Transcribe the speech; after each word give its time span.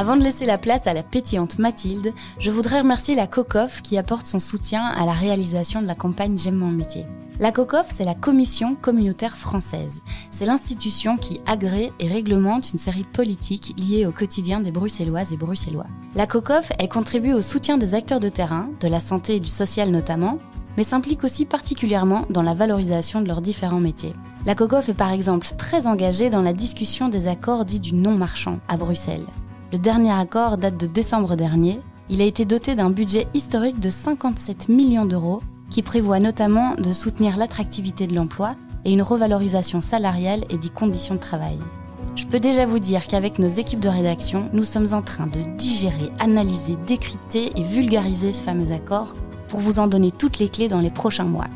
Avant 0.00 0.16
de 0.16 0.22
laisser 0.22 0.46
la 0.46 0.56
place 0.56 0.86
à 0.86 0.94
la 0.94 1.02
pétillante 1.02 1.58
Mathilde, 1.58 2.14
je 2.38 2.50
voudrais 2.50 2.80
remercier 2.80 3.14
la 3.14 3.26
COCOF 3.26 3.82
qui 3.82 3.98
apporte 3.98 4.24
son 4.24 4.38
soutien 4.38 4.82
à 4.82 5.04
la 5.04 5.12
réalisation 5.12 5.82
de 5.82 5.86
la 5.86 5.94
campagne 5.94 6.38
J'aime 6.38 6.54
mon 6.54 6.70
métier. 6.70 7.04
La 7.38 7.52
COCOF, 7.52 7.84
c'est 7.90 8.06
la 8.06 8.14
Commission 8.14 8.76
communautaire 8.76 9.36
française. 9.36 10.00
C'est 10.30 10.46
l'institution 10.46 11.18
qui 11.18 11.42
agrée 11.44 11.92
et 12.00 12.08
réglemente 12.08 12.72
une 12.72 12.78
série 12.78 13.02
de 13.02 13.08
politiques 13.08 13.74
liées 13.76 14.06
au 14.06 14.10
quotidien 14.10 14.60
des 14.60 14.70
Bruxelloises 14.70 15.34
et 15.34 15.36
Bruxellois. 15.36 15.88
La 16.14 16.26
COCOF, 16.26 16.72
elle 16.78 16.88
contribue 16.88 17.34
au 17.34 17.42
soutien 17.42 17.76
des 17.76 17.94
acteurs 17.94 18.20
de 18.20 18.30
terrain, 18.30 18.70
de 18.80 18.88
la 18.88 19.00
santé 19.00 19.36
et 19.36 19.40
du 19.40 19.50
social 19.50 19.90
notamment, 19.90 20.38
mais 20.78 20.82
s'implique 20.82 21.24
aussi 21.24 21.44
particulièrement 21.44 22.24
dans 22.30 22.42
la 22.42 22.54
valorisation 22.54 23.20
de 23.20 23.28
leurs 23.28 23.42
différents 23.42 23.80
métiers. 23.80 24.14
La 24.46 24.54
COCOF 24.54 24.88
est 24.88 24.94
par 24.94 25.12
exemple 25.12 25.46
très 25.58 25.86
engagée 25.86 26.30
dans 26.30 26.40
la 26.40 26.54
discussion 26.54 27.10
des 27.10 27.28
accords 27.28 27.66
dits 27.66 27.80
du 27.80 27.94
non-marchand 27.94 28.60
à 28.66 28.78
Bruxelles. 28.78 29.26
Le 29.72 29.78
dernier 29.78 30.10
accord 30.10 30.58
date 30.58 30.76
de 30.76 30.86
décembre 30.86 31.36
dernier. 31.36 31.80
Il 32.08 32.20
a 32.20 32.24
été 32.24 32.44
doté 32.44 32.74
d'un 32.74 32.90
budget 32.90 33.28
historique 33.34 33.78
de 33.78 33.88
57 33.88 34.68
millions 34.68 35.04
d'euros 35.04 35.42
qui 35.70 35.82
prévoit 35.82 36.18
notamment 36.18 36.74
de 36.74 36.92
soutenir 36.92 37.36
l'attractivité 37.36 38.08
de 38.08 38.16
l'emploi 38.16 38.56
et 38.84 38.92
une 38.92 39.02
revalorisation 39.02 39.80
salariale 39.80 40.44
et 40.50 40.58
des 40.58 40.70
conditions 40.70 41.14
de 41.14 41.20
travail. 41.20 41.56
Je 42.16 42.26
peux 42.26 42.40
déjà 42.40 42.66
vous 42.66 42.80
dire 42.80 43.06
qu'avec 43.06 43.38
nos 43.38 43.46
équipes 43.46 43.78
de 43.78 43.88
rédaction, 43.88 44.48
nous 44.52 44.64
sommes 44.64 44.92
en 44.92 45.02
train 45.02 45.28
de 45.28 45.38
digérer, 45.56 46.10
analyser, 46.18 46.74
décrypter 46.84 47.52
et 47.54 47.62
vulgariser 47.62 48.32
ce 48.32 48.42
fameux 48.42 48.72
accord 48.72 49.14
pour 49.46 49.60
vous 49.60 49.78
en 49.78 49.86
donner 49.86 50.10
toutes 50.10 50.40
les 50.40 50.48
clés 50.48 50.66
dans 50.66 50.80
les 50.80 50.90
prochains 50.90 51.22
mois. 51.22 51.46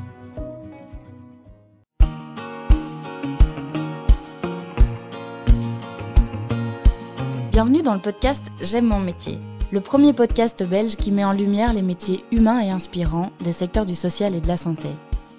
Bienvenue 7.55 7.83
dans 7.83 7.95
le 7.95 8.01
podcast 8.01 8.43
J'aime 8.61 8.87
mon 8.87 8.99
métier, 8.99 9.39
le 9.71 9.81
premier 9.81 10.13
podcast 10.13 10.65
belge 10.65 10.97
qui 10.97 11.13
met 11.13 11.23
en 11.23 11.31
lumière 11.31 11.73
les 11.73 11.83
métiers 11.83 12.25
humains 12.33 12.59
et 12.59 12.71
inspirants 12.71 13.31
des 13.45 13.53
secteurs 13.53 13.87
du 13.87 13.95
social 13.95 14.35
et 14.35 14.41
de 14.41 14.49
la 14.49 14.57
santé. 14.57 14.89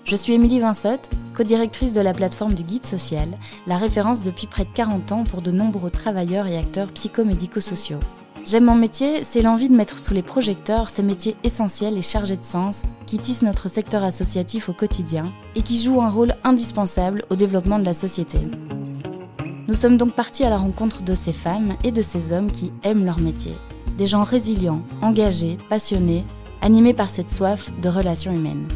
Je 0.06 0.16
suis 0.16 0.32
Émilie 0.32 0.62
Vinsotte, 0.62 1.10
co-directrice 1.36 1.92
de 1.92 2.00
la 2.00 2.14
plateforme 2.14 2.54
du 2.54 2.64
Guide 2.64 2.86
Social, 2.86 3.38
la 3.68 3.76
référence 3.76 4.24
depuis 4.24 4.48
près 4.48 4.64
de 4.64 4.70
40 4.74 5.12
ans 5.12 5.24
pour 5.26 5.42
de 5.42 5.52
nombreux 5.52 5.90
travailleurs 5.90 6.48
et 6.48 6.58
acteurs 6.58 6.88
psychomédico-sociaux. 6.88 8.00
J'aime 8.46 8.64
mon 8.64 8.76
métier, 8.76 9.26
c'est 9.26 9.42
l'envie 9.42 9.68
de 9.68 9.76
mettre 9.76 10.00
sous 10.00 10.14
les 10.14 10.24
projecteurs 10.24 10.90
ces 10.90 11.04
métiers 11.04 11.36
essentiels 11.44 11.98
et 11.98 12.02
chargés 12.02 12.38
de 12.38 12.46
sens 12.46 12.84
qui 13.08 13.18
tissent 13.18 13.42
notre 13.42 13.68
secteur 13.68 14.06
associatif 14.06 14.70
au 14.70 14.74
quotidien 14.74 15.34
et 15.58 15.64
qui 15.64 15.84
jouent 15.84 16.02
un 16.02 16.10
rôle 16.10 16.34
indispensable 16.46 17.26
au 17.30 17.36
développement 17.36 17.78
de 17.78 17.84
la 17.84 17.94
société. 17.94 18.40
Nous 19.68 19.74
sommes 19.74 19.98
donc 19.98 20.14
partis 20.14 20.44
à 20.44 20.52
la 20.52 20.58
rencontre 20.58 21.02
de 21.02 21.16
ces 21.16 21.34
femmes 21.34 21.76
et 21.84 21.92
de 21.92 22.04
ces 22.04 22.34
hommes 22.34 22.52
qui 22.52 22.72
aiment 22.84 23.04
leur 23.04 23.20
métier. 23.20 23.54
Des 23.98 24.06
gens 24.06 24.22
résilients, 24.22 24.82
engagés, 25.02 25.58
passionnés, 25.70 26.24
animés 26.62 26.94
par 26.94 27.10
cette 27.10 27.32
soif 27.32 27.72
de 27.82 27.90
relations 27.90 28.32
humaines. 28.32 28.68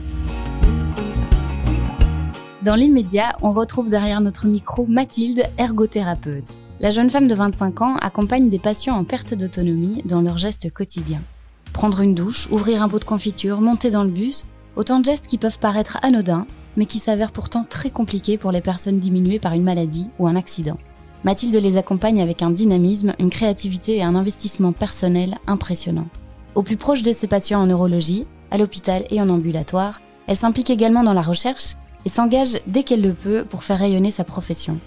Dans 2.63 2.73
l'immédiat, 2.73 3.37
on 3.43 3.51
retrouve 3.51 3.87
derrière 3.87 4.19
notre 4.19 4.47
micro 4.47 4.87
Mathilde, 4.87 5.43
ergothérapeute. 5.59 6.57
La 6.79 6.89
jeune 6.89 7.11
femme 7.11 7.27
de 7.27 7.35
25 7.35 7.81
ans 7.81 7.95
accompagne 7.97 8.49
des 8.49 8.59
patients 8.59 8.95
en 8.95 9.03
perte 9.03 9.35
d'autonomie 9.35 10.01
dans 10.05 10.21
leurs 10.21 10.37
gestes 10.37 10.73
quotidiens. 10.73 11.21
Prendre 11.71 12.01
une 12.01 12.15
douche, 12.15 12.49
ouvrir 12.51 12.81
un 12.81 12.89
pot 12.89 12.97
de 12.97 13.05
confiture, 13.05 13.61
monter 13.61 13.91
dans 13.91 14.03
le 14.03 14.09
bus, 14.09 14.45
autant 14.75 14.99
de 14.99 15.05
gestes 15.05 15.27
qui 15.27 15.37
peuvent 15.37 15.59
paraître 15.59 15.99
anodins, 16.01 16.47
mais 16.77 16.85
qui 16.85 16.99
s'avèrent 16.99 17.31
pourtant 17.31 17.65
très 17.67 17.89
compliqués 17.89 18.37
pour 18.37 18.51
les 18.51 18.61
personnes 18.61 18.99
diminuées 18.99 19.39
par 19.39 19.53
une 19.53 19.63
maladie 19.63 20.09
ou 20.19 20.27
un 20.27 20.35
accident. 20.35 20.77
Mathilde 21.23 21.55
les 21.55 21.77
accompagne 21.77 22.21
avec 22.21 22.41
un 22.41 22.51
dynamisme, 22.51 23.13
une 23.19 23.29
créativité 23.29 23.97
et 23.97 24.03
un 24.03 24.15
investissement 24.15 24.71
personnel 24.71 25.37
impressionnant. 25.47 26.07
Au 26.55 26.63
plus 26.63 26.77
proche 26.77 27.03
de 27.03 27.11
ses 27.11 27.27
patients 27.27 27.61
en 27.61 27.67
neurologie, 27.67 28.25
à 28.51 28.57
l'hôpital 28.57 29.05
et 29.09 29.21
en 29.21 29.29
ambulatoire, 29.29 30.01
elle 30.27 30.37
s'implique 30.37 30.69
également 30.69 31.03
dans 31.03 31.13
la 31.13 31.21
recherche 31.21 31.75
et 32.05 32.09
s'engage 32.09 32.59
dès 32.67 32.83
qu'elle 32.83 33.01
le 33.01 33.13
peut 33.13 33.45
pour 33.49 33.63
faire 33.63 33.79
rayonner 33.79 34.11
sa 34.11 34.23
profession. 34.23 34.79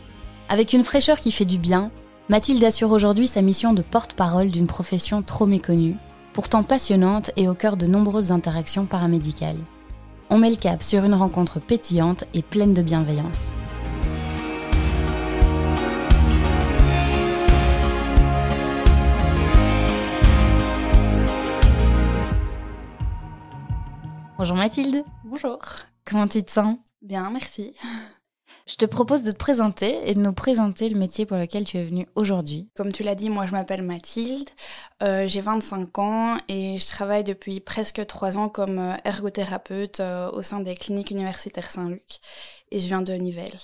Avec 0.48 0.72
une 0.72 0.84
fraîcheur 0.84 1.20
qui 1.20 1.32
fait 1.32 1.44
du 1.44 1.58
bien, 1.58 1.90
Mathilde 2.28 2.64
assure 2.64 2.92
aujourd'hui 2.92 3.26
sa 3.26 3.42
mission 3.42 3.74
de 3.74 3.82
porte-parole 3.82 4.50
d'une 4.50 4.66
profession 4.66 5.22
trop 5.22 5.46
méconnue, 5.46 5.96
pourtant 6.32 6.62
passionnante 6.62 7.30
et 7.36 7.48
au 7.48 7.54
cœur 7.54 7.76
de 7.76 7.86
nombreuses 7.86 8.32
interactions 8.32 8.86
paramédicales 8.86 9.58
on 10.32 10.38
met 10.38 10.48
le 10.48 10.56
cap 10.56 10.82
sur 10.82 11.04
une 11.04 11.12
rencontre 11.12 11.60
pétillante 11.60 12.24
et 12.32 12.40
pleine 12.40 12.72
de 12.72 12.80
bienveillance. 12.80 13.52
Bonjour 24.38 24.56
Mathilde. 24.56 25.04
Bonjour. 25.22 25.58
Comment 26.06 26.26
tu 26.26 26.42
te 26.42 26.50
sens? 26.50 26.78
Bien, 27.02 27.28
merci. 27.30 27.74
Je 28.66 28.76
te 28.76 28.86
propose 28.86 29.24
de 29.24 29.32
te 29.32 29.36
présenter 29.36 29.98
et 30.08 30.14
de 30.14 30.20
nous 30.20 30.32
présenter 30.32 30.88
le 30.88 30.98
métier 30.98 31.26
pour 31.26 31.36
lequel 31.36 31.64
tu 31.64 31.78
es 31.78 31.84
venue 31.84 32.06
aujourd'hui. 32.14 32.70
Comme 32.76 32.92
tu 32.92 33.02
l'as 33.02 33.16
dit, 33.16 33.28
moi 33.28 33.46
je 33.46 33.52
m'appelle 33.52 33.82
Mathilde, 33.82 34.48
euh, 35.02 35.26
j'ai 35.26 35.40
25 35.40 35.98
ans 35.98 36.36
et 36.48 36.78
je 36.78 36.86
travaille 36.86 37.24
depuis 37.24 37.58
presque 37.60 38.06
3 38.06 38.38
ans 38.38 38.48
comme 38.48 38.78
euh, 38.78 38.96
ergothérapeute 39.04 40.00
euh, 40.00 40.30
au 40.30 40.42
sein 40.42 40.60
des 40.60 40.74
cliniques 40.74 41.10
universitaires 41.10 41.70
Saint-Luc 41.70 42.20
et 42.70 42.78
je 42.78 42.86
viens 42.86 43.02
de 43.02 43.12
Nivelles. 43.14 43.58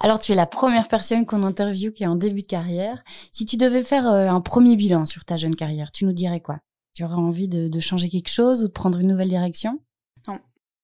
Alors 0.00 0.18
tu 0.18 0.32
es 0.32 0.34
la 0.34 0.46
première 0.46 0.88
personne 0.88 1.24
qu'on 1.24 1.44
interviewe 1.44 1.92
qui 1.92 2.02
est 2.02 2.08
en 2.08 2.16
début 2.16 2.42
de 2.42 2.48
carrière. 2.48 3.00
Si 3.32 3.46
tu 3.46 3.56
devais 3.56 3.84
faire 3.84 4.06
un 4.06 4.40
premier 4.40 4.76
bilan 4.76 5.06
sur 5.06 5.24
ta 5.24 5.36
jeune 5.36 5.54
carrière, 5.54 5.90
tu 5.90 6.04
nous 6.04 6.12
dirais 6.12 6.40
quoi? 6.40 6.58
Tu 6.92 7.02
aurais 7.04 7.14
envie 7.14 7.48
de 7.48 7.80
changer 7.80 8.10
quelque 8.10 8.30
chose 8.30 8.62
ou 8.62 8.66
de 8.66 8.72
prendre 8.72 8.98
une 8.98 9.08
nouvelle 9.08 9.28
direction? 9.28 9.80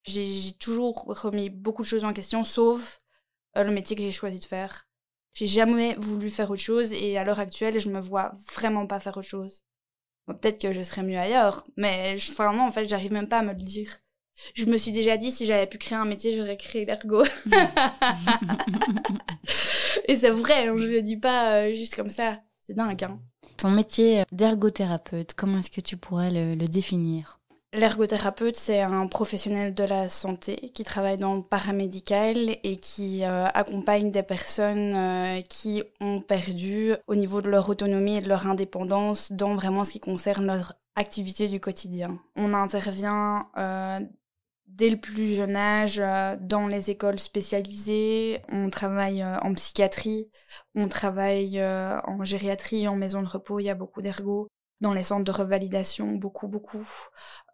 J'ai 0.05 0.53
toujours 0.59 1.05
remis 1.07 1.51
beaucoup 1.51 1.83
de 1.83 1.87
choses 1.87 2.05
en 2.05 2.13
question, 2.13 2.45
sauf 2.45 3.01
euh, 3.57 3.65
le 3.65 3.73
métier 3.73 3.97
que 3.97 4.03
j'ai 4.03 4.13
choisi 4.13 4.39
de 4.39 4.45
faire. 4.45 4.89
J'ai 5.35 5.47
jamais 5.47 5.95
voulu 5.95 6.29
faire 6.29 6.51
autre 6.51 6.61
chose 6.61 6.93
et 6.93 7.17
à 7.17 7.25
l'heure 7.25 7.39
actuelle, 7.39 7.79
je 7.81 7.89
me 7.89 8.01
vois 8.01 8.33
vraiment 8.55 8.87
pas 8.87 9.01
faire 9.01 9.17
autre 9.17 9.29
chose. 9.29 9.65
Peut-être 10.27 10.61
que 10.61 10.73
je 10.73 10.83
serais 10.83 11.03
mieux 11.03 11.19
ailleurs, 11.19 11.65
mais 11.77 12.17
je, 12.19 12.33
vraiment, 12.33 12.67
en 12.67 12.71
fait, 12.71 12.87
j'arrive 12.87 13.13
même 13.13 13.29
pas 13.29 13.39
à 13.39 13.43
me 13.43 13.53
le 13.53 13.63
dire. 13.63 13.99
Je 14.55 14.65
me 14.67 14.77
suis 14.77 14.93
déjà 14.93 15.17
dit, 15.17 15.31
si 15.31 15.47
j'avais 15.47 15.67
pu 15.67 15.79
créer 15.79 15.99
un 15.99 16.05
métier, 16.05 16.37
j'aurais 16.37 16.57
créé 16.57 16.85
l'ergo. 16.85 17.23
et 20.09 20.17
c'est 20.17 20.31
vrai, 20.31 20.69
hein, 20.69 20.77
je 20.77 20.87
le 20.87 21.03
dis 21.03 21.17
pas 21.17 21.63
euh, 21.63 21.75
juste 21.75 21.97
comme 21.97 22.11
ça. 22.11 22.41
C'est 22.61 22.75
dingue, 22.75 23.05
hein. 23.05 23.21
Ton 23.57 23.71
métier 23.71 24.25
d'ergothérapeute, 24.33 25.35
comment 25.35 25.59
est-ce 25.59 25.71
que 25.71 25.81
tu 25.81 25.97
pourrais 25.97 26.31
le 26.31 26.67
définir? 26.67 27.42
L'ergothérapeute, 27.75 28.57
c'est 28.57 28.83
un 28.83 29.07
professionnel 29.07 29.73
de 29.73 29.85
la 29.85 30.11
santé 30.11 30.57
qui 30.75 30.85
travaille 30.85 31.17
dans 31.17 31.37
le 31.37 31.43
paramédical 31.43 32.37
et 32.63 32.77
qui 32.77 33.25
euh, 33.25 33.47
accompagne 33.47 34.11
des 34.11 34.23
personnes 34.23 34.95
euh, 34.95 35.41
qui 35.41 35.83
ont 35.99 36.21
perdu 36.21 36.93
au 37.07 37.15
niveau 37.15 37.41
de 37.41 37.49
leur 37.49 37.71
autonomie 37.71 38.19
et 38.19 38.21
de 38.21 38.29
leur 38.29 38.47
indépendance 38.47 39.33
dans 39.33 39.55
vraiment 39.55 39.85
ce 39.85 39.93
qui 39.93 40.01
concerne 40.01 40.45
leur 40.45 40.75
activité 40.97 41.49
du 41.49 41.61
quotidien. 41.61 42.19
On 42.37 42.53
intervient 42.53 43.49
euh, 43.57 44.01
dès 44.67 44.91
le 44.91 44.99
plus 44.99 45.35
jeune 45.35 45.57
âge 45.57 45.97
dans 46.43 46.67
les 46.67 46.91
écoles 46.91 47.19
spécialisées, 47.19 48.43
on 48.51 48.69
travaille 48.69 49.25
en 49.25 49.55
psychiatrie, 49.55 50.31
on 50.75 50.89
travaille 50.89 51.63
en 51.63 52.23
gériatrie, 52.23 52.87
en 52.87 52.97
maison 52.97 53.23
de 53.23 53.29
repos, 53.29 53.61
il 53.61 53.65
y 53.65 53.71
a 53.71 53.75
beaucoup 53.75 54.03
d'ergots 54.03 54.49
dans 54.83 54.93
les 54.93 55.05
centres 55.05 55.25
de 55.25 55.31
revalidation, 55.31 56.13
beaucoup, 56.13 56.49
beaucoup, 56.49 56.87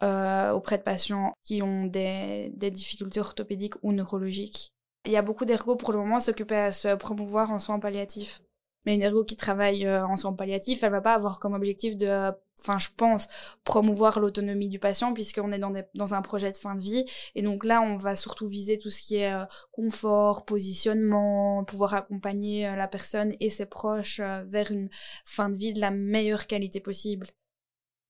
euh, 0.03 0.51
auprès 0.51 0.79
de 0.79 0.83
patients 0.83 1.35
qui 1.45 1.63
ont 1.63 1.85
des, 1.85 2.51
des, 2.57 2.71
difficultés 2.71 3.21
orthopédiques 3.21 3.75
ou 3.83 3.93
neurologiques. 3.93 4.73
Il 5.05 5.13
y 5.13 5.17
a 5.17 5.23
beaucoup 5.23 5.45
d'ergots 5.45 5.77
pour 5.77 5.93
le 5.93 5.99
moment 5.99 6.21
s'occuper 6.21 6.57
à 6.57 6.73
se 6.73 6.95
promouvoir 6.97 7.53
en 7.53 7.59
soins 7.59 7.79
palliatifs. 7.79 8.41
Mais 8.87 8.95
une 8.95 9.03
ergo 9.03 9.25
qui 9.25 9.37
travaille 9.37 9.87
euh, 9.87 10.07
en 10.07 10.17
soins 10.17 10.33
palliatifs, 10.33 10.83
elle 10.83 10.91
va 10.91 11.03
pas 11.03 11.15
avoir 11.15 11.39
comme 11.39 11.53
objectif 11.53 11.97
de, 11.99 12.33
enfin, 12.61 12.79
je 12.79 12.89
pense, 12.97 13.29
promouvoir 13.65 14.21
l'autonomie 14.21 14.69
du 14.69 14.79
patient 14.79 15.13
puisqu'on 15.15 15.53
est 15.53 15.59
dans, 15.59 15.71
des, 15.71 15.85
dans 15.95 16.15
un 16.15 16.23
projet 16.23 16.51
de 16.53 16.57
fin 16.57 16.75
de 16.75 16.81
vie. 16.81 17.05
Et 17.35 17.43
donc 17.43 17.65
là, 17.65 17.81
on 17.81 17.97
va 17.97 18.17
surtout 18.17 18.47
viser 18.47 18.79
tout 18.79 18.91
ce 18.91 19.03
qui 19.03 19.17
est 19.17 19.33
euh, 19.33 19.45
confort, 19.73 20.45
positionnement, 20.45 21.65
pouvoir 21.65 21.95
accompagner 21.95 22.69
euh, 22.69 22.77
la 22.77 22.89
personne 22.89 23.35
et 23.41 23.51
ses 23.51 23.67
proches 23.67 24.21
vers 24.21 24.71
une 24.71 24.89
fin 25.25 25.49
de 25.49 25.57
vie 25.57 25.73
de 25.73 25.81
la 25.81 25.91
meilleure 25.91 26.47
qualité 26.47 26.81
possible. 26.81 27.27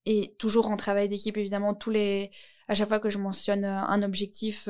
Et 0.07 0.35
toujours 0.39 0.71
en 0.71 0.77
travail 0.77 1.09
d'équipe, 1.09 1.37
évidemment, 1.37 1.75
tous 1.75 1.91
les, 1.91 2.31
à 2.67 2.75
chaque 2.75 2.89
fois 2.89 2.99
que 2.99 3.11
je 3.11 3.19
mentionne 3.19 3.65
un 3.65 4.03
objectif, 4.03 4.69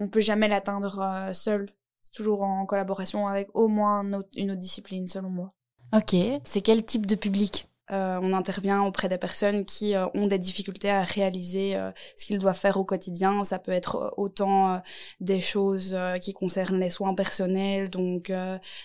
on 0.00 0.08
peut 0.08 0.20
jamais 0.20 0.48
l'atteindre 0.48 1.30
seul 1.32 1.72
c'est 2.02 2.12
toujours 2.12 2.42
en 2.42 2.66
collaboration 2.66 3.28
avec 3.28 3.48
au 3.54 3.68
moins 3.68 4.02
une 4.34 4.50
autre, 4.50 4.60
discipline, 4.60 5.06
selon 5.06 5.30
moi. 5.30 5.54
Ok. 5.94 6.16
C'est 6.44 6.60
quel 6.60 6.84
type 6.84 7.06
de 7.06 7.14
public? 7.14 7.68
Euh, 7.92 8.18
on 8.22 8.32
intervient 8.32 8.82
auprès 8.82 9.08
des 9.08 9.18
personnes 9.18 9.66
qui 9.66 9.94
euh, 9.94 10.06
ont 10.14 10.26
des 10.26 10.38
difficultés 10.38 10.90
à 10.90 11.04
réaliser 11.04 11.76
euh, 11.76 11.90
ce 12.16 12.24
qu'ils 12.24 12.38
doivent 12.38 12.58
faire 12.58 12.78
au 12.78 12.84
quotidien. 12.84 13.44
Ça 13.44 13.58
peut 13.58 13.72
être 13.72 14.14
autant 14.16 14.80
des 15.20 15.40
choses 15.40 15.96
qui 16.20 16.32
concernent 16.32 16.78
les 16.78 16.90
soins 16.90 17.14
personnels, 17.14 17.90
donc 17.90 18.32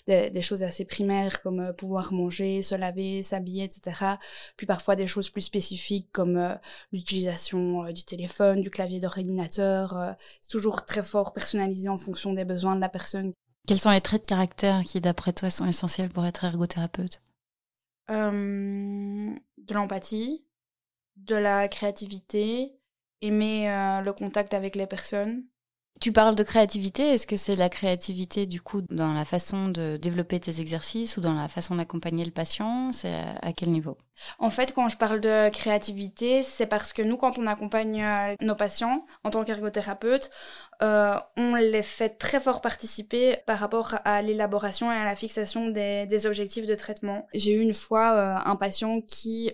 des, 0.08 0.30
des, 0.30 0.42
choses 0.42 0.64
assez 0.64 0.86
primaires 0.86 1.42
comme 1.42 1.74
pouvoir 1.74 2.14
manger, 2.14 2.62
se 2.62 2.76
laver, 2.76 3.24
s'habiller, 3.24 3.64
etc. 3.64 4.18
Puis 4.58 4.68
parfois 4.68 4.96
des 4.96 5.08
choses 5.08 5.30
plus 5.30 5.42
spécifiques 5.42 6.10
comme 6.12 6.58
l'utilisation 6.92 7.92
du 7.92 8.04
téléphone, 8.04 8.62
du 8.62 8.70
clavier 8.70 9.00
d'ordinateur. 9.00 10.16
c'est 10.42 10.52
toujours 10.52 10.86
très 10.86 11.04
fort 11.04 11.34
personnalisé 11.34 11.90
en 11.90 11.98
fonction 11.98 12.34
des 12.34 12.46
besoins 12.46 12.76
de 12.76 12.82
la 12.82 12.90
personne. 12.90 13.32
Quels 13.68 13.80
sont 13.80 13.92
les 13.92 14.02
traits 14.02 14.24
de 14.24 14.28
caractère 14.28 14.82
qui, 14.84 15.02
d'après 15.02 15.34
toi, 15.34 15.50
sont 15.50 15.66
essentiels 15.66 16.10
pour 16.10 16.26
être 16.26 16.44
ergothérapeute? 16.44 17.22
De 18.10 19.74
l'empathie, 19.74 20.46
de 21.18 21.36
la 21.36 21.68
créativité, 21.68 22.80
aimer 23.22 23.68
le 24.04 24.12
contact 24.14 24.54
avec 24.54 24.76
les 24.76 24.88
personnes. 24.88 25.46
Tu 26.00 26.12
parles 26.12 26.36
de 26.36 26.44
créativité, 26.44 27.14
est-ce 27.14 27.26
que 27.26 27.38
c'est 27.38 27.56
la 27.56 27.70
créativité 27.70 28.46
du 28.46 28.62
coup 28.62 28.82
dans 28.90 29.14
la 29.14 29.26
façon 29.26 29.70
de 29.70 29.98
développer 29.98 30.40
tes 30.40 30.62
exercices 30.62 31.18
ou 31.18 31.22
dans 31.22 31.34
la 31.34 31.48
façon 31.48 31.76
d'accompagner 31.76 32.24
le 32.24 32.32
patient? 32.32 32.92
C'est 32.94 33.16
à 33.42 33.54
quel 33.54 33.72
niveau? 33.72 33.98
En 34.40 34.50
fait, 34.50 34.74
quand 34.74 34.90
je 34.90 34.98
parle 34.98 35.20
de 35.20 35.50
créativité, 35.50 36.44
c'est 36.44 36.66
parce 36.66 36.94
que 36.94 37.02
nous, 37.02 37.18
quand 37.18 37.38
on 37.38 37.48
accompagne 37.48 38.04
euh, 38.04 38.36
nos 38.42 38.56
patients 38.56 39.06
en 39.24 39.30
tant 39.30 39.44
qu'ergothérapeute, 39.44 40.30
euh, 40.82 41.16
on 41.38 41.56
les 41.56 41.82
fait 41.82 42.10
très 42.10 42.40
fort 42.40 42.62
participer 42.62 43.38
par 43.46 43.60
rapport 43.60 43.96
à 44.06 44.22
l'élaboration 44.22 44.92
et 44.92 44.96
à 44.96 45.06
la 45.06 45.16
fixation 45.16 45.68
des, 45.68 46.26
objectifs 46.26 46.66
de 46.66 46.76
traitement. 46.76 47.28
J'ai 47.34 47.54
eu 47.54 47.62
une 47.62 47.74
fois 47.74 48.14
euh, 48.14 48.36
un 48.44 48.56
patient 48.56 49.02
qui 49.02 49.52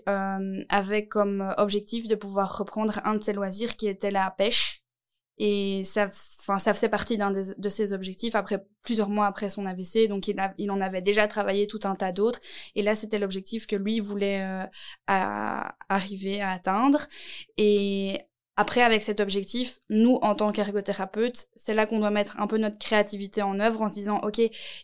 avait 0.69 1.07
comme 1.07 1.53
objectif 1.57 2.07
de 2.07 2.15
pouvoir 2.15 2.57
reprendre 2.57 2.99
un 3.05 3.15
de 3.15 3.23
ses 3.23 3.33
loisirs 3.33 3.75
qui 3.75 3.87
était 3.87 4.11
la 4.11 4.31
pêche. 4.31 4.82
Et 5.37 5.83
ça, 5.83 6.05
enfin, 6.05 6.59
ça 6.59 6.73
faisait 6.73 6.89
partie 6.89 7.17
d'un 7.17 7.31
de 7.31 7.69
ses 7.69 7.93
objectifs 7.93 8.35
après 8.35 8.63
plusieurs 8.83 9.09
mois 9.09 9.25
après 9.25 9.49
son 9.49 9.65
AVC. 9.65 10.07
Donc, 10.07 10.27
il, 10.27 10.35
il 10.57 10.71
en 10.71 10.81
avait 10.81 11.01
déjà 11.01 11.27
travaillé 11.27 11.67
tout 11.67 11.79
un 11.83 11.95
tas 11.95 12.11
d'autres. 12.11 12.39
Et 12.75 12.81
là, 12.83 12.95
c'était 12.95 13.19
l'objectif 13.19 13.65
que 13.67 13.75
lui 13.75 13.99
voulait 13.99 14.41
euh, 14.41 14.65
arriver 15.89 16.41
à 16.41 16.51
atteindre. 16.51 17.07
Et 17.57 18.21
après, 18.55 18.81
avec 18.81 19.01
cet 19.01 19.19
objectif, 19.19 19.79
nous, 19.89 20.19
en 20.21 20.35
tant 20.35 20.51
qu'ergothérapeute, 20.51 21.47
c'est 21.55 21.73
là 21.73 21.87
qu'on 21.87 21.97
doit 21.97 22.11
mettre 22.11 22.39
un 22.39 22.45
peu 22.45 22.59
notre 22.59 22.77
créativité 22.77 23.41
en 23.41 23.59
œuvre 23.59 23.81
en 23.81 23.89
se 23.89 23.95
disant, 23.95 24.19
OK, 24.19 24.41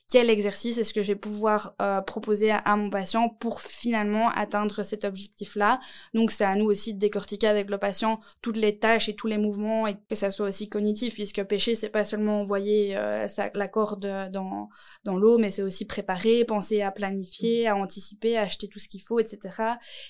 quel 0.10 0.31
exercice 0.31 0.80
est-ce 0.80 0.92
que 0.92 1.04
je 1.04 1.10
vais 1.10 1.19
pouvoir 1.19 1.75
euh, 1.80 2.01
proposer 2.01 2.50
à, 2.50 2.75
mon 2.75 2.89
patient 2.89 3.30
pour 3.30 3.62
finalement 3.62 4.30
atteindre 4.30 4.81
cet 4.81 5.06
objectif-là? 5.06 5.80
Donc, 6.16 6.31
c'est 6.31 6.45
à 6.45 6.56
nous 6.56 6.66
aussi 6.66 6.95
de 6.95 7.00
décortiquer 7.00 7.45
avec 7.45 7.69
le 7.69 7.77
patient 7.77 8.19
toutes 8.42 8.57
les 8.57 8.80
tâches 8.80 9.07
et 9.07 9.16
tous 9.16 9.27
les 9.27 9.38
mouvements 9.38 9.86
et 9.86 9.98
que 10.10 10.16
ça 10.16 10.31
soit 10.31 10.48
aussi 10.48 10.68
cognitif, 10.68 11.13
puisque 11.13 11.44
pêcher, 11.44 11.75
c'est 11.75 11.89
pas 11.89 12.04
seulement 12.04 12.42
envoyer 12.42 12.98
euh, 12.98 13.27
la 13.54 13.68
corde 13.68 14.31
dans, 14.31 14.69
dans 15.04 15.16
l'eau, 15.16 15.38
mais 15.38 15.51
c'est 15.51 15.62
aussi 15.62 15.86
préparer, 15.86 16.44
penser 16.44 16.81
à 16.81 16.89
planifier, 16.89 17.68
à 17.68 17.75
anticiper, 17.75 18.36
à 18.36 18.42
acheter 18.42 18.68
tout 18.68 18.80
ce 18.80 18.88
qu'il 18.88 19.04
faut, 19.04 19.19
etc. 19.19 19.39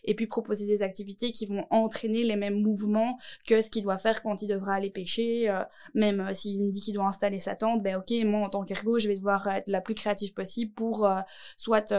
Et 0.06 0.16
puis 0.16 0.28
proposer 0.28 0.66
des 0.66 0.82
activités 0.82 1.34
qui 1.34 1.46
vont 1.46 1.66
entraîner 1.72 2.24
les 2.24 2.38
mêmes 2.38 2.62
mouvements 2.62 3.20
que 3.50 3.62
ce 3.62 3.72
qu'il 3.72 3.84
doit 3.84 3.98
faire 3.98 4.22
quand 4.22 4.44
il 4.44 4.48
devra 4.48 4.76
aller 4.76 4.92
pêcher. 4.92 5.50
Euh, 5.50 5.64
même 5.96 6.22
euh, 6.22 6.34
s'il 6.34 6.62
me 6.62 6.70
dit 6.70 6.82
qu'il 6.82 6.94
doit 6.94 7.08
installer 7.08 7.40
sa 7.40 7.56
tente, 7.56 7.82
ben 7.82 7.96
ok, 7.96 8.12
moi 8.24 8.42
en 8.42 8.50
tant 8.50 8.64
qu'ergo, 8.64 9.00
je 9.00 9.08
vais 9.08 9.16
devoir 9.16 9.48
être 9.48 9.68
la 9.68 9.82
plus 9.82 9.96
créative 9.96 10.34
possible 10.34 10.72
pour 10.74 11.08
euh, 11.08 11.20
soit 11.58 11.92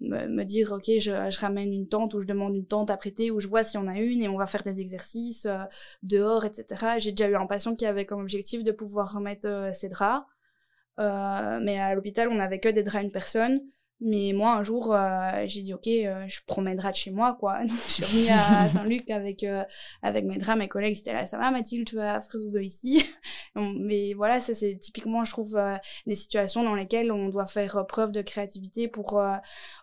me, 0.00 0.44
dire 0.44 0.72
ok, 0.72 0.84
je, 0.98 1.30
je, 1.30 1.40
ramène 1.40 1.72
une 1.72 1.88
tente 1.88 2.12
ou 2.12 2.20
je 2.20 2.26
demande 2.26 2.54
une 2.54 2.66
tente 2.66 2.90
à 2.90 2.98
prêter 2.98 3.30
ou 3.30 3.40
je 3.40 3.48
vois 3.48 3.64
s'il 3.64 3.80
y 3.80 3.82
en 3.82 3.88
a 3.88 3.98
une 3.98 4.22
et 4.22 4.28
on 4.28 4.36
va 4.36 4.44
faire 4.44 4.62
des 4.62 4.80
exercices 4.80 5.48
dehors, 6.02 6.44
etc. 6.44 6.98
J'ai 6.98 7.12
déjà 7.12 7.30
eu 7.30 7.36
un 7.36 7.46
patient 7.46 7.74
qui 7.74 7.86
avait 7.86 8.04
comme 8.04 8.20
objectif 8.20 8.62
de 8.62 8.72
pouvoir 8.72 9.14
remettre 9.14 9.70
ses 9.72 9.88
draps. 9.88 10.26
mais 10.98 11.78
à 11.78 11.94
l'hôpital, 11.94 12.28
on 12.28 12.34
n'avait 12.34 12.60
que 12.60 12.68
des 12.68 12.82
draps 12.82 13.04
une 13.04 13.10
personne. 13.10 13.60
Mais 14.06 14.34
moi, 14.34 14.52
un 14.52 14.62
jour, 14.62 14.94
euh, 14.94 15.44
j'ai 15.46 15.62
dit, 15.62 15.72
OK, 15.72 15.86
euh, 15.86 16.26
je 16.28 16.40
prends 16.46 16.60
mes 16.60 16.74
draps 16.74 16.94
de 16.94 17.02
chez 17.04 17.10
moi, 17.10 17.38
quoi. 17.40 17.60
Donc, 17.64 17.70
je 17.70 17.90
suis 17.90 18.04
revenue 18.04 18.28
à 18.28 18.68
Saint-Luc 18.68 19.08
avec, 19.08 19.42
euh, 19.44 19.64
avec 20.02 20.26
mes 20.26 20.36
draps. 20.36 20.58
Mes 20.58 20.68
collègues 20.68 20.98
étaient 20.98 21.14
là, 21.14 21.24
ça 21.24 21.38
va, 21.38 21.50
Mathilde, 21.50 21.88
tu 21.88 21.96
vas 21.96 22.20
faire 22.20 22.38
de 22.38 22.60
ici. 22.60 23.02
Mais 23.56 24.12
voilà, 24.12 24.40
ça, 24.40 24.52
c'est 24.52 24.76
typiquement, 24.76 25.24
je 25.24 25.32
trouve, 25.32 25.58
des 26.06 26.14
situations 26.14 26.62
dans 26.62 26.74
lesquelles 26.74 27.10
on 27.12 27.30
doit 27.30 27.46
faire 27.46 27.86
preuve 27.88 28.12
de 28.12 28.20
créativité 28.20 28.88
pour 28.88 29.22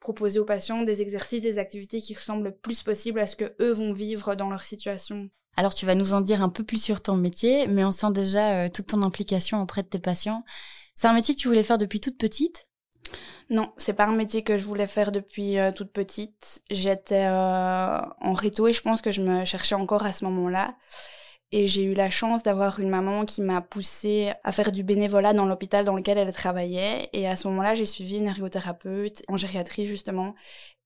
proposer 0.02 0.38
aux 0.38 0.46
patients 0.46 0.84
des 0.84 1.02
exercices, 1.02 1.42
des 1.42 1.58
activités 1.58 2.00
qui 2.00 2.14
ressemblent 2.14 2.44
le 2.44 2.54
plus 2.54 2.84
possible 2.84 3.20
à 3.20 3.26
ce 3.26 3.36
que 3.36 3.56
eux 3.60 3.72
vont 3.72 3.92
vivre 3.92 4.36
dans 4.36 4.52
leur 4.52 4.62
situation. 4.62 5.30
Alors, 5.58 5.74
tu 5.74 5.88
vas 5.88 5.96
nous 5.96 6.14
en 6.14 6.22
dire 6.22 6.44
un 6.44 6.50
peu 6.50 6.64
plus 6.64 6.82
sur 6.82 7.02
ton 7.02 7.16
métier, 7.16 7.66
mais 7.66 7.84
on 7.84 7.92
sent 7.92 8.12
déjà 8.14 8.70
toute 8.70 8.88
ton 8.88 9.02
implication 9.02 9.64
auprès 9.64 9.82
de 9.82 9.88
tes 9.88 10.00
patients. 10.00 10.44
C'est 10.94 11.08
un 11.08 11.14
métier 11.14 11.34
que 11.34 11.40
tu 11.40 11.48
voulais 11.48 11.64
faire 11.64 11.80
depuis 11.80 12.00
toute 12.00 12.20
petite? 12.20 12.68
Non, 13.52 13.74
c'est 13.76 13.92
pas 13.92 14.06
un 14.06 14.16
métier 14.16 14.44
que 14.44 14.58
je 14.58 14.64
voulais 14.64 14.88
faire 14.88 15.12
depuis 15.12 15.60
euh, 15.60 15.74
toute 15.74 15.92
petite. 15.92 16.62
J'étais 16.72 17.26
euh, 17.26 18.00
en 18.22 18.34
réto 18.34 18.66
et 18.68 18.74
je 18.74 18.82
pense 18.82 19.02
que 19.02 19.12
je 19.12 19.22
me 19.22 19.44
cherchais 19.44 19.76
encore 19.76 20.06
à 20.06 20.14
ce 20.14 20.24
moment-là. 20.24 20.78
Et 21.52 21.68
j'ai 21.68 21.84
eu 21.84 21.94
la 21.94 22.10
chance 22.10 22.44
d'avoir 22.44 22.80
une 22.80 22.88
maman 22.88 23.26
qui 23.26 23.42
m'a 23.42 23.60
poussée 23.60 24.32
à 24.46 24.54
faire 24.54 24.72
du 24.72 24.84
bénévolat 24.84 25.34
dans 25.34 25.46
l'hôpital 25.46 25.84
dans 25.84 25.98
lequel 25.98 26.18
elle 26.18 26.32
travaillait. 26.32 27.10
Et 27.12 27.28
à 27.28 27.36
ce 27.36 27.50
moment-là, 27.50 27.76
j'ai 27.76 27.86
suivi 27.86 28.16
une 28.20 28.28
ergothérapeute 28.28 29.22
en 29.28 29.36
gériatrie 29.36 29.86
justement. 29.86 30.34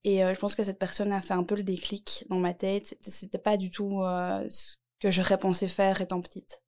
Et 0.02 0.24
euh, 0.24 0.34
je 0.34 0.40
pense 0.40 0.56
que 0.56 0.64
cette 0.64 0.80
personne 0.80 1.12
a 1.12 1.20
fait 1.20 1.34
un 1.34 1.44
peu 1.44 1.54
le 1.54 1.62
déclic 1.62 2.24
dans 2.30 2.40
ma 2.40 2.52
tête. 2.52 2.96
C'était 3.00 3.38
pas 3.38 3.56
du 3.56 3.70
tout 3.70 4.00
ce 4.50 4.74
que 4.98 5.12
j'aurais 5.12 5.38
pensé 5.38 5.68
faire 5.68 6.00
étant 6.00 6.20
petite. 6.20 6.60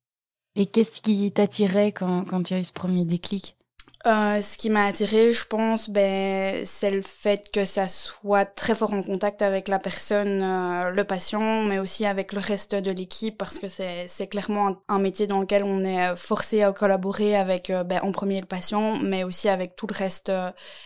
Et 0.55 0.65
qu'est-ce 0.65 1.01
qui 1.01 1.29
t'attirait 1.33 1.91
quand, 1.91 2.23
quand 2.23 2.41
tu 2.43 2.53
as 2.53 2.59
eu 2.59 2.63
ce 2.63 2.71
premier 2.71 3.03
déclic? 3.03 3.58
Euh, 4.05 4.39
ce 4.41 4.57
qui 4.57 4.69
m'a 4.69 4.85
attiré, 4.85 5.33
je 5.33 5.45
pense, 5.45 5.89
ben, 5.89 6.65
c'est 6.65 6.89
le 6.89 7.01
fait 7.01 7.49
que 7.51 7.65
ça 7.65 7.89
soit 7.89 8.45
très 8.45 8.73
fort 8.73 8.93
en 8.93 9.03
contact 9.03 9.41
avec 9.41 9.67
la 9.67 9.77
personne, 9.77 10.41
euh, 10.41 10.89
le 10.89 11.03
patient, 11.03 11.65
mais 11.65 11.79
aussi 11.79 12.05
avec 12.05 12.31
le 12.31 12.39
reste 12.39 12.75
de 12.75 12.91
l'équipe, 12.91 13.37
parce 13.37 13.59
que 13.59 13.67
c'est, 13.67 14.07
clairement 14.27 14.81
un, 14.87 14.99
métier 14.99 15.27
dans 15.27 15.41
lequel 15.41 15.65
on 15.65 15.83
est 15.83 16.15
forcé 16.15 16.63
à 16.63 16.71
collaborer 16.71 17.35
avec, 17.35 17.69
euh, 17.69 17.83
ben, 17.83 17.99
en 18.01 18.13
premier 18.13 18.39
le 18.39 18.45
patient, 18.45 18.97
mais 18.99 19.25
aussi 19.25 19.49
avec 19.49 19.75
tout 19.75 19.87
le 19.87 19.95
reste 19.95 20.31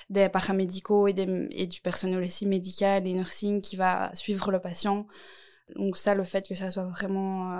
des 0.09 0.27
paramédicaux 0.29 1.07
et, 1.07 1.13
des, 1.13 1.47
et 1.51 1.67
du 1.67 1.81
personnel 1.81 2.23
aussi 2.23 2.47
médical 2.47 3.05
et 3.05 3.13
nursing 3.13 3.61
qui 3.61 3.75
va 3.75 4.09
suivre 4.15 4.51
le 4.51 4.59
patient. 4.59 5.05
Donc 5.75 5.97
ça, 5.97 6.15
le 6.15 6.23
fait 6.23 6.47
que 6.47 6.55
ça 6.55 6.71
soit 6.71 6.85
vraiment 6.85 7.51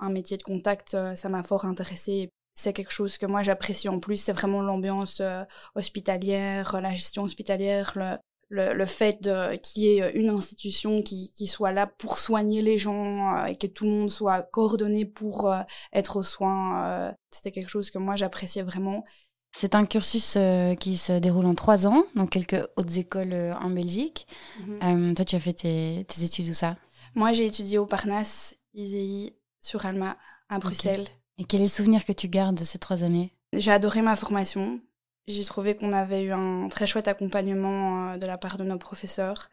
un 0.00 0.10
métier 0.10 0.36
de 0.36 0.42
contact, 0.44 0.96
ça 1.16 1.28
m'a 1.28 1.42
fort 1.42 1.64
intéressé 1.64 2.30
c'est 2.54 2.72
quelque 2.72 2.92
chose 2.92 3.18
que 3.18 3.26
moi 3.26 3.42
j'apprécie 3.42 3.88
en 3.88 4.00
plus. 4.00 4.16
C'est 4.16 4.32
vraiment 4.32 4.62
l'ambiance 4.62 5.20
euh, 5.20 5.42
hospitalière, 5.74 6.80
la 6.80 6.94
gestion 6.94 7.24
hospitalière, 7.24 7.92
le, 7.96 8.16
le, 8.48 8.74
le 8.74 8.86
fait 8.86 9.28
qu'il 9.62 9.82
y 9.82 9.88
ait 9.88 10.12
une 10.12 10.30
institution 10.30 11.02
qui, 11.02 11.32
qui, 11.32 11.46
soit 11.46 11.72
là 11.72 11.86
pour 11.86 12.18
soigner 12.18 12.62
les 12.62 12.78
gens 12.78 13.36
euh, 13.36 13.46
et 13.46 13.56
que 13.56 13.66
tout 13.66 13.84
le 13.84 13.90
monde 13.90 14.10
soit 14.10 14.42
coordonné 14.42 15.04
pour 15.04 15.50
euh, 15.50 15.62
être 15.92 16.16
aux 16.16 16.22
soins. 16.22 17.12
C'était 17.30 17.50
quelque 17.50 17.70
chose 17.70 17.90
que 17.90 17.98
moi 17.98 18.14
j'appréciais 18.16 18.62
vraiment. 18.62 19.04
C'est 19.50 19.76
un 19.76 19.86
cursus 19.86 20.36
qui 20.80 20.96
se 20.96 21.18
déroule 21.20 21.46
en 21.46 21.54
trois 21.54 21.86
ans 21.86 22.04
dans 22.16 22.26
quelques 22.26 22.66
hautes 22.76 22.96
écoles 22.96 23.54
en 23.60 23.70
Belgique. 23.70 24.26
Mhm. 24.66 25.14
toi, 25.14 25.24
tu 25.24 25.36
as 25.36 25.40
fait 25.40 25.52
tes, 25.52 26.04
tes 26.08 26.24
études 26.24 26.48
où 26.48 26.54
ça? 26.54 26.76
Moi, 27.14 27.32
j'ai 27.32 27.46
étudié 27.46 27.78
au 27.78 27.86
Parnasse, 27.86 28.56
ISEI, 28.74 29.36
sur 29.60 29.86
Alma, 29.86 30.16
à 30.48 30.58
Bruxelles. 30.58 31.06
Et 31.38 31.44
quel 31.44 31.60
est 31.60 31.64
le 31.64 31.68
souvenir 31.68 32.04
que 32.04 32.12
tu 32.12 32.28
gardes 32.28 32.56
de 32.56 32.64
ces 32.64 32.78
trois 32.78 33.02
années? 33.02 33.32
J'ai 33.52 33.72
adoré 33.72 34.02
ma 34.02 34.16
formation. 34.16 34.80
J'ai 35.26 35.44
trouvé 35.44 35.74
qu'on 35.74 35.92
avait 35.92 36.22
eu 36.22 36.32
un 36.32 36.68
très 36.68 36.86
chouette 36.86 37.08
accompagnement 37.08 38.12
euh, 38.12 38.18
de 38.18 38.26
la 38.26 38.36
part 38.36 38.58
de 38.58 38.64
nos 38.64 38.78
professeurs. 38.78 39.48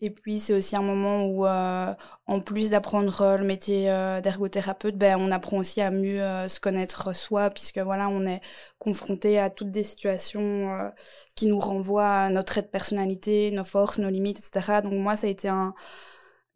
Et 0.00 0.10
puis 0.10 0.40
c'est 0.40 0.52
aussi 0.52 0.74
un 0.74 0.82
moment 0.82 1.26
où, 1.26 1.46
euh, 1.46 1.94
en 2.26 2.40
plus 2.40 2.70
d'apprendre 2.70 3.20
euh, 3.20 3.36
le 3.36 3.44
métier 3.44 3.84
d'ergothérapeute, 4.22 4.96
ben, 4.96 5.16
on 5.20 5.30
apprend 5.30 5.58
aussi 5.58 5.80
à 5.80 5.92
mieux 5.92 6.48
se 6.48 6.58
connaître 6.58 7.14
soi, 7.14 7.50
puisque 7.50 7.78
voilà, 7.78 8.08
on 8.08 8.26
est 8.26 8.40
confronté 8.80 9.38
à 9.38 9.48
toutes 9.48 9.70
des 9.70 9.84
situations 9.84 10.92
qui 11.36 11.46
nous 11.46 11.60
renvoient 11.60 12.22
à 12.24 12.30
notre 12.30 12.52
trait 12.52 12.62
de 12.62 12.66
personnalité, 12.66 13.52
nos 13.52 13.64
forces, 13.64 13.98
nos 13.98 14.10
limites, 14.10 14.40
etc. 14.40 14.82
Donc 14.82 14.94
moi, 14.94 15.14
ça 15.14 15.28
a 15.28 15.30
été 15.30 15.48
un, 15.48 15.72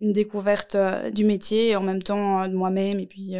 une 0.00 0.12
découverte 0.12 0.76
du 1.12 1.24
métier 1.24 1.68
et 1.70 1.76
en 1.76 1.82
même 1.82 2.02
temps 2.02 2.48
de 2.48 2.54
moi-même. 2.54 2.98
Et 2.98 3.06
puis 3.06 3.36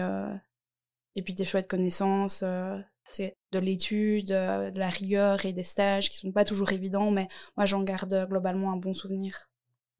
et 1.16 1.22
puis 1.22 1.34
des 1.34 1.44
chouettes 1.44 1.68
connaissances. 1.68 2.42
Euh, 2.44 2.78
c'est 3.04 3.36
de 3.52 3.58
l'étude, 3.58 4.32
euh, 4.32 4.70
de 4.70 4.78
la 4.78 4.90
rigueur 4.90 5.44
et 5.44 5.52
des 5.52 5.62
stages 5.62 6.10
qui 6.10 6.16
sont 6.16 6.32
pas 6.32 6.44
toujours 6.44 6.72
évidents, 6.72 7.10
mais 7.10 7.28
moi 7.56 7.66
j'en 7.66 7.82
garde 7.82 8.26
globalement 8.28 8.72
un 8.72 8.76
bon 8.76 8.94
souvenir. 8.94 9.48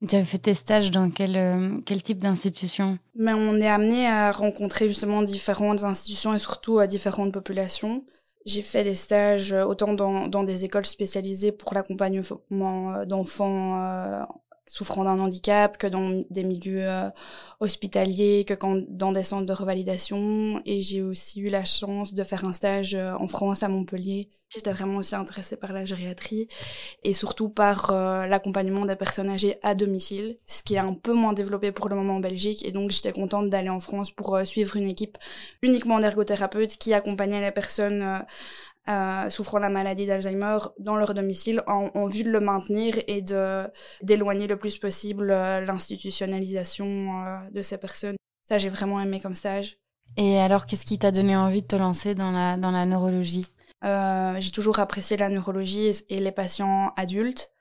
Tu 0.07 0.15
avais 0.15 0.25
fait 0.25 0.39
tes 0.39 0.55
stages 0.55 0.91
dans 0.91 1.11
quel, 1.11 1.37
euh, 1.37 1.79
quel 1.87 2.03
type 2.03 2.19
d'institution? 2.19 2.99
Mais 3.15 3.33
On 3.33 3.57
est 3.61 3.69
amené 3.69 4.07
à 4.07 4.31
rencontrer 4.31 4.89
justement 4.89 5.23
différentes 5.23 5.85
institutions 5.85 6.35
et 6.35 6.39
surtout 6.39 6.79
à 6.79 6.87
différentes 6.87 7.33
populations. 7.33 8.05
J'ai 8.45 8.63
fait 8.63 8.85
des 8.85 8.95
stages 8.95 9.53
autant 9.53 9.95
dans, 9.95 10.29
dans 10.29 10.45
des 10.45 10.65
écoles 10.65 10.87
spécialisées 10.87 11.51
pour 11.51 11.75
l'accompagnement 11.75 13.05
d'enfants 13.05 14.25
souffrant 14.67 15.05
d'un 15.05 15.19
handicap 15.21 15.79
que 15.79 15.87
dans 15.87 16.25
des 16.31 16.43
milieux 16.43 16.89
euh, 16.89 17.09
hospitaliers, 17.61 18.45
que 18.45 18.55
quand, 18.55 18.83
dans 18.89 19.13
des 19.13 19.23
centres 19.23 19.47
de 19.47 19.53
revalidation. 19.53 20.61
Et 20.67 20.83
j'ai 20.83 21.03
aussi 21.03 21.41
eu 21.41 21.49
la 21.49 21.65
chance 21.65 22.15
de 22.15 22.25
faire 22.25 22.45
un 22.45 22.53
stage 22.53 22.95
euh, 22.95 23.15
en 23.19 23.29
France, 23.29 23.63
à 23.63 23.69
Montpellier. 23.69 24.29
J'étais 24.49 24.73
vraiment 24.73 24.99
aussi 24.99 25.17
intéressée 25.17 25.57
par 25.57 25.73
la 25.73 25.85
gériatrie 25.85 26.47
et 27.03 27.13
surtout 27.13 27.49
par 27.49 27.91
euh, 27.91 28.27
l'accompagnement 28.27 28.87
des 28.87 28.95
personnes 28.95 29.29
âgées 29.29 29.59
à 29.63 29.75
domicile, 29.75 30.39
ce 30.47 30.63
qui 30.63 30.75
est 30.75 30.79
un 30.79 30.95
peu 30.95 31.13
moins 31.13 31.33
développé 31.33 31.73
pour 31.73 31.89
le 31.89 31.97
moment 31.97 32.17
en 32.17 32.21
Belgique. 32.21 32.65
Et 32.65 32.71
donc 32.71 32.93
j'étais 32.93 33.13
contente 33.13 33.51
d'aller 33.51 33.71
en 33.71 33.81
France 33.81 34.13
pour 34.13 34.39
suivre 34.45 34.77
une 34.77 34.89
équipe 34.89 35.19
uniquement 35.63 35.99
d'ergothérapeutes 35.99 36.77
qui 36.79 36.95
accompagnait 36.95 37.41
les 37.41 37.51
personnes 37.51 38.25
euh, 38.89 39.29
souffrant 39.31 39.57
de 39.57 39.63
la 39.63 39.69
maladie 39.69 40.07
d'Alzheimer 40.07 40.59
dans 40.79 40.95
leur 40.95 41.13
domicile 41.13 41.61
en, 41.67 42.07
vue 42.07 42.23
de 42.23 42.31
le 42.31 42.39
maintenir 42.39 42.95
et 43.09 43.21
de 43.21 43.67
d'éloigner 44.01 44.47
le 44.47 44.57
plus 44.57 44.79
possible 44.79 45.33
euh, 45.33 45.61
l'institutionnalisation 45.61 46.87
euh, 46.87 47.51
de 47.51 47.63
ces 47.63 47.79
personnes. 47.79 48.15
Ça, 48.45 48.59
j'ai 48.59 48.69
vraiment 48.69 49.01
aimé 49.01 49.19
comme 49.19 49.35
stage. 49.35 49.79
Et 50.17 50.39
alors, 50.39 50.67
qu'est-ce 50.67 50.85
qui 50.85 51.01
t'a 51.01 51.11
donné 51.11 51.37
envie 51.37 51.63
de 51.63 51.67
te 51.67 51.75
lancer 51.75 52.15
dans 52.15 52.31
la, 52.31 52.57
dans 52.57 52.71
la 52.71 52.87
neurologie? 52.87 53.47
J'ai 53.83 54.51
toujours 54.53 54.79
apprécié 54.79 55.17
la 55.17 55.29
neurologie 55.29 55.93
et, 56.09 56.21
les 56.21 56.33
patients 56.33 56.93
adultes. 56.97 57.53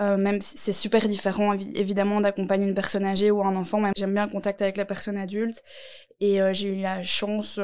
même 0.00 0.40
si 0.40 0.56
c'est 0.56 0.72
super 0.72 1.06
différent 1.08 1.52
évidemment 1.52 2.20
d'accompagner 2.20 2.66
une 2.66 2.74
personne 2.74 3.04
âgée 3.04 3.30
ou 3.30 3.42
un 3.42 3.54
enfant, 3.56 3.82
j'aime 3.96 4.14
bien 4.14 4.26
le 4.26 4.32
contact 4.32 4.62
avec 4.62 4.76
la 4.76 4.86
personne 4.86 5.18
adulte 5.18 5.62
et 6.20 6.38
j'ai 6.52 6.68
eu 6.68 6.80
la 6.80 7.02
chance 7.02 7.58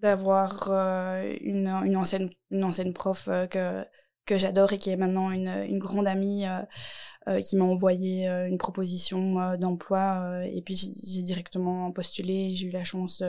d'avoir 0.00 0.68
euh, 0.70 1.36
une, 1.40 1.68
une, 1.68 1.96
ancienne, 1.96 2.30
une 2.50 2.64
ancienne 2.64 2.92
prof 2.92 3.28
euh, 3.28 3.46
que, 3.46 3.84
que 4.26 4.38
j'adore 4.38 4.72
et 4.72 4.78
qui 4.78 4.90
est 4.90 4.96
maintenant 4.96 5.30
une, 5.30 5.48
une 5.48 5.78
grande 5.78 6.06
amie 6.06 6.46
euh, 6.46 7.40
qui 7.40 7.56
m'a 7.56 7.64
envoyé 7.64 8.26
une 8.26 8.58
proposition 8.58 9.56
d'emploi 9.56 10.42
et 10.46 10.62
puis 10.62 10.74
j'ai 10.74 11.22
directement 11.22 11.90
postulé 11.92 12.54
j'ai 12.54 12.68
eu 12.68 12.70
la 12.70 12.84
chance 12.84 13.22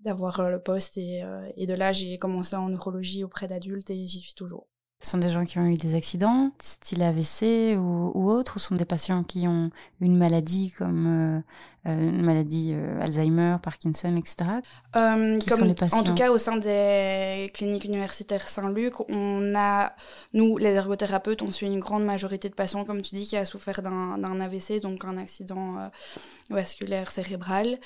d'avoir 0.00 0.48
le 0.48 0.60
poste 0.60 0.98
et, 0.98 1.22
et 1.56 1.66
de 1.66 1.74
là 1.74 1.92
j'ai 1.92 2.16
commencé 2.16 2.54
en 2.54 2.68
neurologie 2.68 3.24
auprès 3.24 3.48
d'adultes 3.48 3.90
et 3.90 4.06
j'y 4.06 4.20
suis 4.20 4.34
toujours. 4.34 4.68
Ce 5.00 5.10
sont 5.10 5.18
des 5.18 5.30
gens 5.30 5.44
qui 5.44 5.58
ont 5.58 5.66
eu 5.66 5.76
des 5.76 5.96
accidents, 5.96 6.52
style 6.60 7.02
AVC 7.02 7.76
ou, 7.76 8.12
ou 8.14 8.30
autres, 8.30 8.56
ou 8.56 8.58
sont 8.60 8.76
des 8.76 8.84
patients 8.84 9.24
qui 9.24 9.48
ont 9.48 9.70
une 10.00 10.16
maladie 10.16 10.70
comme 10.70 11.42
maladie 11.84 12.74
euh, 12.74 13.02
Alzheimer, 13.02 13.56
Parkinson, 13.62 14.16
etc. 14.16 14.36
Euh, 14.94 15.38
qui 15.38 15.50
sont 15.50 15.64
les 15.64 15.74
patients 15.74 15.98
En 15.98 16.02
tout 16.04 16.14
cas, 16.14 16.30
au 16.30 16.38
sein 16.38 16.56
des 16.56 17.50
cliniques 17.52 17.84
universitaires 17.84 18.46
Saint-Luc, 18.46 18.94
on 19.10 19.54
a, 19.56 19.92
nous, 20.32 20.58
les 20.58 20.70
ergothérapeutes, 20.70 21.42
on 21.42 21.50
suit 21.50 21.66
une 21.66 21.80
grande 21.80 22.04
majorité 22.04 22.48
de 22.48 22.54
patients, 22.54 22.84
comme 22.84 23.02
tu 23.02 23.16
dis, 23.16 23.26
qui 23.26 23.36
a 23.36 23.44
souffert 23.44 23.82
d'un 23.82 24.40
AVC, 24.40 24.80
donc 24.80 25.04
un 25.04 25.16
accident 25.16 25.90
vasculaire 26.50 27.10
cérébral. 27.10 27.78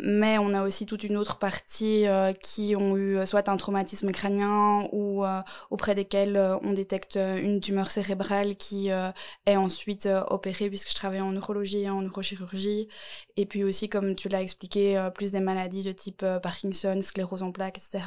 Mais 0.00 0.38
on 0.38 0.52
a 0.54 0.64
aussi 0.64 0.86
toute 0.86 1.04
une 1.04 1.16
autre 1.16 1.38
partie 1.38 2.06
qui 2.40 2.74
ont 2.76 2.96
eu 2.96 3.24
soit 3.26 3.48
un 3.48 3.56
traumatisme 3.56 4.10
crânien 4.10 4.88
ou 4.92 5.24
auprès 5.70 5.94
desquels 5.94 6.58
on 6.62 6.72
détecte 6.72 7.16
une 7.16 7.60
tumeur 7.60 7.90
cérébrale 7.90 8.56
qui 8.56 8.88
est 8.88 9.56
ensuite 9.56 10.08
opérée, 10.28 10.68
puisque 10.68 10.90
je 10.90 10.96
travaille 10.96 11.20
en 11.20 11.30
neurologie 11.30 11.82
et 11.82 11.90
en 11.90 12.02
neurochirurgie. 12.02 12.88
Et 13.36 13.43
et 13.44 13.46
puis 13.46 13.62
aussi, 13.62 13.90
comme 13.90 14.14
tu 14.14 14.30
l'as 14.30 14.40
expliqué, 14.40 14.96
euh, 14.96 15.10
plus 15.10 15.30
des 15.30 15.40
maladies 15.40 15.82
de 15.82 15.92
type 15.92 16.22
euh, 16.22 16.40
Parkinson, 16.40 16.98
sclérose 17.02 17.42
en 17.42 17.52
plaques, 17.52 17.76
etc. 17.76 18.02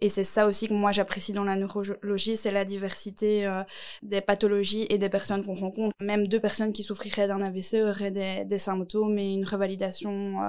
Et 0.00 0.08
c'est 0.08 0.24
ça 0.24 0.48
aussi 0.48 0.66
que 0.66 0.74
moi 0.74 0.90
j'apprécie 0.90 1.32
dans 1.32 1.44
la 1.44 1.54
neurologie, 1.54 2.34
c'est 2.34 2.50
la 2.50 2.64
diversité 2.64 3.46
euh, 3.46 3.62
des 4.02 4.20
pathologies 4.20 4.84
et 4.90 4.98
des 4.98 5.08
personnes 5.08 5.44
qu'on 5.44 5.54
rencontre. 5.54 5.94
Même 6.00 6.26
deux 6.26 6.40
personnes 6.40 6.72
qui 6.72 6.82
souffriraient 6.82 7.28
d'un 7.28 7.40
AVC 7.40 7.84
auraient 7.84 8.10
des, 8.10 8.44
des, 8.44 8.58
symptômes 8.58 9.16
et 9.16 9.34
une 9.34 9.44
revalidation 9.46 10.40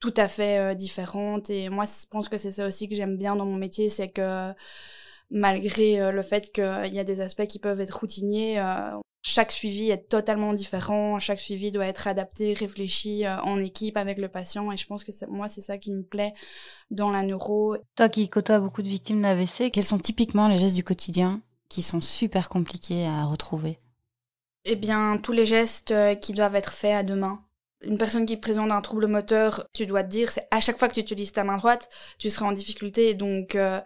tout 0.00 0.14
à 0.16 0.26
fait 0.26 0.74
différente. 0.74 1.50
Et 1.50 1.68
moi, 1.68 1.84
je 1.84 2.06
pense 2.08 2.30
que 2.30 2.38
c'est 2.38 2.52
ça 2.52 2.66
aussi 2.66 2.88
que 2.88 2.94
j'aime 2.94 3.18
bien 3.18 3.36
dans 3.36 3.44
mon 3.44 3.56
métier, 3.56 3.90
c'est 3.90 4.08
que 4.08 4.52
malgré 5.30 6.10
le 6.10 6.22
fait 6.22 6.52
qu'il 6.52 6.94
y 6.94 6.98
a 6.98 7.04
des 7.04 7.20
aspects 7.20 7.46
qui 7.46 7.58
peuvent 7.58 7.80
être 7.80 8.00
routiniers, 8.00 8.60
chaque 9.22 9.52
suivi 9.52 9.90
est 9.90 10.08
totalement 10.08 10.54
différent, 10.54 11.18
chaque 11.18 11.40
suivi 11.40 11.72
doit 11.72 11.86
être 11.86 12.06
adapté, 12.06 12.54
réfléchi 12.54 13.26
euh, 13.26 13.38
en 13.42 13.60
équipe 13.60 13.96
avec 13.96 14.18
le 14.18 14.28
patient 14.28 14.72
et 14.72 14.76
je 14.76 14.86
pense 14.86 15.04
que 15.04 15.12
moi 15.28 15.48
c'est 15.48 15.60
ça 15.60 15.76
qui 15.76 15.92
me 15.92 16.02
plaît 16.02 16.32
dans 16.90 17.10
la 17.10 17.22
neuro. 17.22 17.76
Toi 17.96 18.08
qui 18.08 18.28
côtoies 18.28 18.60
beaucoup 18.60 18.82
de 18.82 18.88
victimes 18.88 19.20
d'AVC, 19.20 19.70
quels 19.72 19.84
sont 19.84 19.98
typiquement 19.98 20.48
les 20.48 20.56
gestes 20.56 20.76
du 20.76 20.84
quotidien 20.84 21.42
qui 21.68 21.82
sont 21.82 22.00
super 22.00 22.48
compliqués 22.48 23.06
à 23.06 23.26
retrouver? 23.26 23.78
Eh 24.64 24.76
bien 24.76 25.18
tous 25.22 25.32
les 25.32 25.44
gestes 25.44 25.90
euh, 25.90 26.14
qui 26.14 26.32
doivent 26.32 26.56
être 26.56 26.72
faits 26.72 26.94
à 26.94 27.02
deux 27.02 27.16
mains. 27.16 27.44
Une 27.82 27.96
personne 27.96 28.26
qui 28.26 28.36
présente 28.36 28.72
un 28.72 28.80
trouble 28.82 29.06
moteur, 29.06 29.66
tu 29.72 29.86
dois 29.86 30.02
te 30.02 30.08
dire, 30.08 30.30
c'est 30.30 30.46
à 30.50 30.60
chaque 30.60 30.78
fois 30.78 30.88
que 30.88 30.94
tu 30.94 31.00
utilises 31.00 31.32
ta 31.32 31.44
main 31.44 31.56
droite, 31.56 31.88
tu 32.18 32.28
seras 32.28 32.44
en 32.44 32.52
difficulté. 32.52 33.14
Donc, 33.14 33.54
euh, 33.54 33.80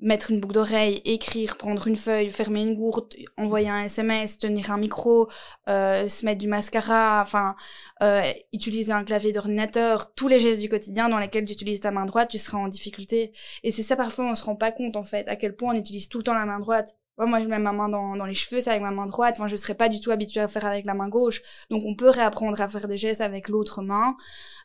mettre 0.00 0.30
une 0.30 0.40
boucle 0.40 0.54
d'oreille, 0.54 1.00
écrire, 1.04 1.56
prendre 1.56 1.86
une 1.86 1.96
feuille, 1.96 2.30
fermer 2.30 2.62
une 2.62 2.74
gourde, 2.74 3.14
envoyer 3.36 3.68
un 3.68 3.84
SMS, 3.84 4.38
tenir 4.38 4.70
un 4.70 4.78
micro, 4.78 5.28
euh, 5.68 6.08
se 6.08 6.24
mettre 6.24 6.40
du 6.40 6.48
mascara, 6.48 7.20
enfin, 7.22 7.54
euh, 8.02 8.22
utiliser 8.52 8.92
un 8.92 9.04
clavier 9.04 9.32
d'ordinateur, 9.32 10.14
tous 10.14 10.28
les 10.28 10.38
gestes 10.40 10.60
du 10.60 10.68
quotidien 10.68 11.08
dans 11.08 11.18
lesquels 11.18 11.44
tu 11.44 11.52
utilises 11.52 11.80
ta 11.80 11.90
main 11.90 12.06
droite, 12.06 12.30
tu 12.30 12.38
seras 12.38 12.58
en 12.58 12.68
difficulté. 12.68 13.32
Et 13.62 13.72
c'est 13.72 13.82
ça 13.82 13.96
parfois 13.96 14.26
on 14.26 14.34
se 14.34 14.44
rend 14.44 14.56
pas 14.56 14.72
compte 14.72 14.96
en 14.96 15.04
fait, 15.04 15.28
à 15.28 15.36
quel 15.36 15.54
point 15.56 15.74
on 15.74 15.78
utilise 15.78 16.08
tout 16.08 16.18
le 16.18 16.24
temps 16.24 16.34
la 16.34 16.46
main 16.46 16.60
droite. 16.60 16.96
Moi, 17.26 17.40
je 17.42 17.48
mets 17.48 17.58
ma 17.58 17.72
main 17.72 17.88
dans, 17.88 18.24
les 18.24 18.34
cheveux, 18.34 18.60
c'est 18.60 18.70
avec 18.70 18.82
ma 18.82 18.90
main 18.90 19.04
droite. 19.04 19.36
Enfin, 19.38 19.48
je 19.48 19.56
serais 19.56 19.74
pas 19.74 19.90
du 19.90 20.00
tout 20.00 20.10
habituée 20.10 20.40
à 20.40 20.48
faire 20.48 20.64
avec 20.64 20.86
la 20.86 20.94
main 20.94 21.08
gauche. 21.08 21.42
Donc, 21.68 21.82
on 21.84 21.94
peut 21.94 22.08
réapprendre 22.08 22.58
à 22.60 22.68
faire 22.68 22.88
des 22.88 22.96
gestes 22.96 23.20
avec 23.20 23.48
l'autre 23.48 23.82
main. 23.82 24.16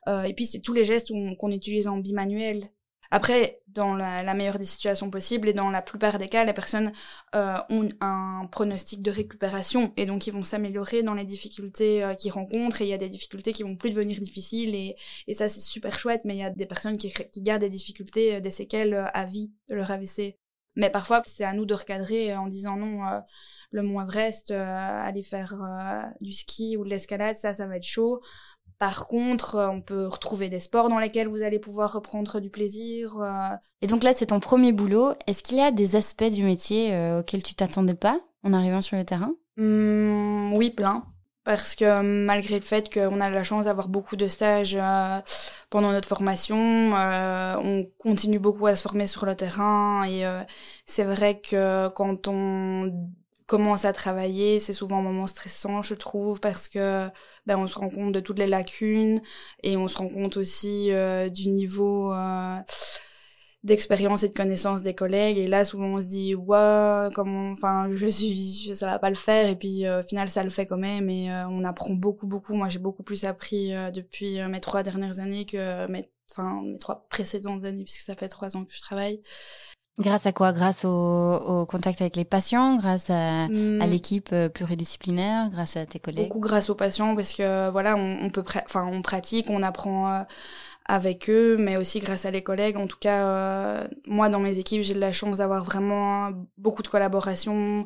Euh, 0.08 0.24
et 0.24 0.34
puis, 0.34 0.46
c'est 0.46 0.62
tous 0.62 0.74
les 0.74 0.86
gestes 0.86 1.12
qu'on 1.38 1.52
utilise 1.52 1.88
en 1.88 1.98
bimanuel. 1.98 2.70
Après, 3.12 3.62
dans 3.68 3.96
la, 3.96 4.34
meilleure 4.34 4.60
des 4.60 4.66
situations 4.66 5.10
possibles 5.10 5.48
et 5.48 5.54
dans 5.54 5.70
la 5.70 5.82
plupart 5.82 6.18
des 6.18 6.30
cas, 6.30 6.44
les 6.44 6.54
personnes 6.54 6.92
euh, 7.36 7.58
ont 7.70 7.90
un 8.02 8.48
pronostic 8.52 9.02
de 9.02 9.12
récupération 9.12 9.94
et 9.98 10.06
donc 10.06 10.28
ils 10.28 10.34
vont 10.34 10.44
s'améliorer 10.44 11.04
dans 11.04 11.14
les 11.14 11.26
difficultés 11.26 12.04
euh, 12.04 12.14
qu'ils 12.16 12.32
rencontrent 12.32 12.82
et 12.82 12.86
il 12.86 12.90
y 12.90 12.94
a 12.94 12.98
des 12.98 13.10
difficultés 13.10 13.52
qui 13.52 13.64
vont 13.64 13.76
plus 13.76 13.90
devenir 13.92 14.20
difficiles 14.22 14.76
et, 14.76 14.96
ça 15.34 15.48
c'est 15.48 15.62
super 15.62 16.00
chouette, 16.00 16.22
mais 16.26 16.36
il 16.36 16.40
y 16.40 16.44
a 16.44 16.50
des 16.50 16.66
personnes 16.66 16.98
qui, 16.98 17.12
gardent 17.42 17.62
des 17.62 17.70
difficultés, 17.70 18.36
euh, 18.36 18.40
des 18.40 18.52
séquelles 18.52 19.10
à 19.14 19.26
vie 19.26 19.52
leur 19.68 19.92
AVC. 19.92 20.38
Mais 20.78 20.90
parfois, 20.90 21.22
c'est 21.24 21.46
à 21.46 21.54
nous 21.54 21.66
de 21.66 21.74
recadrer 21.74 22.36
en 22.36 22.48
disant 22.48 22.76
non, 22.76 23.00
le 23.72 23.82
Mont 23.82 24.02
Everest, 24.02 24.52
aller 24.52 25.24
faire 25.24 25.56
du 26.20 26.34
ski 26.34 26.76
ou 26.76 26.84
de 26.84 26.90
l'escalade, 26.90 27.38
ça, 27.38 27.54
ça 27.54 27.66
va 27.66 27.78
être 27.78 27.86
chaud. 27.86 28.22
Par 28.80 29.08
contre, 29.08 29.56
euh, 29.56 29.68
on 29.70 29.82
peut 29.82 30.08
retrouver 30.08 30.50
des 30.50 30.60
sports 30.60 30.90
dans 30.90 31.00
lesquels 31.00 31.28
vous 31.28 31.42
allez 31.42 31.60
pouvoir 31.60 31.94
reprendre 31.94 32.40
du 32.40 32.50
plaisir. 32.50 33.22
Euh. 33.22 33.56
Et 33.82 33.88
donc 33.88 34.04
là, 34.04 34.14
c'est 34.16 34.28
ton 34.28 34.40
premier 34.40 34.74
boulot. 34.74 35.14
Est-ce 35.28 35.44
qu'il 35.44 35.58
y 35.58 35.62
a 35.62 35.72
des 35.72 35.96
aspects 35.96 36.30
du 36.30 36.44
métier 36.44 36.94
euh, 36.94 37.20
auxquels 37.20 37.44
tu 37.44 37.56
t'attendais 37.56 37.94
pas 37.94 38.20
en 38.44 38.54
arrivant 38.54 38.82
sur 38.82 38.98
le 38.98 39.06
terrain? 39.06 39.34
Mmh, 39.58 40.54
Oui, 40.54 40.70
plein. 40.70 41.06
Parce 41.46 41.76
que 41.76 42.02
malgré 42.02 42.56
le 42.56 42.66
fait 42.66 42.92
qu'on 42.92 43.22
a 43.22 43.30
la 43.30 43.44
chance 43.44 43.66
d'avoir 43.66 43.88
beaucoup 43.88 44.16
de 44.16 44.28
stages 44.28 44.80
pendant 45.70 45.92
notre 45.92 46.08
formation, 46.08 46.92
on 46.96 47.86
continue 48.00 48.40
beaucoup 48.40 48.66
à 48.66 48.74
se 48.74 48.82
former 48.82 49.06
sur 49.06 49.28
le 49.28 49.36
terrain. 49.36 50.06
Et 50.10 50.24
c'est 50.88 51.04
vrai 51.04 51.40
que 51.40 51.88
quand 51.90 52.28
on 52.28 52.92
commence 53.46 53.86
à 53.86 53.94
travailler, 53.94 54.58
c'est 54.60 54.74
souvent 54.74 54.98
un 54.98 55.04
moment 55.04 55.28
stressant, 55.28 55.82
je 55.82 55.94
trouve, 55.94 56.40
parce 56.40 56.68
que 56.68 57.10
ben, 57.46 57.58
on 57.58 57.68
se 57.68 57.78
rend 57.78 57.90
compte 57.90 58.12
de 58.12 58.20
toutes 58.20 58.40
les 58.40 58.48
lacunes 58.48 59.22
et 59.64 59.78
on 59.78 59.88
se 59.88 59.98
rend 59.98 60.10
compte 60.10 60.38
aussi 60.38 60.92
euh, 60.92 61.30
du 61.30 61.50
niveau 61.50 62.12
euh, 62.14 62.58
d'expérience 63.64 64.24
et 64.24 64.30
de 64.30 64.34
connaissance 64.34 64.82
des 64.84 64.96
collègues. 64.96 65.38
Et 65.38 65.48
là, 65.48 65.66
souvent, 65.66 65.88
on 65.96 66.02
se 66.02 66.08
dit, 66.08 66.36
ouais, 66.36 67.10
comment, 67.14 67.52
enfin, 67.52 67.90
je 67.96 68.08
suis, 68.08 68.76
ça 68.76 68.88
va 68.88 69.00
pas 69.00 69.10
le 69.10 69.16
faire. 69.16 69.50
Et 69.50 69.56
puis, 69.56 69.86
euh, 69.86 70.00
au 70.00 70.04
final, 70.04 70.30
ça 70.30 70.44
le 70.44 70.50
fait 70.50 70.66
quand 70.66 70.78
même. 70.78 71.10
Et 71.10 71.32
on 71.50 71.64
apprend 71.64 71.94
beaucoup, 71.94 72.28
beaucoup. 72.28 72.54
Moi, 72.56 72.70
j'ai 72.70 72.80
beaucoup 72.80 73.04
plus 73.04 73.26
appris 73.26 73.72
depuis 73.94 74.40
mes 74.48 74.60
trois 74.60 74.84
dernières 74.84 75.20
années 75.20 75.46
que 75.46 75.88
mes, 75.88 76.10
enfin, 76.32 76.62
mes 76.64 76.78
trois 76.78 77.06
précédentes 77.10 77.64
années, 77.66 77.84
puisque 77.84 78.02
ça 78.02 78.16
fait 78.16 78.30
trois 78.30 78.58
ans 78.58 78.66
que 78.66 78.74
je 78.74 78.82
travaille. 78.82 79.22
Grâce 79.98 80.26
à 80.26 80.34
quoi? 80.34 80.52
Grâce 80.52 80.84
au, 80.84 81.66
contact 81.70 82.02
avec 82.02 82.18
les 82.18 82.26
patients, 82.26 82.76
grâce 82.78 83.10
à, 83.10 83.48
hmm. 83.48 83.80
l'équipe 83.90 84.30
euh, 84.34 84.50
pluridisciplinaire, 84.50 85.50
grâce 85.50 85.78
à 85.78 85.86
tes 85.86 86.00
collègues? 86.00 86.28
Beaucoup 86.28 86.40
grâce 86.40 86.70
aux 86.70 86.76
patients 86.76 87.16
parce 87.16 87.34
que 87.34 87.70
voilà, 87.70 87.96
on, 87.96 88.30
peut, 88.30 88.44
enfin, 88.66 88.86
on 88.92 89.02
pratique, 89.02 89.50
on 89.50 89.64
apprend 89.64 90.12
euh, 90.12 90.24
avec 90.86 91.30
eux, 91.30 91.56
mais 91.58 91.78
aussi 91.78 92.00
grâce 92.00 92.26
à 92.26 92.32
les 92.32 92.44
collègues. 92.44 92.76
En 92.76 92.88
tout 92.88 92.98
cas, 93.00 93.26
euh, 93.26 93.88
moi 94.06 94.28
dans 94.28 94.40
mes 94.40 94.60
équipes, 94.60 94.82
j'ai 94.82 94.94
de 94.94 95.00
la 95.00 95.14
chance 95.14 95.38
d'avoir 95.38 95.64
vraiment 95.64 96.32
beaucoup 96.58 96.84
de 96.84 96.90
collaboration. 96.90 97.86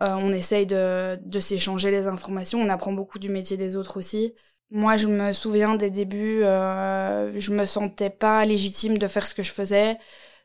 on 0.00 0.32
essaye 0.32 0.66
de, 0.66 1.18
de 1.24 1.38
s'échanger 1.38 1.90
les 1.90 2.06
informations, 2.06 2.60
on 2.60 2.68
apprend 2.68 2.92
beaucoup 2.92 3.18
du 3.18 3.30
métier 3.30 3.56
des 3.56 3.74
autres 3.74 3.96
aussi. 3.96 4.34
Moi, 4.70 4.98
je 4.98 5.08
me 5.08 5.32
souviens 5.32 5.76
des 5.76 5.88
débuts, 5.88 6.40
je 6.42 7.50
me 7.52 7.64
sentais 7.64 8.10
pas 8.10 8.44
légitime 8.44 8.98
de 8.98 9.06
faire 9.06 9.26
ce 9.26 9.34
que 9.34 9.42
je 9.42 9.50
faisais 9.50 9.96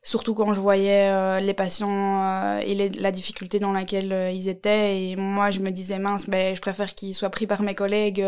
surtout 0.04 0.36
quand 0.36 0.54
je 0.54 0.60
voyais 0.60 1.40
les 1.42 1.54
patients 1.54 2.60
et 2.60 2.90
la 2.90 3.12
difficulté 3.12 3.60
dans 3.60 3.72
laquelle 3.72 4.34
ils 4.34 4.50
étaient. 4.50 5.12
Et 5.12 5.16
moi, 5.16 5.50
je 5.50 5.60
me 5.62 5.72
disais, 5.72 5.98
mince, 5.98 6.30
ben, 6.30 6.56
je 6.56 6.62
préfère 6.62 6.94
qu'ils 6.94 7.16
soient 7.16 7.30
pris 7.30 7.48
par 7.48 7.62
mes 7.62 7.74
collègues 7.76 8.26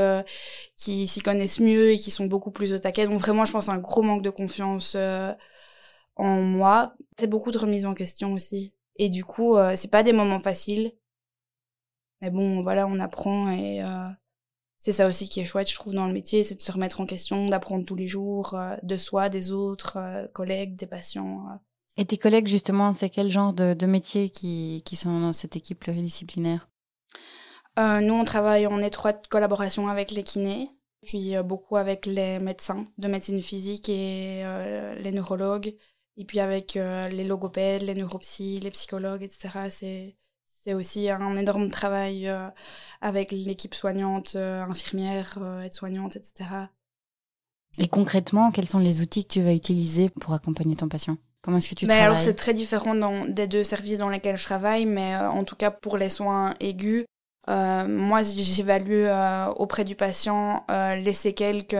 qui 0.77 1.05
s'y 1.07 1.21
connaissent 1.21 1.59
mieux 1.59 1.91
et 1.91 1.97
qui 1.97 2.11
sont 2.11 2.25
beaucoup 2.25 2.51
plus 2.51 2.73
au 2.73 2.79
taquet. 2.79 3.07
Donc 3.07 3.19
vraiment, 3.19 3.45
je 3.45 3.51
pense 3.51 3.69
un 3.69 3.77
gros 3.77 4.01
manque 4.01 4.23
de 4.23 4.29
confiance 4.29 4.95
en 6.15 6.41
moi. 6.41 6.93
C'est 7.19 7.27
beaucoup 7.27 7.51
de 7.51 7.57
remise 7.57 7.85
en 7.85 7.93
question 7.93 8.33
aussi. 8.33 8.73
Et 8.97 9.09
du 9.09 9.25
coup, 9.25 9.57
c'est 9.75 9.91
pas 9.91 10.03
des 10.03 10.13
moments 10.13 10.39
faciles. 10.39 10.93
Mais 12.21 12.29
bon, 12.29 12.61
voilà, 12.61 12.87
on 12.87 12.99
apprend 12.99 13.51
et 13.51 13.83
c'est 14.85 14.91
ça 14.91 15.07
aussi 15.07 15.27
qui 15.27 15.39
est 15.39 15.45
chouette, 15.45 15.67
je 15.67 15.73
trouve, 15.73 15.95
dans 15.95 16.05
le 16.05 16.13
métier, 16.13 16.43
c'est 16.43 16.53
de 16.53 16.61
se 16.61 16.71
remettre 16.71 17.01
en 17.01 17.07
question, 17.07 17.49
d'apprendre 17.49 17.85
tous 17.85 17.95
les 17.95 18.07
jours 18.07 18.53
euh, 18.53 18.75
de 18.83 18.97
soi, 18.97 19.29
des 19.29 19.51
autres, 19.51 19.97
euh, 19.97 20.27
collègues, 20.27 20.75
des 20.75 20.85
patients. 20.85 21.47
Euh. 21.49 21.55
Et 21.97 22.05
tes 22.05 22.17
collègues, 22.17 22.45
justement, 22.45 22.93
c'est 22.93 23.09
quel 23.09 23.31
genre 23.31 23.51
de, 23.51 23.73
de 23.73 23.85
métiers 23.87 24.29
qui, 24.29 24.83
qui, 24.85 24.95
sont 24.95 25.21
dans 25.21 25.33
cette 25.33 25.55
équipe 25.55 25.79
pluridisciplinaire? 25.79 26.69
Nous, 27.77 28.13
on 28.13 28.23
travaille 28.25 28.67
en 28.67 28.79
étroite 28.79 29.25
collaboration 29.27 29.87
avec 29.87 30.11
les 30.11 30.21
kinés, 30.21 30.69
puis 31.01 31.33
beaucoup 31.43 31.77
avec 31.77 32.05
les 32.05 32.37
médecins 32.37 32.85
de 32.99 33.07
médecine 33.07 33.41
physique 33.41 33.89
et 33.89 34.43
les 34.99 35.11
neurologues, 35.11 35.75
et 36.15 36.25
puis 36.25 36.39
avec 36.39 36.75
les 36.75 37.23
logopèdes, 37.25 37.81
les 37.81 37.95
neuropsies, 37.95 38.59
les 38.61 38.71
psychologues, 38.71 39.23
etc. 39.23 39.49
C'est 39.69 40.15
c'est 40.65 40.73
aussi 40.73 41.09
un 41.09 41.35
énorme 41.35 41.69
travail 41.69 42.27
euh, 42.27 42.47
avec 42.99 43.31
l'équipe 43.31 43.75
soignante, 43.75 44.33
euh, 44.35 44.63
infirmière, 44.63 45.37
euh, 45.39 45.61
aide-soignante, 45.61 46.15
etc. 46.15 46.49
Et 47.77 47.87
concrètement, 47.87 48.51
quels 48.51 48.65
sont 48.65 48.79
les 48.79 49.01
outils 49.01 49.25
que 49.27 49.33
tu 49.33 49.41
vas 49.43 49.53
utiliser 49.53 50.09
pour 50.09 50.33
accompagner 50.33 50.75
ton 50.75 50.89
patient? 50.89 51.17
Comment 51.43 51.57
est-ce 51.57 51.69
que 51.69 51.75
tu 51.75 51.85
mais 51.85 51.89
travailles? 51.89 52.05
Alors 52.05 52.19
c'est 52.19 52.33
très 52.33 52.55
différent 52.55 52.95
dans, 52.95 53.25
des 53.25 53.45
deux 53.45 53.63
services 53.63 53.99
dans 53.99 54.09
lesquels 54.09 54.37
je 54.37 54.43
travaille, 54.43 54.87
mais 54.87 55.15
en 55.15 55.43
tout 55.43 55.55
cas 55.55 55.69
pour 55.69 55.97
les 55.97 56.09
soins 56.09 56.55
aigus, 56.59 57.05
moi, 57.47 58.23
j'évalue 58.23 59.05
auprès 59.57 59.83
du 59.83 59.95
patient 59.95 60.65
les 60.67 61.13
séquelles 61.13 61.67
que 61.67 61.77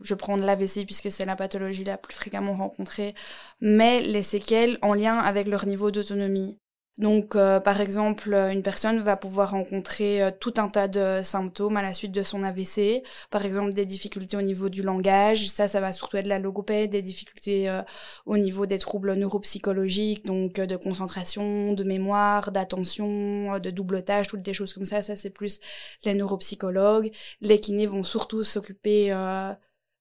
je 0.00 0.14
prends 0.14 0.38
de 0.38 0.42
l'AVC 0.42 0.86
puisque 0.86 1.10
c'est 1.10 1.26
la 1.26 1.36
pathologie 1.36 1.84
la 1.84 1.98
plus 1.98 2.14
fréquemment 2.14 2.56
rencontrée, 2.56 3.14
mais 3.60 4.00
les 4.00 4.22
séquelles 4.22 4.78
en 4.80 4.94
lien 4.94 5.18
avec 5.18 5.48
leur 5.48 5.66
niveau 5.66 5.90
d'autonomie. 5.90 6.56
Donc, 6.98 7.36
euh, 7.36 7.58
par 7.58 7.80
exemple, 7.80 8.34
une 8.34 8.62
personne 8.62 8.98
va 9.00 9.16
pouvoir 9.16 9.52
rencontrer 9.52 10.22
euh, 10.22 10.30
tout 10.30 10.52
un 10.58 10.68
tas 10.68 10.88
de 10.88 11.20
symptômes 11.22 11.78
à 11.78 11.82
la 11.82 11.94
suite 11.94 12.12
de 12.12 12.22
son 12.22 12.42
AVC. 12.42 13.02
Par 13.30 13.46
exemple, 13.46 13.72
des 13.72 13.86
difficultés 13.86 14.36
au 14.36 14.42
niveau 14.42 14.68
du 14.68 14.82
langage. 14.82 15.48
Ça, 15.48 15.68
ça 15.68 15.80
va 15.80 15.92
surtout 15.92 16.18
être 16.18 16.26
la 16.26 16.38
logopède. 16.38 16.90
Des 16.90 17.00
difficultés 17.00 17.68
euh, 17.70 17.80
au 18.26 18.36
niveau 18.36 18.66
des 18.66 18.78
troubles 18.78 19.14
neuropsychologiques, 19.14 20.26
donc 20.26 20.54
de 20.54 20.76
concentration, 20.76 21.72
de 21.72 21.82
mémoire, 21.82 22.52
d'attention, 22.52 23.58
de 23.58 23.70
double 23.70 24.04
tâche, 24.04 24.28
toutes 24.28 24.42
des 24.42 24.52
choses 24.52 24.74
comme 24.74 24.84
ça. 24.84 25.00
Ça, 25.00 25.16
c'est 25.16 25.30
plus 25.30 25.60
les 26.04 26.12
neuropsychologues. 26.14 27.10
Les 27.40 27.58
kinés 27.58 27.86
vont 27.86 28.02
surtout 28.02 28.42
s'occuper 28.42 29.08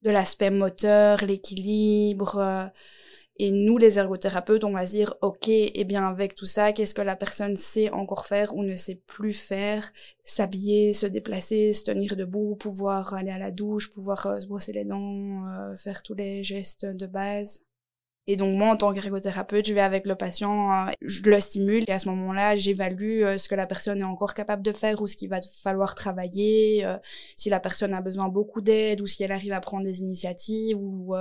de 0.02 0.10
l'aspect 0.10 0.50
moteur, 0.50 1.24
l'équilibre 1.24 2.72
et 3.44 3.52
nous, 3.52 3.80
les 3.80 3.98
ergothérapeutes, 3.98 4.64
on 4.64 4.74
va 4.74 4.86
dire, 4.86 5.16
OK, 5.22 5.50
et 5.50 5.72
eh 5.74 5.84
bien 5.84 6.08
avec 6.08 6.36
tout 6.36 6.46
ça, 6.46 6.74
qu'est-ce 6.74 6.94
que 6.94 7.02
la 7.02 7.16
personne 7.16 7.58
sait 7.58 7.90
encore 7.90 8.28
faire 8.28 8.56
ou 8.56 8.62
ne 8.62 8.76
sait 8.76 9.02
plus 9.08 9.34
faire? 9.34 9.92
S'habiller, 10.24 10.94
se 10.94 11.08
déplacer, 11.08 11.74
se 11.74 11.84
tenir 11.84 12.16
debout, 12.16 12.56
pouvoir 12.56 13.16
aller 13.16 13.32
à 13.32 13.40
la 13.40 13.50
douche, 13.50 13.92
pouvoir 13.92 14.28
euh, 14.28 14.40
se 14.40 14.46
brosser 14.46 14.74
les 14.74 14.86
dents, 14.86 15.48
euh, 15.48 15.76
faire 15.76 16.04
tous 16.04 16.14
les 16.14 16.44
gestes 16.44 16.86
de 16.86 17.08
base. 17.08 17.64
Et 18.28 18.36
donc 18.36 18.56
moi, 18.56 18.70
en 18.70 18.78
tant 18.78 18.94
qu'ergothérapeute, 18.94 19.66
je 19.66 19.74
vais 19.74 19.82
avec 19.82 20.06
le 20.06 20.16
patient, 20.16 20.88
euh, 20.88 20.92
je 21.02 21.24
le 21.24 21.40
stimule 21.40 21.84
et 21.88 21.92
à 21.92 22.00
ce 22.00 22.08
moment-là, 22.10 22.56
j'évalue 22.56 23.24
ce 23.38 23.48
que 23.48 23.56
la 23.56 23.66
personne 23.66 24.02
est 24.02 24.04
encore 24.04 24.34
capable 24.34 24.62
de 24.62 24.72
faire 24.72 25.02
ou 25.02 25.08
ce 25.08 25.18
qu'il 25.18 25.30
va 25.30 25.40
falloir 25.42 25.96
travailler, 25.96 26.86
si 27.36 27.50
la 27.50 27.60
personne 27.60 27.94
a 27.94 28.02
besoin 28.02 28.30
beaucoup 28.30 28.62
d'aide 28.62 29.02
ou 29.02 29.08
si 29.08 29.24
elle 29.24 29.32
arrive 29.32 29.54
à 29.54 29.60
prendre 29.60 29.86
des 29.86 30.02
initiatives 30.02 30.78
ou, 30.78 31.16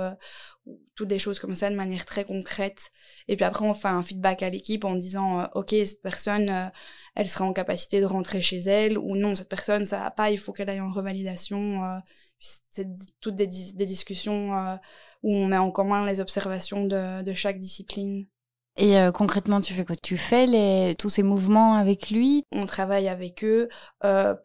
toutes 0.95 1.07
des 1.07 1.19
choses 1.19 1.39
comme 1.39 1.55
ça 1.55 1.69
de 1.69 1.75
manière 1.75 2.05
très 2.05 2.25
concrète. 2.25 2.91
Et 3.27 3.35
puis 3.35 3.45
après, 3.45 3.65
on 3.65 3.73
fait 3.73 3.87
un 3.87 4.01
feedback 4.01 4.43
à 4.43 4.49
l'équipe 4.49 4.85
en 4.85 4.95
disant, 4.95 5.41
euh, 5.41 5.45
OK, 5.55 5.69
cette 5.83 6.01
personne, 6.01 6.49
euh, 6.49 6.67
elle 7.15 7.27
sera 7.29 7.45
en 7.45 7.53
capacité 7.53 8.01
de 8.01 8.05
rentrer 8.05 8.41
chez 8.41 8.59
elle, 8.59 8.97
ou 8.97 9.15
non, 9.15 9.35
cette 9.35 9.49
personne, 9.49 9.85
ça 9.85 9.99
va 9.99 10.11
pas, 10.11 10.31
il 10.31 10.37
faut 10.37 10.53
qu'elle 10.53 10.69
aille 10.69 10.81
en 10.81 10.91
revalidation. 10.91 11.81
Euh. 12.41 12.47
c'est 12.71 12.87
toutes 13.19 13.35
des, 13.35 13.47
des 13.47 13.85
discussions 13.85 14.51
où 15.23 15.35
on 15.35 15.45
met 15.47 15.57
en 15.57 15.71
commun 15.71 16.05
les 16.05 16.19
observations 16.19 16.85
de, 16.85 17.21
de 17.21 17.33
chaque 17.33 17.59
discipline. 17.59 18.27
Et 18.77 18.95
concrètement, 19.13 19.59
tu 19.59 19.73
fais 19.73 19.83
quoi? 19.83 19.97
Tu 19.97 20.17
fais 20.17 20.45
les, 20.45 20.95
tous 20.97 21.09
ces 21.09 21.23
mouvements 21.23 21.73
avec 21.75 22.09
lui? 22.09 22.43
On 22.53 22.65
travaille 22.65 23.09
avec 23.09 23.43
eux 23.43 23.67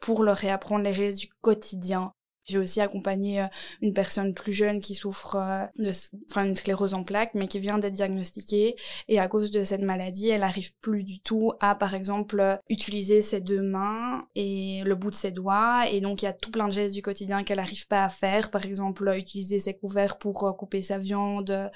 pour 0.00 0.24
leur 0.24 0.36
réapprendre 0.36 0.84
les 0.84 0.94
gestes 0.94 1.18
du 1.18 1.28
quotidien. 1.40 2.12
J'ai 2.46 2.58
aussi 2.58 2.80
accompagné 2.80 3.42
euh, 3.42 3.46
une 3.82 3.92
personne 3.92 4.32
plus 4.32 4.52
jeune 4.52 4.78
qui 4.78 4.94
souffre 4.94 5.34
euh, 5.34 5.64
de 5.78 5.90
enfin, 6.30 6.46
une 6.46 6.54
sclérose 6.54 6.94
en 6.94 7.02
plaques, 7.02 7.32
mais 7.34 7.48
qui 7.48 7.58
vient 7.58 7.78
d'être 7.78 7.94
diagnostiquée. 7.94 8.76
Et 9.08 9.18
à 9.18 9.26
cause 9.26 9.50
de 9.50 9.64
cette 9.64 9.82
maladie, 9.82 10.28
elle 10.28 10.44
arrive 10.44 10.72
plus 10.76 11.02
du 11.02 11.18
tout 11.18 11.52
à, 11.58 11.74
par 11.74 11.94
exemple, 11.94 12.38
euh, 12.38 12.56
utiliser 12.68 13.20
ses 13.20 13.40
deux 13.40 13.62
mains 13.62 14.26
et 14.36 14.82
le 14.84 14.94
bout 14.94 15.10
de 15.10 15.16
ses 15.16 15.32
doigts. 15.32 15.90
Et 15.90 16.00
donc, 16.00 16.22
il 16.22 16.26
y 16.26 16.28
a 16.28 16.32
tout 16.32 16.52
plein 16.52 16.68
de 16.68 16.72
gestes 16.72 16.94
du 16.94 17.02
quotidien 17.02 17.42
qu'elle 17.42 17.56
n'arrive 17.56 17.88
pas 17.88 18.04
à 18.04 18.08
faire. 18.08 18.52
Par 18.52 18.64
exemple, 18.64 19.12
utiliser 19.16 19.58
ses 19.58 19.74
couverts 19.74 20.18
pour 20.18 20.56
couper 20.56 20.82
sa 20.82 20.98
viande, 20.98 21.70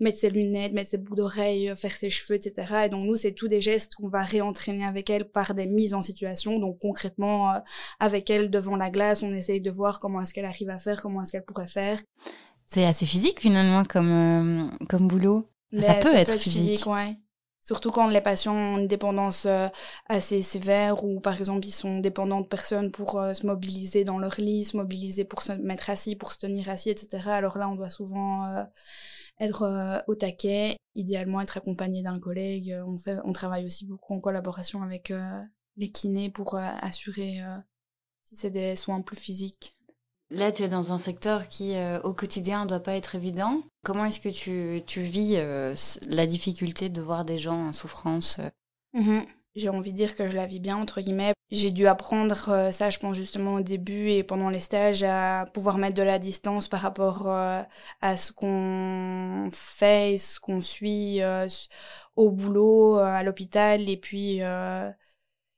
mettre 0.00 0.18
ses 0.18 0.30
lunettes, 0.30 0.72
mettre 0.72 0.90
ses 0.90 0.98
bouts 0.98 1.14
d'oreilles, 1.14 1.72
faire 1.76 1.92
ses 1.92 2.10
cheveux, 2.10 2.34
etc. 2.34 2.86
Et 2.86 2.88
donc, 2.88 3.06
nous, 3.06 3.14
c'est 3.14 3.32
tous 3.32 3.46
des 3.46 3.60
gestes 3.60 3.94
qu'on 3.94 4.08
va 4.08 4.22
réentraîner 4.22 4.84
avec 4.84 5.08
elle 5.08 5.28
par 5.28 5.54
des 5.54 5.66
mises 5.66 5.94
en 5.94 6.02
situation. 6.02 6.58
Donc, 6.58 6.80
concrètement, 6.80 7.62
avec 8.00 8.28
elle 8.28 8.50
devant 8.50 8.74
la 8.74 8.90
glace, 8.90 9.22
on 9.22 9.32
essaye 9.32 9.60
de 9.60 9.70
voir 9.70 10.00
comment 10.00 10.15
comment 10.16 10.22
est-ce 10.22 10.32
qu'elle 10.32 10.46
arrive 10.46 10.70
à 10.70 10.78
faire, 10.78 11.02
comment 11.02 11.22
est-ce 11.22 11.32
qu'elle 11.32 11.44
pourrait 11.44 11.66
faire. 11.66 12.00
C'est 12.64 12.86
assez 12.86 13.04
physique 13.04 13.40
finalement 13.40 13.84
comme, 13.84 14.70
euh, 14.70 14.86
comme 14.88 15.08
boulot. 15.08 15.50
ça, 15.78 15.94
peut, 15.94 16.14
être, 16.14 16.38
physique. 16.38 16.86
ouais. 16.86 17.18
Surtout 17.60 17.90
quand 17.90 18.08
les 18.08 18.22
patients 18.22 18.54
ont 18.54 18.78
une 18.78 18.88
dépendance 18.88 19.44
euh, 19.44 19.68
assez 20.08 20.40
sévère 20.40 21.04
ou 21.04 21.20
par 21.20 21.36
exemple 21.38 21.66
ils 21.66 21.72
sont 21.72 21.98
dépendants 21.98 22.40
de 22.40 22.46
personnes 22.46 22.92
pour 22.92 23.18
euh, 23.18 23.34
se 23.34 23.46
mobiliser 23.46 24.04
dans 24.04 24.18
leur 24.18 24.36
lit, 24.38 24.64
se 24.64 24.78
mobiliser 24.78 25.24
pour 25.24 25.42
se 25.42 25.52
mettre 25.52 25.90
assis, 25.90 26.16
pour 26.16 26.32
se 26.32 26.38
tenir 26.38 26.70
assis, 26.70 26.88
etc. 26.88 27.28
Alors 27.28 27.58
là 27.58 27.68
on 27.68 27.74
doit 27.74 27.90
souvent 27.90 28.66
être 29.38 30.02
au 30.06 30.14
taquet, 30.14 30.78
idéalement 30.94 31.42
être 31.42 31.58
accompagné 31.58 32.02
d'un 32.02 32.18
collègue. 32.18 32.74
On, 32.86 32.96
fait, 32.96 33.18
on 33.24 33.32
travaille 33.32 33.66
aussi 33.66 33.84
beaucoup 33.84 34.14
en 34.14 34.20
collaboration 34.20 34.82
avec 34.82 35.12
les 35.76 35.90
kinés 35.90 36.30
pour 36.30 36.54
assurer 36.56 37.42
si 38.24 38.36
c'est 38.36 38.50
des 38.50 38.76
soins 38.76 39.02
plus 39.02 39.16
physiques. 39.16 39.75
Là, 40.30 40.50
tu 40.50 40.64
es 40.64 40.68
dans 40.68 40.92
un 40.92 40.98
secteur 40.98 41.46
qui, 41.46 41.76
euh, 41.76 42.00
au 42.00 42.12
quotidien, 42.12 42.64
ne 42.64 42.68
doit 42.68 42.80
pas 42.80 42.96
être 42.96 43.14
évident. 43.14 43.62
Comment 43.84 44.04
est-ce 44.06 44.20
que 44.20 44.28
tu, 44.80 45.00
vis 45.00 45.36
euh, 45.36 45.74
la 46.08 46.26
difficulté 46.26 46.88
de 46.88 47.00
voir 47.00 47.24
des 47.24 47.38
gens 47.38 47.68
en 47.68 47.72
souffrance 47.72 48.40
euh? 48.40 49.00
mmh 49.00 49.20
J'ai 49.54 49.68
envie 49.68 49.92
de 49.92 49.96
dire 49.96 50.16
que 50.16 50.28
je 50.28 50.36
la 50.36 50.46
vis 50.46 50.58
bien, 50.58 50.76
entre 50.78 51.00
guillemets. 51.00 51.32
J'ai 51.52 51.70
dû 51.70 51.86
apprendre 51.86 52.72
ça, 52.72 52.90
je 52.90 52.98
pense, 52.98 53.16
justement 53.16 53.54
au 53.54 53.60
début 53.60 54.10
et 54.10 54.24
pendant 54.24 54.50
les 54.50 54.58
stages, 54.58 55.04
à 55.04 55.44
pouvoir 55.54 55.78
mettre 55.78 55.94
de 55.94 56.02
la 56.02 56.18
distance 56.18 56.66
par 56.66 56.80
rapport 56.80 57.28
à 57.28 58.16
ce 58.16 58.32
qu'on 58.32 59.48
fait, 59.52 60.16
ce 60.18 60.40
qu'on 60.40 60.60
suit 60.60 61.20
au 62.16 62.32
boulot, 62.32 62.96
à 62.96 63.22
l'hôpital, 63.22 63.88
et 63.88 63.96
puis 63.96 64.40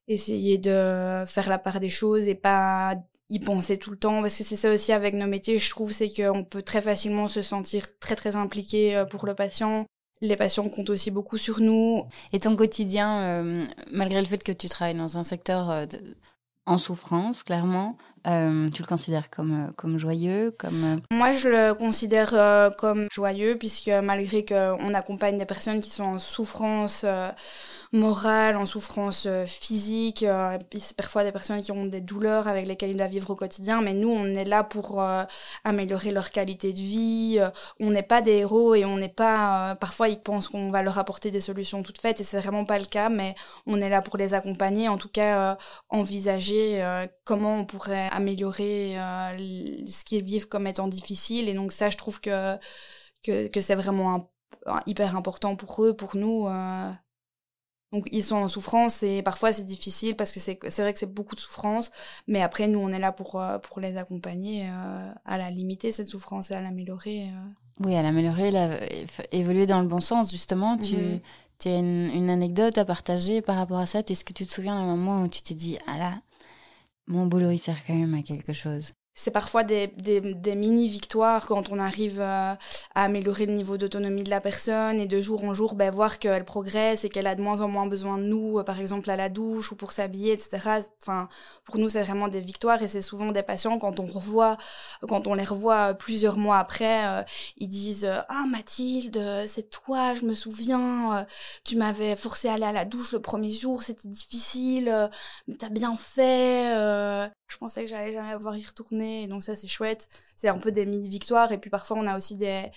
essayer 0.09 0.59
de 0.59 1.25
faire 1.27 1.49
la 1.49 1.59
part 1.59 1.81
des 1.81 1.89
choses 1.89 2.29
et 2.29 2.35
pas 2.35 2.97
y 3.31 3.39
penser 3.41 3.77
tout 3.77 3.91
le 3.91 3.99
temps 3.99 4.21
parce 4.23 4.37
que 4.39 4.45
c'est 4.45 4.57
ça 4.57 4.73
aussi 4.73 4.93
avec 4.93 5.15
nos 5.15 5.27
métiers 5.27 5.59
je 5.59 5.71
trouve 5.71 5.93
c'est 5.93 6.09
qu'on 6.09 6.45
peut 6.45 6.63
très 6.63 6.81
facilement 6.81 7.29
se 7.29 7.43
sentir 7.43 7.87
très 8.01 8.17
très 8.17 8.37
impliqué 8.37 8.97
euh, 8.97 9.05
pour 9.05 9.27
le 9.27 9.35
patient. 9.35 9.87
Les 10.21 10.37
patients 10.37 10.69
comptent 10.69 10.91
aussi 10.91 11.13
beaucoup 11.13 11.39
sur 11.39 11.61
nous. 11.61 12.05
Et 12.33 12.41
ton 12.41 12.57
quotidien 12.57 13.21
euh, 13.21 13.65
malgré 13.93 14.21
le 14.21 14.27
fait 14.27 14.43
que 14.43 14.51
tu 14.51 14.69
travailles 14.69 14.97
dans 14.97 15.17
un 15.17 15.25
secteur 15.25 15.71
euh, 15.71 15.87
en 16.67 16.79
souffrance 16.79 17.43
clairement 17.43 17.97
tu 18.25 18.83
le 18.83 18.87
considères 18.87 19.31
comme, 19.31 19.73
comme 19.77 19.99
joyeux 19.99 20.51
comme 20.59 21.01
Moi, 21.11 21.33
je 21.33 21.49
le 21.49 21.75
considère 21.75 22.73
comme 22.77 23.07
joyeux, 23.11 23.57
puisque 23.59 23.89
malgré 23.89 24.45
qu'on 24.45 24.95
accompagne 24.95 25.39
des 25.39 25.47
personnes 25.47 25.81
qui 25.81 25.91
sont 25.91 26.05
en 26.05 26.19
souffrance 26.19 27.05
morale, 27.93 28.57
en 28.57 28.67
souffrance 28.67 29.25
euh, 29.27 29.47
physique. 29.47 30.23
Euh, 30.23 30.59
parfois 30.97 31.25
des 31.25 31.33
personnes 31.33 31.61
qui 31.61 31.73
ont 31.73 31.87
des 31.87 32.01
douleurs 32.01 32.49
avec 32.49 32.67
lesquelles 32.67 32.91
ils 32.91 32.97
doivent 32.97 33.11
vivre 33.11 33.31
au 33.31 33.37
quotidien, 33.37 33.81
mais 33.81 33.95
nous, 33.95 34.11
on 34.11 34.27
est 34.27 34.45
là 34.45 34.65
pour 34.65 35.01
euh, 35.01 35.25
améliorer 35.65 36.13
leur 36.13 36.31
qualité 36.31 36.73
de 36.73 36.79
vie. 36.79 37.41
on 37.81 37.91
n'est 37.91 38.03
pas 38.03 38.21
des 38.21 38.39
héros 38.39 38.75
et 38.75 38.85
on 38.85 38.97
n'est 38.97 39.09
pas... 39.09 39.77
parfois, 39.81 40.09
ils 40.09 40.21
pensent 40.21 40.49
qu'on 40.49 40.71
va 40.71 40.83
leur 40.83 40.99
apporter 40.99 41.31
des 41.31 41.41
solutions 41.41 41.83
toutes 41.83 42.01
faites 42.01 42.21
et 42.21 42.25
c'est 42.25 42.41
vraiment 42.41 42.65
pas 42.65 42.79
le 42.79 42.85
cas, 42.85 43.09
mais 43.09 43.35
on 43.67 43.81
est 43.81 43.89
là 43.89 44.03
pour 44.03 44.17
les 44.17 44.35
accompagner, 44.35 44.89
en 44.89 44.99
tout 44.99 45.09
cas 45.09 45.57
envisager 45.89 47.07
comment 47.25 47.57
on 47.57 47.65
pourrait 47.65 48.08
améliorer 48.11 48.95
ce 49.87 50.05
qu'ils 50.05 50.25
vivent 50.25 50.49
comme 50.49 50.67
étant 50.67 50.89
difficile. 50.89 51.49
Et 51.49 51.55
donc 51.55 51.73
ça, 51.73 51.91
je 51.91 51.97
trouve 51.97 52.21
que, 52.21 52.57
que, 53.23 53.49
que 53.49 53.61
c'est 53.61 53.75
vraiment 53.75 54.31
un 54.67 54.83
hyper 54.87 55.17
important 55.17 55.57
pour 55.57 55.85
eux, 55.85 55.95
pour 55.95 56.17
nous. 56.17 56.49
Donc 57.93 58.07
ils 58.13 58.23
sont 58.23 58.37
en 58.37 58.49
souffrance 58.49 59.03
et 59.03 59.23
parfois 59.23 59.51
c'est 59.53 59.65
difficile 59.65 60.15
parce 60.15 60.31
que 60.31 60.41
c'est 60.41 60.83
vrai 60.83 60.93
que 60.93 60.99
c'est 60.99 61.13
beaucoup 61.13 61.35
de 61.35 61.41
souffrance, 61.41 61.91
mais 62.27 62.43
après 62.43 62.69
nous 62.69 62.79
on 62.79 62.91
est 62.91 62.99
là 62.99 63.13
pour, 63.13 63.43
pour 63.63 63.81
les 63.81 63.97
accompagner 63.97 64.69
à 65.25 65.39
la 65.39 65.51
limiter 65.51 65.91
cette 65.91 66.09
souffrance 66.09 66.51
et 66.51 66.55
à 66.55 66.61
l'améliorer. 66.61 67.31
Oui, 67.81 67.95
à 67.95 68.03
l'améliorer, 68.03 68.53
évoluer 69.33 69.67
dans 69.67 69.81
le 69.81 69.87
bon 69.87 70.01
sens 70.01 70.31
justement. 70.31 70.77
Tu, 70.77 70.97
mhm. 70.97 71.21
Tu 71.59 71.69
as 71.69 71.79
une, 71.79 72.31
anecdote 72.31 72.79
à 72.79 72.85
partager 72.85 73.43
par 73.43 73.57
rapport 73.57 73.79
à 73.79 73.87
ça? 73.87 74.01
Est-ce 74.09 74.25
que 74.25 74.33
tu 74.33 74.47
te 74.47 74.53
souviens 74.53 74.77
d'un 74.77 74.85
moment 74.85 75.23
où 75.23 75.29
tu 75.29 75.43
t'es 75.43 75.55
dit 75.55 75.77
Ah 75.89 75.99
là, 75.99 76.23
mon 77.09 77.27
boulot 77.27 77.51
il 77.51 77.59
sert 77.59 77.85
quand 77.87 77.95
même 77.95 78.15
à 78.15 78.23
quelque 78.23 78.53
chose 78.53 78.93
c'est 79.19 79.33
parfois 79.33 79.65
des, 79.65 79.89
des, 79.89 80.55
mini-victoires 80.55 81.47
quand 81.47 81.73
on 81.73 81.81
arrive 81.81 82.21
euh, 82.21 82.55
à 82.95 83.05
améliorer 83.05 83.47
le 83.47 83.53
niveau 83.53 83.77
d'autonomie 83.77 84.23
de 84.23 84.31
la 84.31 84.41
personne 84.41 85.01
et 85.01 85.09
de 85.09 85.21
jour 85.21 85.45
en 85.45 85.55
jour 85.55 85.75
ben, 85.75 85.91
voir 85.91 86.21
qu'elle 86.21 86.45
progresse 86.45 87.05
et 87.05 87.09
qu'elle 87.09 87.27
a 87.27 87.35
de 87.35 87.43
moins 87.43 87.61
en 87.61 87.67
moins 87.67 87.89
besoin 87.89 88.17
de 88.17 88.23
nous, 88.23 88.61
euh, 88.61 88.63
par 88.63 88.79
exemple 88.79 89.11
à 89.11 89.17
la 89.17 89.29
douche 89.29 89.73
ou 89.73 89.77
pour 89.77 89.91
s'habiller, 89.91 90.35
etc. 90.35 90.83
Enfin, 91.03 91.29
pour 91.65 91.79
nous, 91.79 91.89
c'est 91.89 92.03
vraiment 92.05 92.29
des 92.29 92.41
victoires 92.41 92.81
et 92.81 92.87
c'est 92.87 93.01
souvent 93.01 93.33
des 93.33 93.43
patients 93.43 93.81
quand 93.81 93.99
on 93.99 94.07
revoit, 94.07 94.57
quand 95.09 95.27
on 95.27 95.35
les 95.35 95.45
revoit 95.45 95.95
plusieurs 95.95 96.39
mois 96.39 96.59
après, 96.59 97.05
euh, 97.09 97.23
ils 97.57 97.69
disent 97.69 98.09
Ah 98.29 98.45
Mathilde, 98.49 99.21
c'est 99.47 99.69
toi, 99.69 100.15
je 100.15 100.25
me 100.27 100.35
souviens, 100.35 101.27
tu 101.65 101.75
m'avais 101.77 102.15
forcé 102.15 102.49
à 102.49 102.53
aller 102.53 102.67
à 102.67 102.73
la 102.73 102.85
douche 102.85 103.13
le 103.13 103.21
premier 103.21 103.51
jour, 103.51 103.83
c'était 103.83 104.09
difficile, 104.09 105.11
mais 105.49 105.57
t'as 105.57 105.71
bien 105.71 105.97
fait. 105.97 107.29
Je 107.49 107.57
pensais 107.57 107.83
que 107.83 107.89
j'allais 107.89 108.13
jamais 108.13 108.33
avoir 108.33 108.57
y 108.57 108.65
retourner 108.65 109.27
donc 109.29 109.43
ça, 109.43 109.55
c'est 109.55 109.69
chouette. 109.69 110.09
C'est 110.37 110.49
un 110.49 110.59
peu 110.59 110.73
des 110.73 110.87
mini-victoires. 110.87 111.53
Et 111.53 111.59
puis 111.59 111.71
parfois, 111.71 111.97
on 111.99 112.07
a 112.07 112.17
aussi 112.17 112.37
des, 112.37 112.71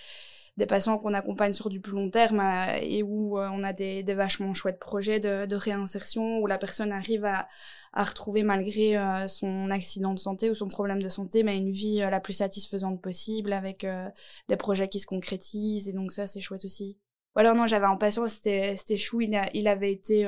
des 0.57 0.65
patients 0.65 0.97
qu'on 0.97 1.13
accompagne 1.13 1.53
sur 1.53 1.69
du 1.69 1.79
plus 1.79 1.93
long 1.93 2.09
terme 2.09 2.39
euh, 2.39 2.77
et 2.81 3.03
où 3.03 3.39
euh, 3.39 3.49
on 3.51 3.63
a 3.63 3.73
des, 3.73 4.03
des, 4.03 4.13
vachement 4.13 4.53
chouettes 4.53 4.79
projets 4.79 5.19
de, 5.19 5.45
de, 5.45 5.55
réinsertion 5.55 6.39
où 6.39 6.47
la 6.47 6.57
personne 6.57 6.91
arrive 6.91 7.25
à, 7.25 7.47
à 7.93 8.03
retrouver 8.03 8.43
malgré 8.43 8.97
euh, 8.97 9.27
son 9.27 9.71
accident 9.71 10.13
de 10.13 10.19
santé 10.19 10.49
ou 10.49 10.55
son 10.55 10.67
problème 10.67 11.01
de 11.01 11.09
santé, 11.09 11.43
mais 11.43 11.57
une 11.57 11.71
vie 11.71 11.97
la 11.99 12.19
plus 12.19 12.33
satisfaisante 12.33 13.01
possible 13.01 13.53
avec 13.53 13.85
des 14.47 14.57
projets 14.57 14.89
qui 14.89 14.99
se 14.99 15.07
concrétisent. 15.07 15.89
Et 15.89 15.93
donc 15.93 16.11
ça, 16.11 16.27
c'est 16.27 16.41
chouette 16.41 16.65
aussi. 16.65 16.99
Alors 17.35 17.55
non, 17.55 17.65
j'avais 17.67 17.85
un 17.85 17.95
patient, 17.95 18.27
c'était 18.27 18.97
chou, 18.97 19.21
il, 19.21 19.39
il 19.53 19.67
avait 19.67 19.91
été 19.91 20.27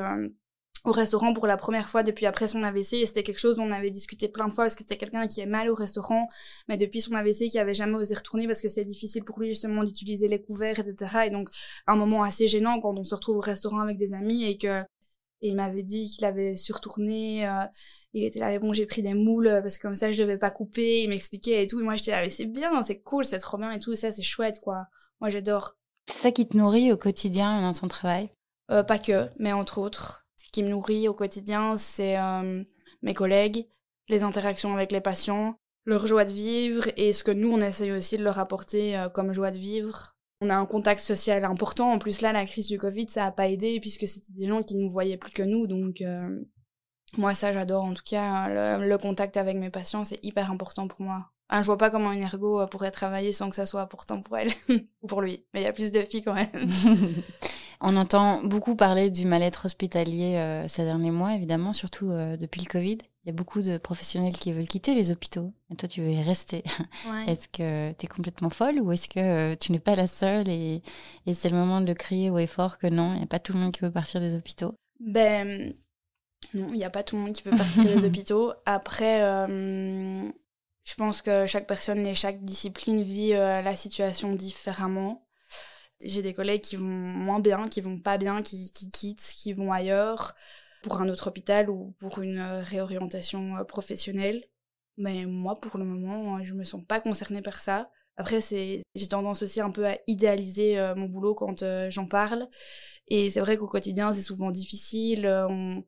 au 0.83 0.91
restaurant 0.91 1.33
pour 1.33 1.47
la 1.47 1.55
première 1.55 1.89
fois 1.89 2.03
depuis 2.03 2.25
après 2.25 2.47
son 2.47 2.63
AVC 2.63 2.93
et 2.93 3.05
c'était 3.05 3.23
quelque 3.23 3.39
chose 3.39 3.55
dont 3.55 3.63
on 3.63 3.71
avait 3.71 3.91
discuté 3.91 4.27
plein 4.27 4.47
de 4.47 4.53
fois 4.53 4.65
parce 4.65 4.75
que 4.75 4.81
c'était 4.81 4.97
quelqu'un 4.97 5.27
qui 5.27 5.39
est 5.39 5.45
mal 5.45 5.69
au 5.69 5.75
restaurant 5.75 6.27
mais 6.67 6.77
depuis 6.77 7.01
son 7.01 7.13
AVC 7.13 7.47
qui 7.49 7.57
avait 7.57 7.73
jamais 7.73 7.95
osé 7.95 8.15
retourner 8.15 8.47
parce 8.47 8.61
que 8.61 8.67
c'est 8.67 8.83
difficile 8.83 9.23
pour 9.23 9.39
lui 9.39 9.49
justement 9.49 9.83
d'utiliser 9.83 10.27
les 10.27 10.41
couverts 10.41 10.79
etc 10.79 11.25
et 11.27 11.29
donc 11.29 11.49
un 11.87 11.95
moment 11.95 12.23
assez 12.23 12.47
gênant 12.47 12.79
quand 12.79 12.97
on 12.97 13.03
se 13.03 13.15
retrouve 13.15 13.37
au 13.37 13.41
restaurant 13.41 13.79
avec 13.79 13.97
des 13.97 14.13
amis 14.13 14.43
et 14.43 14.57
que 14.57 14.83
et 15.43 15.49
il 15.49 15.55
m'avait 15.55 15.83
dit 15.83 16.09
qu'il 16.09 16.25
avait 16.25 16.55
surtourné 16.55 17.47
euh, 17.47 17.65
il 18.13 18.23
était 18.23 18.39
là 18.39 18.47
mais 18.47 18.59
bon 18.59 18.73
j'ai 18.73 18.85
pris 18.85 19.01
des 19.01 19.13
moules 19.13 19.59
parce 19.61 19.77
que 19.77 19.81
comme 19.81 19.95
ça 19.95 20.11
je 20.11 20.21
devais 20.21 20.37
pas 20.37 20.51
couper. 20.51 21.03
Il 21.03 21.09
m'expliquait 21.09 21.63
et 21.63 21.67
tout. 21.67 21.79
Et 21.79 21.83
moi 21.83 21.95
j'étais 21.95 22.11
là 22.11 22.21
mais 22.21 22.29
c'est 22.29 22.45
bien 22.45 22.83
c'est 22.83 22.99
cool 23.01 23.25
c'est 23.25 23.39
trop 23.39 23.57
bien 23.57 23.71
et 23.71 23.79
tout. 23.79 23.95
Ça 23.95 24.11
c'est 24.11 24.23
chouette 24.23 24.59
quoi. 24.61 24.87
Moi 25.19 25.29
j'adore. 25.29 25.75
C'est 26.07 26.19
ça 26.19 26.31
qui 26.31 26.47
te 26.47 26.55
nourrit 26.55 26.91
au 26.91 26.97
quotidien 26.97 27.61
dans 27.61 27.73
ton 27.73 27.87
travail? 27.87 28.29
Euh, 28.71 28.83
pas 28.83 28.99
que 28.99 29.29
mais 29.37 29.51
entre 29.51 29.79
autres 29.79 30.22
ce 30.43 30.49
qui 30.49 30.61
me 30.61 30.67
nourrit 30.67 31.07
au 31.07 31.13
quotidien, 31.13 31.77
c'est 31.77 32.17
euh, 32.17 32.63
mes 33.01 33.13
collègues, 33.13 33.65
les 34.09 34.23
interactions 34.23 34.73
avec 34.73 34.91
les 34.91 34.99
patients, 34.99 35.55
leur 35.85 36.05
joie 36.05 36.25
de 36.25 36.33
vivre 36.33 36.83
et 36.97 37.13
ce 37.13 37.23
que 37.23 37.31
nous, 37.31 37.49
on 37.49 37.61
essaye 37.61 37.93
aussi 37.93 38.17
de 38.17 38.25
leur 38.25 38.39
apporter 38.39 38.97
euh, 38.97 39.07
comme 39.07 39.31
joie 39.31 39.51
de 39.51 39.57
vivre. 39.57 40.17
On 40.41 40.49
a 40.49 40.55
un 40.55 40.65
contact 40.65 40.99
social 40.99 41.45
important. 41.45 41.93
En 41.93 41.97
plus, 41.97 42.19
là, 42.19 42.33
la 42.33 42.45
crise 42.45 42.67
du 42.67 42.77
Covid, 42.77 43.07
ça 43.07 43.21
n'a 43.21 43.31
pas 43.31 43.47
aidé 43.47 43.79
puisque 43.79 44.05
c'était 44.05 44.33
des 44.33 44.47
gens 44.47 44.61
qui 44.63 44.75
ne 44.75 44.81
nous 44.81 44.89
voyaient 44.89 45.15
plus 45.15 45.31
que 45.31 45.43
nous. 45.43 45.65
Donc, 45.65 46.01
euh, 46.01 46.41
moi, 47.15 47.33
ça, 47.33 47.53
j'adore. 47.53 47.85
En 47.85 47.93
tout 47.93 48.03
cas, 48.05 48.49
le, 48.79 48.97
contact 48.97 49.37
avec 49.37 49.55
mes 49.55 49.69
patients, 49.69 50.03
c'est 50.03 50.19
hyper 50.23 50.51
important 50.51 50.89
pour 50.89 50.99
moi. 50.99 51.29
Je 51.53 51.59
je 51.59 51.65
vois 51.67 51.77
pas 51.77 51.89
comment 51.89 52.11
une 52.11 52.23
ergo 52.23 52.67
pourrait 52.67 52.91
travailler 52.91 53.31
sans 53.31 53.49
que 53.49 53.55
ça 53.55 53.65
soit 53.65 53.81
important 53.81 54.21
pour 54.21 54.37
elle 54.37 54.49
ou 55.01 55.07
pour 55.07 55.21
lui. 55.21 55.45
Mais 55.53 55.61
il 55.61 55.63
y 55.63 55.67
a 55.67 55.73
plus 55.73 55.91
de 55.91 56.01
filles 56.01 56.23
quand 56.23 56.33
même. 56.33 56.49
On 57.85 57.97
entend 57.97 58.41
beaucoup 58.41 58.77
parler 58.77 59.09
du 59.09 59.25
mal-être 59.25 59.65
hospitalier 59.65 60.37
euh, 60.37 60.65
ces 60.69 60.85
derniers 60.85 61.11
mois, 61.11 61.35
évidemment, 61.35 61.73
surtout 61.73 62.11
euh, 62.11 62.37
depuis 62.37 62.61
le 62.61 62.67
Covid. 62.67 62.97
Il 63.23 63.27
y 63.27 63.29
a 63.29 63.33
beaucoup 63.33 63.61
de 63.61 63.77
professionnels 63.77 64.31
qui 64.31 64.53
veulent 64.53 64.69
quitter 64.69 64.95
les 64.95 65.11
hôpitaux. 65.11 65.51
Et 65.69 65.75
toi, 65.75 65.89
tu 65.89 65.99
veux 65.99 66.09
y 66.09 66.21
rester. 66.21 66.63
est-ce 67.27 67.49
que 67.49 67.91
tu 67.91 68.05
es 68.05 68.07
complètement 68.07 68.49
folle 68.49 68.79
ou 68.79 68.93
est-ce 68.93 69.09
que 69.09 69.19
euh, 69.19 69.55
tu 69.57 69.73
n'es 69.73 69.79
pas 69.79 69.95
la 69.95 70.07
seule 70.07 70.47
et, 70.47 70.81
c'est 71.33 71.49
le 71.49 71.57
moment 71.57 71.81
de 71.81 71.91
crier 71.91 72.29
au 72.29 72.37
effort 72.37 72.77
que 72.77 72.87
non, 72.87 73.15
il 73.15 73.17
n'y 73.17 73.23
a 73.23 73.27
pas 73.27 73.39
tout 73.39 73.51
le 73.51 73.59
monde 73.59 73.73
qui 73.73 73.81
veut 73.81 73.91
partir 73.91 74.21
des 74.21 74.33
hôpitaux? 74.33 74.75
Ben, 75.01 75.73
non, 76.53 76.69
il 76.69 76.77
n'y 76.77 76.85
a 76.85 76.89
pas 76.89 77.03
tout 77.03 77.17
le 77.17 77.23
monde 77.23 77.33
qui 77.33 77.43
veut 77.43 77.57
partir 77.57 77.83
des 77.83 78.05
hôpitaux. 78.05 78.53
Après, 78.65 79.19
je 79.49 80.95
pense 80.95 81.21
que 81.21 81.47
chaque 81.47 81.67
personne 81.67 82.07
et 82.07 82.13
chaque 82.13 82.45
discipline 82.45 83.03
vit 83.03 83.31
la 83.31 83.75
situation 83.75 84.33
différemment 84.35 85.23
j'ai 86.03 86.21
des 86.21 86.33
collègues 86.33 86.61
qui 86.61 86.75
vont 86.75 86.85
moins 86.85 87.39
bien, 87.39 87.67
qui 87.69 87.81
vont 87.81 87.99
pas 87.99 88.17
bien, 88.17 88.41
qui, 88.41 88.71
qui 88.71 88.89
quittent, 88.89 89.21
qui 89.21 89.53
vont 89.53 89.71
ailleurs 89.71 90.35
pour 90.83 91.01
un 91.01 91.09
autre 91.09 91.27
hôpital 91.27 91.69
ou 91.69 91.95
pour 91.99 92.19
une 92.21 92.37
euh, 92.37 92.61
réorientation 92.61 93.57
euh, 93.57 93.63
professionnelle. 93.63 94.43
Mais 94.97 95.25
moi, 95.25 95.59
pour 95.59 95.79
le 95.79 95.85
moment, 95.85 96.43
je 96.43 96.53
me 96.53 96.63
sens 96.63 96.83
pas 96.87 96.99
concernée 96.99 97.41
par 97.41 97.55
ça. 97.61 97.89
Après, 98.15 98.41
c'est, 98.41 98.83
j'ai 98.93 99.07
tendance 99.07 99.41
aussi 99.41 99.59
un 99.59 99.71
peu 99.71 99.87
à 99.87 99.97
idéaliser 100.05 100.77
euh, 100.77 100.93
mon 100.93 101.07
boulot 101.07 101.33
quand 101.33 101.65
j'en 101.89 102.05
parle. 102.05 102.47
Et 103.07 103.31
c'est 103.31 103.39
vrai 103.39 103.57
qu'au 103.57 103.67
quotidien, 103.67 104.13
c'est 104.13 104.21
souvent 104.21 104.51
difficile. 104.51 105.25
on, 105.49 105.83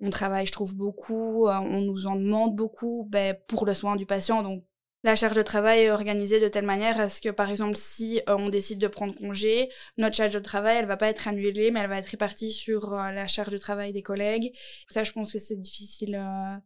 on 0.00 0.10
travaille, 0.10 0.46
je 0.46 0.52
trouve, 0.52 0.74
beaucoup. 0.74 1.46
on 1.46 1.80
nous 1.82 2.08
en 2.08 2.16
demande 2.16 2.56
beaucoup 2.56 3.06
ben, 3.08 3.36
pour 3.46 3.64
le 3.64 3.74
soin 3.74 3.94
du 3.94 4.06
patient. 4.06 4.42
Donc, 4.42 4.64
la 5.04 5.14
charge 5.14 5.36
de 5.36 5.42
travail 5.42 5.80
est 5.80 5.90
organisée 5.90 6.40
de 6.40 6.48
telle 6.48 6.64
manière 6.66 7.00
à 7.00 7.08
ce 7.08 7.20
que, 7.20 7.28
par 7.28 7.50
exemple, 7.50 7.76
si 7.76 8.20
euh, 8.28 8.36
on 8.36 8.48
décide 8.48 8.78
de 8.80 8.88
prendre 8.88 9.14
congé, 9.16 9.70
notre 9.96 10.16
charge 10.16 10.34
de 10.34 10.40
travail, 10.40 10.78
elle 10.78 10.86
va 10.86 10.96
pas 10.96 11.08
être 11.08 11.28
annulée, 11.28 11.70
mais 11.70 11.80
elle 11.80 11.88
va 11.88 11.98
être 11.98 12.08
répartie 12.08 12.50
sur 12.50 12.92
euh, 12.92 13.12
la 13.12 13.26
charge 13.28 13.52
de 13.52 13.58
travail 13.58 13.92
des 13.92 14.02
collègues. 14.02 14.52
Ça, 14.88 15.04
je 15.04 15.12
pense 15.12 15.32
que 15.32 15.38
c'est 15.38 15.56
difficile 15.56 16.16
euh, 16.16 16.56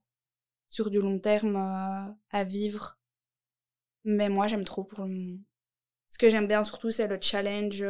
sur 0.70 0.90
du 0.90 1.00
long 1.00 1.18
terme 1.18 1.56
à 2.30 2.44
vivre. 2.44 2.98
Mais 4.04 4.28
moi, 4.28 4.46
j'aime 4.48 4.64
trop 4.64 4.84
pour 4.84 5.04
le 5.04 5.38
Ce 6.08 6.18
que 6.18 6.30
j'aime 6.30 6.48
bien 6.48 6.64
surtout, 6.64 6.90
c'est 6.90 7.06
le 7.06 7.18
challenge 7.20 7.84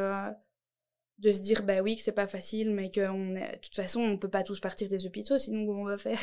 de 1.18 1.30
se 1.30 1.40
dire, 1.40 1.62
bah 1.62 1.80
oui, 1.82 1.96
que 1.96 2.02
c'est 2.02 2.12
pas 2.12 2.26
facile, 2.26 2.74
mais 2.74 2.90
que 2.90 3.00
est... 3.00 3.52
de 3.52 3.58
toute 3.60 3.76
façon, 3.76 4.00
on 4.00 4.18
peut 4.18 4.28
pas 4.28 4.42
tous 4.42 4.60
partir 4.60 4.88
des 4.88 5.06
hôpitaux, 5.06 5.38
sinon 5.38 5.70
on 5.70 5.84
va 5.84 5.98
faire? 5.98 6.20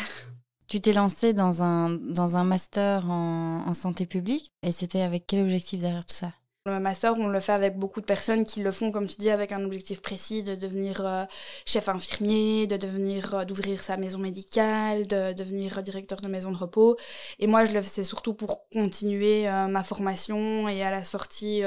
Tu 0.69 0.79
t'es 0.81 0.93
lancé 0.93 1.33
dans 1.33 1.63
un, 1.63 1.89
dans 1.89 2.37
un 2.37 2.43
master 2.43 3.09
en, 3.09 3.73
santé 3.73 4.05
publique 4.05 4.53
et 4.61 4.71
c'était 4.71 5.01
avec 5.01 5.25
quel 5.25 5.41
objectif 5.41 5.79
derrière 5.79 6.05
tout 6.05 6.13
ça? 6.13 6.31
Le 6.65 6.79
master, 6.79 7.13
on 7.17 7.27
le 7.27 7.39
fait 7.39 7.53
avec 7.53 7.77
beaucoup 7.77 8.01
de 8.01 8.05
personnes 8.05 8.43
qui 8.43 8.61
le 8.61 8.69
font, 8.71 8.91
comme 8.91 9.07
tu 9.07 9.15
dis, 9.17 9.31
avec 9.31 9.51
un 9.51 9.63
objectif 9.63 10.01
précis 10.01 10.43
de 10.43 10.53
devenir 10.53 11.03
euh, 11.03 11.23
chef 11.65 11.89
infirmier, 11.89 12.67
de 12.67 12.77
devenir, 12.77 13.33
euh, 13.33 13.45
d'ouvrir 13.45 13.81
sa 13.81 13.97
maison 13.97 14.19
médicale, 14.19 15.07
de 15.07 15.33
devenir 15.33 15.81
directeur 15.81 16.21
de 16.21 16.27
maison 16.27 16.51
de 16.51 16.57
repos. 16.57 16.97
Et 17.39 17.47
moi, 17.47 17.65
je 17.65 17.73
le 17.73 17.81
fais 17.81 18.03
surtout 18.03 18.35
pour 18.35 18.69
continuer 18.69 19.47
euh, 19.47 19.67
ma 19.67 19.81
formation 19.81 20.69
et 20.69 20.83
à 20.83 20.91
la 20.91 21.03
sortie 21.03 21.63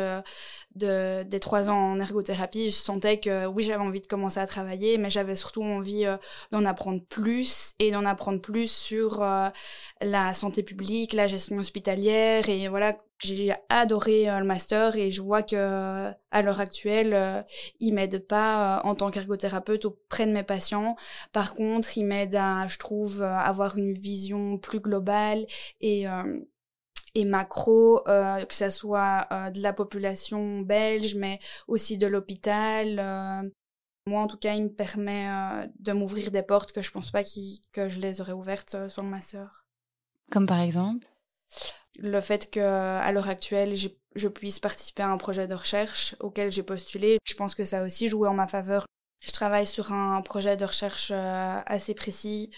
de, 0.74 1.22
des 1.24 1.40
trois 1.40 1.70
ans 1.70 1.92
en 1.92 2.00
ergothérapie, 2.00 2.70
je 2.70 2.76
sentais 2.76 3.18
que 3.20 3.46
oui, 3.46 3.62
j'avais 3.62 3.82
envie 3.82 4.00
de 4.00 4.06
commencer 4.06 4.40
à 4.40 4.46
travailler, 4.46 4.98
mais 4.98 5.11
j'avais 5.11 5.37
surtout 5.37 5.62
envie 5.62 6.06
d'en 6.50 6.64
apprendre 6.64 7.02
plus 7.08 7.74
et 7.78 7.90
d'en 7.90 8.04
apprendre 8.04 8.40
plus 8.40 8.70
sur 8.70 9.24
la 10.00 10.35
santé 10.35 10.62
publique, 10.62 11.12
la 11.12 11.26
gestion 11.26 11.58
hospitalière 11.58 12.48
et 12.48 12.68
voilà 12.68 12.96
j'ai 13.22 13.54
adoré 13.68 14.28
euh, 14.28 14.40
le 14.40 14.44
master 14.44 14.96
et 14.96 15.12
je 15.12 15.22
vois 15.22 15.42
que 15.42 16.11
à 16.30 16.42
l'heure 16.42 16.61
actuelle, 16.61 17.14
euh, 17.14 17.42
il 17.80 17.94
m'aide 17.94 18.26
pas 18.26 18.78
euh, 18.78 18.80
en 18.85 18.94
tant 18.94 19.11
qu'ergothérapeute 19.11 19.85
auprès 19.85 20.26
de 20.26 20.32
mes 20.32 20.42
patients. 20.42 20.96
Par 21.32 21.54
contre, 21.54 21.96
il 21.96 22.04
m'aide 22.04 22.35
à, 22.35 22.66
je 22.68 22.78
trouve, 22.78 23.22
avoir 23.22 23.76
une 23.78 23.94
vision 23.94 24.58
plus 24.58 24.80
globale 24.80 25.46
et 25.80 26.06
et 27.14 27.25
macro, 27.25 28.03
que 28.05 28.55
ce 28.55 28.70
soit 28.70 29.29
de 29.55 29.61
la 29.61 29.72
population 29.72 30.61
belge, 30.61 31.14
mais 31.14 31.40
aussi 31.68 31.98
de 31.98 32.07
l'hôpital. 32.07 32.96
moi, 34.07 34.22
en 34.22 34.27
tout 34.27 34.38
cas, 34.38 34.55
il 34.55 34.64
me 34.64 34.68
permet 34.72 35.29
de 35.79 35.92
m'ouvrir 35.92 36.31
des 36.31 36.42
portes 36.42 36.72
que 36.72 36.83
je 36.83 36.90
pense 36.90 37.11
pas 37.11 37.22
que 37.72 37.88
je 37.88 38.01
les 38.01 38.20
aurais 38.20 38.33
ouvertes 38.33 38.77
sans 38.88 39.03
le 39.03 39.09
master. 39.09 39.64
Comme 40.31 40.46
par 40.46 40.61
exemple? 40.61 41.07
Le 41.96 42.20
fait 42.20 42.51
que 42.51 42.61
à 42.61 43.12
l'heure 43.12 43.29
actuelle 43.29 43.75
je 44.14 44.29
puisse 44.29 44.61
participer 44.61 45.03
à 45.03 45.11
un 45.11 45.18
projet 45.18 45.46
de 45.46 45.55
recherche 45.55 46.16
auquel 46.20 46.51
j'ai 46.51 46.62
postulé, 46.62 47.18
je 47.25 47.35
pense 47.35 47.55
que 47.55 47.64
ça 47.64 47.81
a 47.81 47.85
aussi 47.85 48.09
joué 48.09 48.29
en 48.29 48.35
ma 48.35 48.46
faveur. 48.46 48.87
Je 49.25 49.31
travaille 49.31 49.66
sur 49.66 49.92
un 49.92 50.20
projet 50.22 50.57
de 50.57 50.64
recherche 50.64 51.11
euh, 51.14 51.61
assez 51.66 51.94
précis 51.94 52.51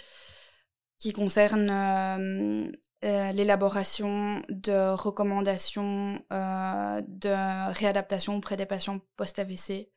qui 0.99 1.13
concerne 1.13 2.73
l'élaboration 3.05 4.43
de 4.49 4.95
recommandations 4.95 6.21
de 6.31 7.73
réadaptation 7.79 8.37
auprès 8.37 8.57
des 8.57 8.67
patients 8.67 9.01
post-AVC. 9.17 9.91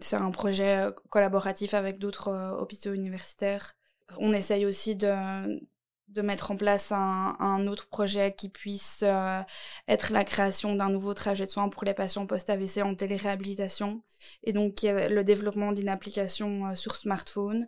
c'est 0.00 0.16
un 0.16 0.30
projet 0.30 0.86
collaboratif 1.10 1.74
avec 1.74 1.98
d'autres 1.98 2.56
hôpitaux 2.58 2.92
universitaires. 2.92 3.74
On 4.18 4.32
essaye 4.32 4.64
aussi 4.64 4.94
de, 4.94 5.58
de 6.12 6.22
mettre 6.22 6.50
en 6.50 6.56
place 6.56 6.92
un, 6.92 7.66
autre 7.66 7.88
projet 7.88 8.34
qui 8.34 8.48
puisse 8.48 9.02
euh, 9.02 9.40
être 9.88 10.12
la 10.12 10.24
création 10.24 10.74
d'un 10.74 10.90
nouveau 10.90 11.14
trajet 11.14 11.46
de 11.46 11.50
soins 11.50 11.68
pour 11.68 11.84
les 11.84 11.94
patients 11.94 12.26
post-AVC 12.26 12.82
en 12.82 12.94
téléréhabilitation. 12.94 14.02
Et 14.44 14.52
donc, 14.52 14.80
le 14.82 15.22
développement 15.22 15.72
d'une 15.72 15.88
application 15.88 16.66
euh, 16.66 16.74
sur 16.74 16.96
smartphone 16.96 17.66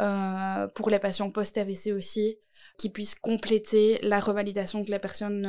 euh, 0.00 0.68
pour 0.68 0.90
les 0.90 0.98
patients 0.98 1.30
post-AVC 1.30 1.92
aussi, 1.92 2.38
qui 2.80 2.90
puisse 2.90 3.14
compléter 3.14 3.98
la 4.02 4.20
revalidation 4.20 4.82
que 4.82 4.90
les 4.90 4.98
personnes 4.98 5.46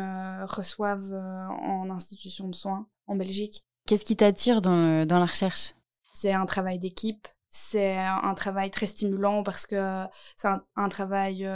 reçoivent 0.50 1.14
en 1.14 1.90
institution 1.90 2.50
de 2.50 2.56
soins 2.56 2.88
en 3.08 3.16
Belgique. 3.16 3.64
Qu'est-ce 3.88 4.04
qui 4.04 4.18
t'attire 4.18 4.62
dans, 4.62 5.06
dans 5.06 5.20
la 5.20 5.26
recherche? 5.26 5.74
C'est 6.04 6.34
un 6.34 6.46
travail 6.46 6.78
d'équipe. 6.78 7.28
C'est 7.50 7.98
un 7.98 8.34
travail 8.34 8.70
très 8.70 8.86
stimulant 8.86 9.44
parce 9.44 9.66
que 9.66 10.04
c'est 10.36 10.50
un, 10.76 10.90
travail 10.90 11.50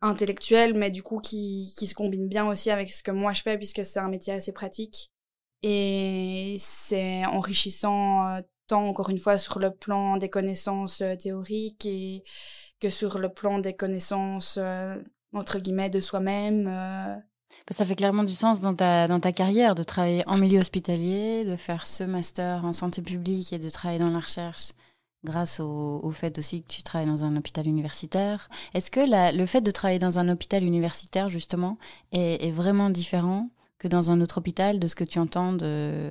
intellectuel, 0.00 0.74
mais 0.74 0.90
du 0.90 1.02
coup 1.02 1.18
qui, 1.18 1.72
qui 1.78 1.86
se 1.86 1.94
combine 1.94 2.28
bien 2.28 2.46
aussi 2.46 2.70
avec 2.70 2.92
ce 2.92 3.02
que 3.02 3.10
moi 3.10 3.32
je 3.32 3.42
fais, 3.42 3.56
puisque 3.56 3.84
c'est 3.84 4.00
un 4.00 4.08
métier 4.08 4.32
assez 4.32 4.52
pratique. 4.52 5.12
Et 5.66 6.56
c'est 6.58 7.24
enrichissant 7.24 8.28
euh, 8.28 8.42
tant, 8.66 8.86
encore 8.86 9.08
une 9.08 9.18
fois, 9.18 9.38
sur 9.38 9.58
le 9.58 9.74
plan 9.74 10.18
des 10.18 10.28
connaissances 10.28 11.00
euh, 11.00 11.16
théoriques 11.16 11.86
et 11.86 12.22
que 12.84 12.90
sur 12.90 13.18
le 13.18 13.30
plan 13.30 13.58
des 13.60 13.72
connaissances, 13.72 14.58
euh, 14.60 14.96
entre 15.32 15.58
guillemets, 15.58 15.88
de 15.88 16.00
soi-même. 16.00 16.70
Ça 17.70 17.86
fait 17.86 17.96
clairement 17.96 18.24
du 18.24 18.34
sens 18.34 18.60
dans 18.60 18.74
ta, 18.74 19.08
dans 19.08 19.20
ta 19.20 19.32
carrière 19.32 19.74
de 19.74 19.82
travailler 19.82 20.22
en 20.26 20.36
milieu 20.36 20.60
hospitalier, 20.60 21.46
de 21.46 21.56
faire 21.56 21.86
ce 21.86 22.04
master 22.04 22.66
en 22.66 22.74
santé 22.74 23.00
publique 23.00 23.54
et 23.54 23.58
de 23.58 23.70
travailler 23.70 24.00
dans 24.00 24.10
la 24.10 24.20
recherche 24.20 24.72
grâce 25.24 25.60
au, 25.60 26.10
fait 26.12 26.38
aussi 26.38 26.62
que 26.62 26.68
tu 26.68 26.82
travailles 26.82 27.08
dans 27.08 27.24
un 27.24 27.36
hôpital 27.36 27.66
universitaire. 27.66 28.50
Est-ce 28.74 28.90
que 28.90 29.00
le 29.00 29.46
fait 29.46 29.62
de 29.62 29.70
travailler 29.70 29.98
dans 29.98 30.18
un 30.18 30.28
hôpital 30.28 30.62
universitaire, 30.62 31.30
justement, 31.30 31.78
est, 32.12 32.52
vraiment 32.52 32.90
différent 32.90 33.48
que 33.78 33.88
dans 33.88 34.10
un 34.10 34.20
autre 34.20 34.36
hôpital 34.36 34.78
de 34.78 34.86
ce 34.86 34.94
que 34.94 35.04
tu 35.04 35.18
entends 35.18 35.54
de, 35.54 36.10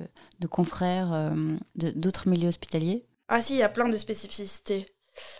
confrères 0.50 1.12
euh, 1.12 1.56
d'autres 1.76 2.28
milieux 2.28 2.48
hospitaliers? 2.48 3.06
Ah 3.28 3.40
si, 3.40 3.54
il 3.54 3.58
y 3.58 3.62
a 3.62 3.68
plein 3.68 3.88
de 3.88 3.96
spécificités. 3.96 4.86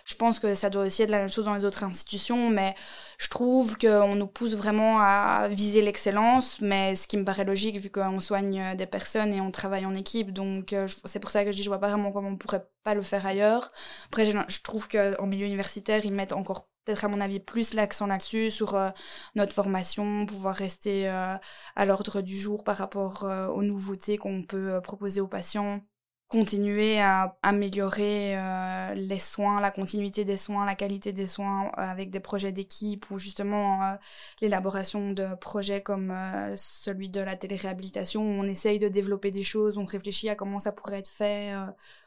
Je 0.05 0.15
pense 0.15 0.39
que 0.39 0.55
ça 0.55 0.71
doit 0.71 0.85
aussi 0.85 1.03
être 1.03 1.11
la 1.11 1.19
même 1.19 1.31
chose 1.31 1.45
dans 1.45 1.55
les 1.55 1.65
autres 1.65 1.85
institutions, 1.85 2.51
mais 2.51 2.75
je 3.19 3.29
trouve 3.29 3.77
qu'on 3.79 4.15
nous 4.15 4.27
pousse 4.27 4.55
vraiment 4.55 5.01
à 5.01 5.49
viser 5.51 5.83
l'excellence, 5.83 6.61
mais 6.61 6.95
ce 6.95 7.07
qui 7.07 7.17
me 7.17 7.25
paraît 7.25 7.45
logique 7.45 7.77
vu 7.79 7.91
qu'on 7.91 8.21
soigne 8.21 8.77
des 8.77 8.87
personnes 8.87 9.33
et 9.33 9.41
on 9.41 9.51
travaille 9.51 9.87
en 9.87 9.95
équipe, 9.95 10.33
donc 10.33 10.73
euh, 10.73 10.87
c'est 11.05 11.21
pour 11.21 11.31
ça 11.31 11.45
que 11.45 11.53
je 11.53 11.57
dis 11.57 11.63
je 11.63 11.71
vois 11.71 11.81
pas 11.81 11.89
vraiment 11.89 12.13
comment 12.13 12.29
on 12.29 12.37
pourrait 12.37 12.67
pas 12.83 12.95
le 12.95 13.03
faire 13.03 13.27
ailleurs. 13.27 13.71
Après, 14.07 14.25
je 14.27 14.63
trouve 14.63 14.89
qu'en 14.89 15.27
milieu 15.27 15.47
universitaire, 15.47 16.05
ils 16.05 16.13
mettent 16.13 16.33
encore 16.33 16.69
peut-être 16.85 17.05
à 17.07 17.09
mon 17.09 17.21
avis 17.21 17.41
plus 17.41 17.73
l'accent 17.73 18.07
là-dessus 18.07 18.51
sur 18.51 18.75
euh, 18.75 18.91
notre 19.35 19.55
formation, 19.55 20.27
pouvoir 20.27 20.55
rester 20.55 21.09
euh, 21.09 21.35
à 21.77 21.85
l'ordre 21.87 22.21
du 22.21 22.39
jour 22.39 22.63
par 22.63 22.77
rapport 22.77 23.25
aux 23.25 23.63
nouveautés 23.63 24.19
qu'on 24.19 24.43
peut 24.43 24.81
proposer 24.83 25.21
aux 25.21 25.29
patients 25.29 25.81
continuer 26.29 27.01
à 27.01 27.37
améliorer 27.43 28.37
euh, 28.37 28.95
les 28.95 29.19
soins, 29.19 29.61
la 29.61 29.71
continuité 29.71 30.25
des 30.25 30.37
soins, 30.37 30.67
la 30.67 30.75
qualité 30.75 31.13
des 31.13 31.27
soins 31.27 31.67
euh, 31.67 31.71
avec 31.77 32.11
des 32.11 32.21
projets 32.21 32.51
d'équipe 32.53 33.11
ou 33.11 33.19
justement 33.19 33.83
euh, 33.85 33.95
l'élaboration 34.41 35.13
de 35.13 35.35
projets 35.37 35.83
comme 35.83 36.13
celui 36.57 37.09
de 37.11 37.21
la 37.21 37.37
téléréhabilitation. 37.37 38.23
Où 38.23 38.41
on 38.43 38.45
essaye 38.45 38.79
de 38.79 38.89
développer 38.89 39.31
des 39.31 39.45
choses, 39.45 39.79
on 39.79 39.85
réfléchit 39.85 40.29
à 40.29 40.35
comment 40.35 40.59
ça 40.59 40.73
pourrait 40.73 40.99
être 40.99 41.09
fait, 41.09 41.53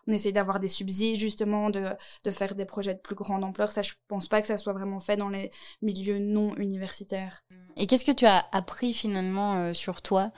on 0.07 0.11
essaye 0.11 0.33
d'avoir 0.33 0.59
des 0.59 0.67
subsides 0.67 1.19
justement, 1.19 1.69
de, 1.69 1.89
de, 2.23 2.31
faire 2.31 2.55
des 2.55 2.65
projets 2.65 2.95
de 2.95 2.99
plus 2.99 3.15
grande 3.15 3.43
ampleur. 3.43 3.69
Ça, 3.69 3.81
je 3.81 3.93
pense 4.07 4.27
pas 4.27 4.41
que 4.41 4.47
ça 4.47 4.57
soit 4.57 4.73
vraiment 4.73 4.99
fait 4.99 5.17
dans 5.17 5.29
les 5.29 5.51
milieux 5.81 6.19
non 6.19 6.55
universitaires. 6.55 7.41
Et 7.75 7.87
qu'est-ce 7.87 8.05
que 8.05 8.11
tu 8.11 8.25
as 8.25 8.45
appris 8.51 8.93
finalement 8.93 9.73
sur 9.73 10.01
toi 10.01 10.31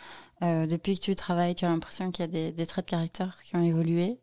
euh, 0.43 0.65
depuis 0.65 0.97
que 0.97 1.03
tu 1.03 1.15
travailles, 1.15 1.55
tu 1.55 1.65
as 1.65 1.69
l'impression 1.69 2.11
qu'il 2.11 2.25
y 2.25 2.47
a 2.47 2.51
des, 2.51 2.65
traits 2.65 2.85
de 2.85 2.91
caractère 2.91 3.41
qui 3.43 3.55
ont 3.55 3.63
évolué? 3.63 4.19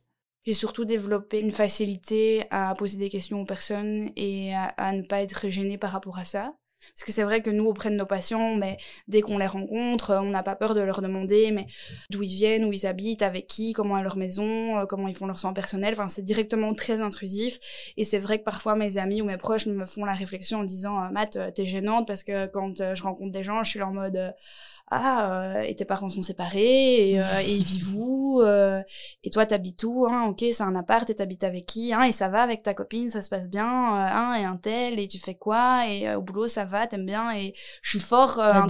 J'ai 0.46 0.54
surtout 0.54 0.85
développé 0.85 1.40
une 1.40 1.52
facilité 1.52 2.44
à 2.50 2.74
poser 2.74 2.98
des 2.98 3.11
questions 3.11 3.40
aux 3.40 3.44
personnes 3.44 4.11
et 4.16 4.54
à, 4.54 4.92
ne 4.92 5.02
pas 5.02 5.20
être 5.20 5.48
gêné 5.48 5.76
par 5.76 5.90
rapport 5.90 6.18
à 6.18 6.24
ça. 6.24 6.54
Parce 6.94 7.05
que 7.05 7.12
c'est 7.12 7.22
vrai 7.22 7.42
que 7.42 7.51
nous, 7.51 7.64
auprès 7.64 7.90
de 7.90 7.96
nos 7.96 8.07
patients, 8.07 8.55
mais 8.55 8.77
dès 9.09 9.20
qu'on 9.20 9.38
les 9.38 9.46
rencontre, 9.46 10.14
on 10.22 10.31
n'a 10.31 10.42
pas 10.42 10.57
peur 10.57 10.75
de 10.75 10.81
leur 10.81 11.03
demander 11.03 11.51
mais 11.53 11.66
d'où 12.11 12.22
ils 12.22 12.35
viennent, 12.35 12.64
où 12.64 12.72
ils 12.72 12.87
habitent, 12.87 13.22
avec 13.22 13.46
qui, 13.46 13.72
comment 13.72 13.99
est 13.99 14.03
leur 14.03 14.16
maison, 14.16 14.79
euh, 14.79 14.87
comment 14.87 15.09
ils 15.09 15.14
font 15.14 15.27
leur 15.27 15.38
soins 15.38 15.53
personnels. 15.53 15.94
Enfin, 15.94 16.09
c'est 16.09 16.25
directement 16.25 16.75
très 16.75 17.01
intrusif. 17.01 17.59
Et 17.96 18.05
c'est 18.05 18.18
vrai 18.18 18.38
que 18.38 18.44
parfois 18.44 18.75
mes 18.77 18.99
amis 18.99 19.22
ou 19.22 19.25
mes 19.25 19.37
proches 19.37 19.66
me 19.66 19.87
font 19.87 20.05
la 20.05 20.14
réflexion 20.14 20.61
en 20.61 20.64
disant 20.64 21.03
euh, 21.03 21.09
Matt, 21.11 21.38
t'es 21.55 21.66
gênante 21.66 22.07
parce 22.07 22.22
que 22.22 22.46
quand 22.46 22.94
je 22.94 23.03
rencontre 23.03 23.33
des 23.33 23.42
gens, 23.42 23.62
je 23.62 23.70
suis 23.70 23.83
en 23.83 23.92
mode 23.92 24.35
ah 24.88 25.33
euh, 25.33 25.62
et 25.62 25.75
tes 25.75 25.85
parents 25.85 26.09
sont 26.09 26.22
séparés 26.22 27.11
et, 27.11 27.20
euh, 27.20 27.25
et 27.44 27.57
ils 27.57 27.64
vivent 27.64 27.96
où 27.96 28.40
euh, 28.40 28.81
et 29.25 29.31
toi 29.31 29.44
t'habites 29.44 29.83
où 29.83 30.07
hein 30.07 30.27
ok 30.29 30.38
c'est 30.53 30.62
un 30.62 30.77
appart 30.77 31.11
et 31.11 31.14
t'habites 31.16 31.42
avec 31.42 31.66
qui 31.66 31.92
hein 31.92 32.05
et 32.05 32.12
ça 32.12 32.29
va 32.29 32.42
avec 32.42 32.62
ta 32.62 32.72
copine 32.72 33.11
ça 33.11 33.20
se 33.20 33.29
passe 33.29 33.49
bien 33.49 33.66
hein 33.66 34.35
et 34.35 34.44
un 34.44 34.57
tel 34.57 35.01
et 35.01 35.09
tu 35.09 35.18
fais 35.18 35.35
quoi 35.35 35.88
et 35.88 36.14
au 36.14 36.22
boulot 36.22 36.46
ça 36.46 36.64
va 36.64 36.87
t'aimes 36.87 37.05
bien 37.05 37.35
et 37.35 37.53
je 37.83 37.90
suis 37.90 37.99
fort 37.99 38.38
euh, 38.38 38.53
comme 38.61 38.68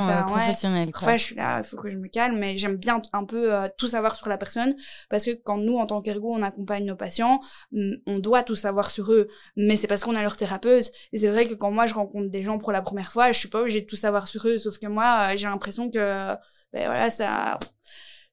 ça 0.00 0.24
professionnelle 0.24 0.92
quoi. 0.92 1.02
Enfin, 1.02 1.16
je 1.16 1.22
suis 1.22 1.36
là 1.36 1.58
il 1.58 1.64
faut 1.64 1.76
que 1.76 1.88
je 1.88 1.98
me 1.98 2.08
calme 2.08 2.36
mais 2.36 2.56
j'aime 2.56 2.76
bien 2.76 3.00
un 3.12 3.24
peu 3.24 3.52
tout 3.78 3.88
savoir 3.88 4.16
sur 4.16 4.28
la 4.28 4.38
personne 4.38 4.74
parce 5.08 5.24
que 5.24 5.30
quand 5.30 5.58
nous 5.58 5.76
en 5.76 5.86
tant 5.86 6.02
qu'ergo 6.02 6.34
on 6.34 6.42
accompagne 6.42 6.84
nos 6.84 6.96
patients 6.96 7.38
on 7.72 8.18
doit 8.18 8.42
tout 8.42 8.56
savoir 8.56 8.90
sur 8.90 9.12
eux 9.12 9.28
mais 9.56 9.76
c'est 9.76 9.86
parce 9.86 10.02
qu'on 10.02 10.16
a 10.16 10.22
leur 10.22 10.36
thérapeute 10.36 10.90
et 11.12 11.20
c'est 11.20 11.28
vrai 11.28 11.46
que 11.46 11.54
quand 11.54 11.70
moi 11.70 11.86
je 11.86 11.94
rencontre 11.94 12.28
des 12.30 12.42
gens 12.42 12.58
pour 12.58 12.72
la 12.72 12.82
première 12.82 13.12
fois 13.12 13.30
je 13.30 13.38
suis 13.38 13.48
pas 13.48 13.60
obligée 13.60 13.82
de 13.82 13.86
tout 13.86 13.94
savoir 13.94 14.26
sur 14.26 14.48
eux 14.48 14.58
sauf 14.58 14.78
que 14.78 14.88
moi 14.88 15.36
j'ai 15.44 15.50
l'impression 15.50 15.90
que 15.90 16.34
ben 16.72 16.86
voilà 16.86 17.10
ça 17.10 17.58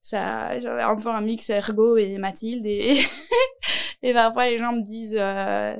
ça 0.01 0.59
j'avais 0.59 0.81
un 0.81 0.95
peu 0.95 1.09
un 1.09 1.21
mix 1.21 1.49
ergo 1.49 1.97
et 1.97 2.17
Mathilde 2.17 2.65
et 2.65 2.99
et 4.01 4.13
parfois 4.13 4.45
les 4.45 4.57
gens 4.57 4.71
me 4.71 4.81
disent 4.81 5.17
euh, 5.17 5.75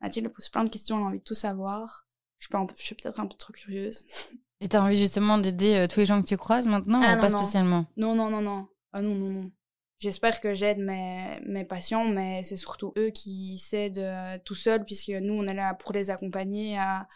Mathilde 0.00 0.28
pose 0.28 0.48
plein 0.48 0.64
de 0.64 0.70
questions 0.70 0.98
elle 0.98 1.04
a 1.04 1.06
envie 1.06 1.18
de 1.18 1.24
tout 1.24 1.34
savoir. 1.34 2.06
Je 2.38 2.48
suis, 2.48 2.66
je 2.76 2.82
suis 2.82 2.94
peut-être 2.96 3.20
un 3.20 3.26
peu 3.26 3.36
trop 3.36 3.52
curieuse. 3.52 4.04
Et 4.60 4.68
t'as 4.68 4.82
envie 4.82 4.96
justement 4.96 5.38
d'aider 5.38 5.74
euh, 5.74 5.86
tous 5.86 6.00
les 6.00 6.06
gens 6.06 6.20
que 6.22 6.26
tu 6.26 6.36
croises 6.36 6.66
maintenant 6.66 7.00
ah, 7.02 7.16
ou 7.16 7.20
pas 7.20 7.30
spécialement? 7.30 7.86
Non 7.96 8.14
non 8.14 8.30
non 8.30 8.40
non. 8.40 8.68
Ah 8.92 9.02
non 9.02 9.14
non 9.14 9.28
non. 9.28 9.50
J'espère 9.98 10.40
que 10.40 10.52
j'aide 10.54 10.78
mes, 10.78 11.40
mes 11.46 11.64
patients, 11.64 12.04
mais 12.04 12.42
c'est 12.42 12.56
surtout 12.56 12.92
eux 12.98 13.10
qui 13.10 13.58
s'aident 13.58 13.98
euh, 13.98 14.38
tout 14.44 14.56
seuls, 14.56 14.84
puisque 14.84 15.10
nous, 15.10 15.34
on 15.34 15.46
est 15.46 15.54
là 15.54 15.74
pour 15.74 15.92
les 15.92 16.10
accompagner 16.10 16.76
à, 16.76 17.06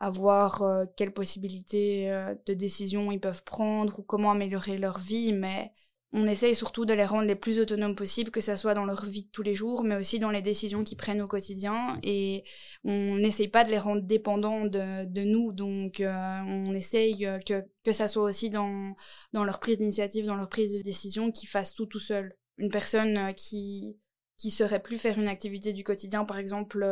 à 0.00 0.10
voir 0.10 0.62
euh, 0.62 0.84
quelles 0.96 1.12
possibilités 1.12 2.10
euh, 2.10 2.34
de 2.46 2.54
décision 2.54 3.10
ils 3.12 3.20
peuvent 3.20 3.44
prendre 3.44 3.98
ou 3.98 4.02
comment 4.02 4.30
améliorer 4.30 4.78
leur 4.78 4.98
vie, 4.98 5.32
mais 5.32 5.72
on 6.12 6.26
essaye 6.26 6.54
surtout 6.54 6.84
de 6.84 6.94
les 6.94 7.04
rendre 7.04 7.26
les 7.26 7.34
plus 7.34 7.60
autonomes 7.60 7.94
possible, 7.94 8.30
que 8.30 8.40
ce 8.40 8.56
soit 8.56 8.74
dans 8.74 8.84
leur 8.84 9.04
vie 9.04 9.24
de 9.24 9.30
tous 9.30 9.42
les 9.42 9.54
jours, 9.54 9.84
mais 9.84 9.96
aussi 9.96 10.18
dans 10.18 10.30
les 10.30 10.40
décisions 10.40 10.84
qu'ils 10.84 10.96
prennent 10.96 11.20
au 11.20 11.26
quotidien. 11.26 11.98
Et 12.02 12.44
on 12.84 13.16
n'essaye 13.16 13.48
pas 13.48 13.64
de 13.64 13.70
les 13.70 13.78
rendre 13.78 14.02
dépendants 14.02 14.64
de, 14.64 15.04
de 15.04 15.24
nous, 15.24 15.52
donc 15.52 16.00
euh, 16.00 16.40
on 16.46 16.74
essaye 16.74 17.26
que, 17.44 17.64
que 17.84 17.92
ça 17.92 18.08
soit 18.08 18.22
aussi 18.22 18.50
dans, 18.50 18.94
dans 19.32 19.44
leur 19.44 19.58
prise 19.58 19.78
d'initiative, 19.78 20.26
dans 20.26 20.36
leur 20.36 20.48
prise 20.48 20.72
de 20.72 20.82
décision, 20.82 21.30
qu'ils 21.32 21.48
fassent 21.48 21.74
tout 21.74 21.86
tout 21.86 22.00
seul. 22.00 22.36
Une 22.58 22.70
personne 22.70 23.34
qui 23.34 23.98
qui 24.38 24.50
saurait 24.50 24.82
plus 24.82 24.98
faire 24.98 25.18
une 25.18 25.28
activité 25.28 25.72
du 25.72 25.82
quotidien, 25.82 26.26
par 26.26 26.36
exemple 26.38 26.84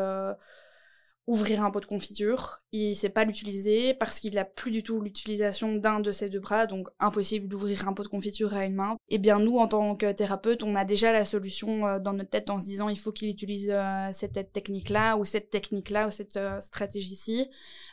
ouvrir 1.26 1.64
un 1.64 1.70
pot 1.70 1.80
de 1.80 1.86
confiture. 1.86 2.60
Il 2.72 2.94
sait 2.94 3.08
pas 3.08 3.24
l'utiliser 3.24 3.94
parce 3.94 4.20
qu'il 4.20 4.36
a 4.38 4.44
plus 4.44 4.70
du 4.70 4.82
tout 4.82 5.00
l'utilisation 5.00 5.74
d'un 5.76 6.00
de 6.00 6.12
ses 6.12 6.28
deux 6.28 6.40
bras, 6.40 6.66
donc 6.66 6.88
impossible 7.00 7.48
d'ouvrir 7.48 7.88
un 7.88 7.94
pot 7.94 8.02
de 8.02 8.08
confiture 8.08 8.54
à 8.54 8.64
une 8.66 8.74
main. 8.74 8.96
Et 9.08 9.14
eh 9.14 9.18
bien 9.18 9.38
nous, 9.38 9.56
en 9.56 9.66
tant 9.66 9.96
que 9.96 10.12
thérapeute, 10.12 10.62
on 10.62 10.74
a 10.74 10.84
déjà 10.84 11.12
la 11.12 11.24
solution 11.24 11.86
euh, 11.86 11.98
dans 11.98 12.12
notre 12.12 12.30
tête 12.30 12.50
en 12.50 12.60
se 12.60 12.66
disant 12.66 12.88
il 12.88 12.98
faut 12.98 13.12
qu'il 13.12 13.30
utilise 13.30 13.70
euh, 13.70 14.10
cette 14.12 14.52
technique-là 14.52 15.16
ou 15.16 15.24
cette 15.24 15.50
technique-là 15.50 16.08
ou 16.08 16.10
cette 16.10 16.36
euh, 16.36 16.60
stratégie-ci. 16.60 17.48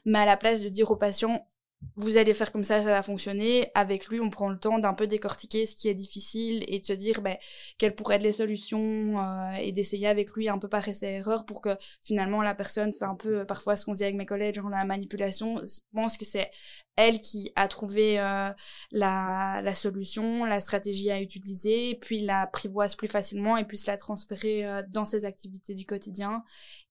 Mais 0.05 0.19
à 0.19 0.25
la 0.25 0.37
place 0.37 0.61
de 0.61 0.69
dire 0.69 0.91
au 0.91 0.95
patient 0.95 1.47
vous 1.95 2.17
allez 2.17 2.33
faire 2.33 2.51
comme 2.51 2.63
ça, 2.63 2.81
ça 2.81 2.89
va 2.89 3.01
fonctionner. 3.01 3.69
Avec 3.75 4.07
lui, 4.07 4.19
on 4.19 4.29
prend 4.29 4.49
le 4.49 4.57
temps 4.57 4.79
d'un 4.79 4.93
peu 4.93 5.07
décortiquer 5.07 5.65
ce 5.65 5.75
qui 5.75 5.87
est 5.89 5.93
difficile 5.93 6.63
et 6.67 6.79
de 6.79 6.85
se 6.85 6.93
dire 6.93 7.21
ben, 7.21 7.37
quelles 7.77 7.95
pourraient 7.95 8.15
être 8.15 8.23
les 8.23 8.31
solutions 8.31 9.19
euh, 9.19 9.51
et 9.59 9.71
d'essayer 9.71 10.07
avec 10.07 10.31
lui 10.31 10.49
un 10.49 10.57
peu 10.57 10.67
par 10.67 10.87
essai-erreur 10.87 11.45
pour 11.45 11.61
que 11.61 11.77
finalement 12.03 12.41
la 12.41 12.55
personne, 12.55 12.91
c'est 12.91 13.05
un 13.05 13.15
peu 13.15 13.45
parfois 13.45 13.75
ce 13.75 13.85
qu'on 13.85 13.93
dit 13.93 14.03
avec 14.03 14.15
mes 14.15 14.25
collègues, 14.25 14.55
genre 14.55 14.69
la 14.69 14.85
manipulation, 14.85 15.61
pense 15.93 16.17
que 16.17 16.25
c'est 16.25 16.49
elle 16.95 17.19
qui 17.19 17.51
a 17.55 17.67
trouvé 17.67 18.19
euh, 18.19 18.49
la, 18.91 19.61
la, 19.63 19.73
solution, 19.73 20.45
la 20.45 20.59
stratégie 20.59 21.09
à 21.09 21.21
utiliser, 21.21 21.97
puis 22.01 22.19
la 22.19 22.41
l'apprivoise 22.41 22.95
plus 22.95 23.07
facilement 23.07 23.57
et 23.57 23.65
puisse 23.65 23.85
la 23.87 23.97
transférer 23.97 24.65
euh, 24.65 24.83
dans 24.89 25.05
ses 25.05 25.25
activités 25.25 25.73
du 25.73 25.85
quotidien. 25.85 26.43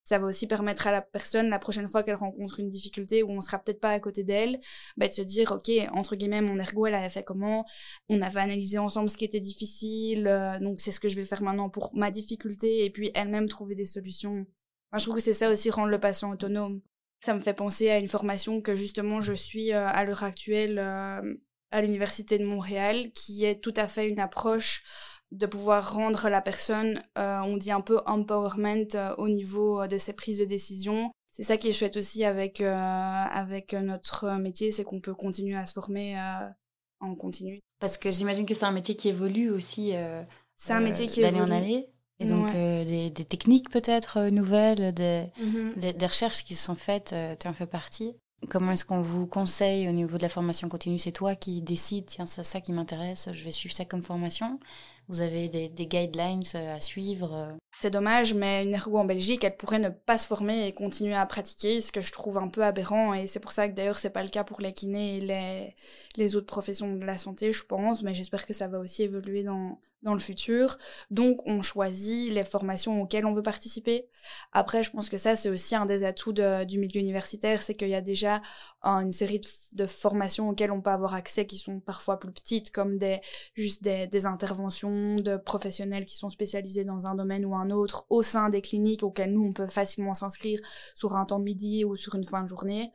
Ça 0.04 0.18
va 0.18 0.26
aussi 0.26 0.46
permettre 0.46 0.86
à 0.86 0.92
la 0.92 1.02
personne, 1.02 1.50
la 1.50 1.58
prochaine 1.58 1.88
fois 1.88 2.02
qu'elle 2.02 2.16
rencontre 2.16 2.58
une 2.58 2.70
difficulté 2.70 3.22
où 3.22 3.30
on 3.30 3.40
sera 3.40 3.58
peut-être 3.58 3.80
pas 3.80 3.90
à 3.90 4.00
côté 4.00 4.24
d'elle, 4.24 4.60
bah, 4.96 5.08
de 5.08 5.12
se 5.12 5.22
dire, 5.22 5.52
OK, 5.52 5.70
entre 5.92 6.16
guillemets, 6.16 6.40
mon 6.40 6.58
ergo, 6.58 6.86
elle 6.86 6.94
avait 6.94 7.10
fait 7.10 7.22
comment? 7.22 7.64
On 8.08 8.20
avait 8.22 8.40
analysé 8.40 8.78
ensemble 8.78 9.08
ce 9.08 9.16
qui 9.16 9.24
était 9.24 9.40
difficile, 9.40 10.26
euh, 10.26 10.58
donc 10.58 10.80
c'est 10.80 10.92
ce 10.92 11.00
que 11.00 11.08
je 11.08 11.16
vais 11.16 11.24
faire 11.24 11.42
maintenant 11.42 11.68
pour 11.68 11.94
ma 11.94 12.10
difficulté, 12.10 12.84
et 12.84 12.90
puis 12.90 13.10
elle-même 13.14 13.48
trouver 13.48 13.74
des 13.74 13.84
solutions. 13.84 14.46
Moi, 14.92 14.98
je 14.98 15.04
trouve 15.04 15.16
que 15.16 15.22
c'est 15.22 15.34
ça 15.34 15.50
aussi, 15.50 15.70
rendre 15.70 15.90
le 15.90 16.00
patient 16.00 16.30
autonome. 16.30 16.80
Ça 17.18 17.34
me 17.34 17.40
fait 17.40 17.54
penser 17.54 17.90
à 17.90 17.98
une 17.98 18.08
formation 18.08 18.62
que 18.62 18.74
justement 18.74 19.20
je 19.20 19.34
suis 19.34 19.72
euh, 19.72 19.86
à 19.86 20.04
l'heure 20.04 20.24
actuelle 20.24 20.78
euh, 20.78 21.34
à 21.70 21.82
l'Université 21.82 22.38
de 22.38 22.46
Montréal, 22.46 23.12
qui 23.12 23.44
est 23.44 23.60
tout 23.60 23.74
à 23.76 23.86
fait 23.86 24.08
une 24.08 24.18
approche 24.18 24.82
de 25.32 25.46
pouvoir 25.46 25.94
rendre 25.94 26.28
la 26.28 26.40
personne, 26.40 27.02
euh, 27.16 27.40
on 27.40 27.56
dit 27.56 27.70
un 27.70 27.80
peu 27.80 28.00
empowerment 28.06 28.94
euh, 28.94 29.14
au 29.16 29.28
niveau 29.28 29.82
euh, 29.82 29.86
de 29.86 29.96
ses 29.96 30.12
prises 30.12 30.38
de 30.38 30.44
décision. 30.44 31.12
C'est 31.32 31.44
ça 31.44 31.56
qui 31.56 31.68
est 31.68 31.72
chouette 31.72 31.96
aussi 31.96 32.24
avec, 32.24 32.60
avec 32.60 33.72
notre 33.72 34.36
métier, 34.36 34.72
c'est 34.72 34.84
qu'on 34.84 35.00
peut 35.00 35.14
continuer 35.14 35.56
à 35.56 35.64
se 35.64 35.72
former 35.72 36.18
en 36.98 37.14
continu. 37.14 37.60
Parce 37.78 37.96
que 37.96 38.10
j'imagine 38.10 38.44
que 38.44 38.52
c'est 38.52 38.66
un 38.66 38.72
métier 38.72 38.94
qui 38.94 39.08
évolue 39.08 39.48
aussi. 39.48 39.94
c'est 40.56 40.72
un 40.74 40.80
métier 40.80 41.06
qui 41.06 41.22
d'année 41.22 41.40
en 41.40 41.50
année. 41.50 41.88
Et 42.18 42.26
donc 42.26 42.52
des, 42.52 43.08
des, 43.08 43.24
techniques 43.24 43.70
peut-être 43.70 44.28
nouvelles, 44.28 44.92
des, 44.92 45.24
mm-hmm. 45.40 45.78
des, 45.78 45.92
des, 45.94 46.06
recherches 46.06 46.44
qui 46.44 46.54
sont 46.54 46.74
faites, 46.74 47.14
tu 47.38 47.48
en 47.48 47.54
fais 47.54 47.68
partie. 47.68 48.16
Comment 48.48 48.72
est-ce 48.72 48.84
qu'on 48.86 49.02
vous 49.02 49.26
conseille 49.26 49.88
au 49.88 49.92
niveau 49.92 50.16
de 50.16 50.22
la 50.22 50.28
formation 50.30 50.68
continue? 50.68 50.98
C'est 50.98 51.12
toi 51.12 51.34
qui 51.34 51.60
décides, 51.60 52.06
tiens, 52.06 52.26
c'est 52.26 52.42
ça 52.42 52.60
qui 52.60 52.72
m'intéresse, 52.72 53.28
je 53.32 53.44
vais 53.44 53.52
suivre 53.52 53.74
ça 53.74 53.84
comme 53.84 54.02
formation 54.02 54.58
Vous 55.08 55.20
avez 55.20 55.48
des, 55.48 55.68
des 55.68 55.86
guidelines 55.86 56.42
euh, 56.54 56.76
à 56.76 56.80
suivre 56.80 57.34
euh? 57.34 57.52
C'est 57.70 57.90
dommage, 57.90 58.32
mais 58.34 58.64
une 58.64 58.74
ergo 58.74 58.98
en 58.98 59.04
Belgique, 59.04 59.44
elle 59.44 59.56
pourrait 59.56 59.78
ne 59.78 59.90
pas 59.90 60.16
se 60.16 60.26
former 60.26 60.66
et 60.66 60.72
continuer 60.72 61.14
à 61.14 61.26
pratiquer, 61.26 61.80
ce 61.80 61.92
que 61.92 62.00
je 62.00 62.12
trouve 62.12 62.38
un 62.38 62.48
peu 62.48 62.64
aberrant. 62.64 63.12
Et 63.12 63.26
c'est 63.26 63.40
pour 63.40 63.52
ça 63.52 63.68
que 63.68 63.74
d'ailleurs, 63.74 63.98
c'est 63.98 64.10
pas 64.10 64.24
le 64.24 64.30
cas 64.30 64.42
pour 64.42 64.60
les 64.60 64.72
kinés 64.72 65.18
et 65.18 65.20
les, 65.20 65.76
les 66.16 66.36
autres 66.36 66.46
professions 66.46 66.92
de 66.96 67.04
la 67.04 67.18
santé, 67.18 67.52
je 67.52 67.64
pense. 67.64 68.02
Mais 68.02 68.14
j'espère 68.14 68.46
que 68.46 68.54
ça 68.54 68.68
va 68.68 68.78
aussi 68.78 69.02
évoluer 69.02 69.44
dans, 69.44 69.78
dans 70.02 70.14
le 70.14 70.20
futur. 70.20 70.78
Donc, 71.10 71.40
on 71.46 71.62
choisit 71.62 72.32
les 72.32 72.44
formations 72.44 73.02
auxquelles 73.02 73.26
on 73.26 73.34
veut 73.34 73.42
participer. 73.42 74.08
Après, 74.52 74.82
je 74.82 74.90
pense 74.90 75.08
que 75.08 75.16
ça, 75.16 75.36
c'est 75.36 75.50
aussi 75.50 75.74
un 75.74 75.86
des 75.86 76.04
atouts 76.04 76.32
du 76.32 76.78
milieu 76.78 77.00
universitaire, 77.00 77.62
c'est 77.62 77.74
qu'il 77.74 77.88
y 77.88 77.94
a 77.94 78.00
déjà 78.00 78.40
une 78.82 79.12
série 79.12 79.40
de, 79.72 79.86
formations 79.86 80.48
auxquelles 80.50 80.72
on 80.72 80.80
peut 80.80 80.90
avoir 80.90 81.14
accès 81.14 81.46
qui 81.46 81.58
sont 81.58 81.80
parfois 81.80 82.18
plus 82.18 82.32
petites, 82.32 82.70
comme 82.70 82.98
des, 82.98 83.20
juste 83.54 83.82
des, 83.82 84.26
interventions 84.26 85.16
de 85.16 85.36
professionnels 85.36 86.04
qui 86.04 86.16
sont 86.16 86.30
spécialisés 86.30 86.84
dans 86.84 87.06
un 87.06 87.14
domaine 87.14 87.44
ou 87.44 87.54
un 87.54 87.70
autre 87.70 88.06
au 88.10 88.22
sein 88.22 88.50
des 88.50 88.60
cliniques 88.60 89.02
auxquelles 89.02 89.32
nous, 89.32 89.46
on 89.46 89.52
peut 89.52 89.66
facilement 89.66 90.14
s'inscrire 90.14 90.60
sur 90.94 91.16
un 91.16 91.24
temps 91.24 91.38
de 91.38 91.44
midi 91.44 91.84
ou 91.84 91.96
sur 91.96 92.14
une 92.14 92.26
fin 92.26 92.42
de 92.42 92.48
journée. 92.48 92.92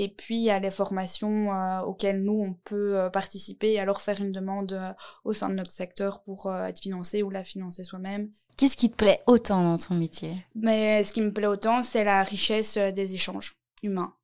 Et 0.00 0.08
puis, 0.08 0.36
il 0.36 0.44
y 0.44 0.50
a 0.50 0.60
les 0.60 0.70
formations 0.70 1.52
euh, 1.52 1.80
auxquelles 1.80 2.22
nous, 2.22 2.40
on 2.40 2.54
peut 2.54 2.96
euh, 2.96 3.10
participer 3.10 3.72
et 3.72 3.80
alors 3.80 4.00
faire 4.00 4.20
une 4.20 4.30
demande 4.30 4.72
euh, 4.72 4.92
au 5.24 5.32
sein 5.32 5.48
de 5.48 5.54
notre 5.54 5.72
secteur 5.72 6.22
pour 6.22 6.54
être 6.54 6.78
financé 6.78 7.24
ou 7.24 7.30
la 7.30 7.42
financer 7.42 7.82
soi-même. 7.82 8.30
Qu'est-ce 8.56 8.76
qui 8.76 8.90
te 8.90 8.96
plaît 8.96 9.20
autant 9.26 9.62
dans 9.64 9.76
ton 9.76 9.94
métier? 9.94 10.32
Mais 10.54 11.02
ce 11.02 11.12
qui 11.12 11.20
me 11.20 11.32
plaît 11.32 11.48
autant, 11.48 11.82
c'est 11.82 12.04
la 12.04 12.22
richesse 12.22 12.78
des 12.78 13.14
échanges 13.14 13.56
humains. 13.82 14.14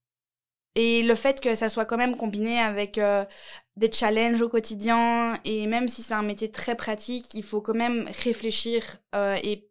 Et 0.76 1.02
le 1.02 1.14
fait 1.14 1.40
que 1.40 1.54
ça 1.54 1.68
soit 1.68 1.84
quand 1.84 1.96
même 1.96 2.16
combiné 2.16 2.58
avec 2.58 3.00
des 3.76 3.92
challenges 3.92 4.42
au 4.42 4.48
quotidien, 4.48 5.38
et 5.44 5.68
même 5.68 5.86
si 5.86 6.02
c'est 6.02 6.14
un 6.14 6.22
métier 6.22 6.50
très 6.50 6.74
pratique, 6.74 7.32
il 7.34 7.44
faut 7.44 7.60
quand 7.60 7.76
même 7.76 8.08
réfléchir 8.24 8.96
et 9.14 9.68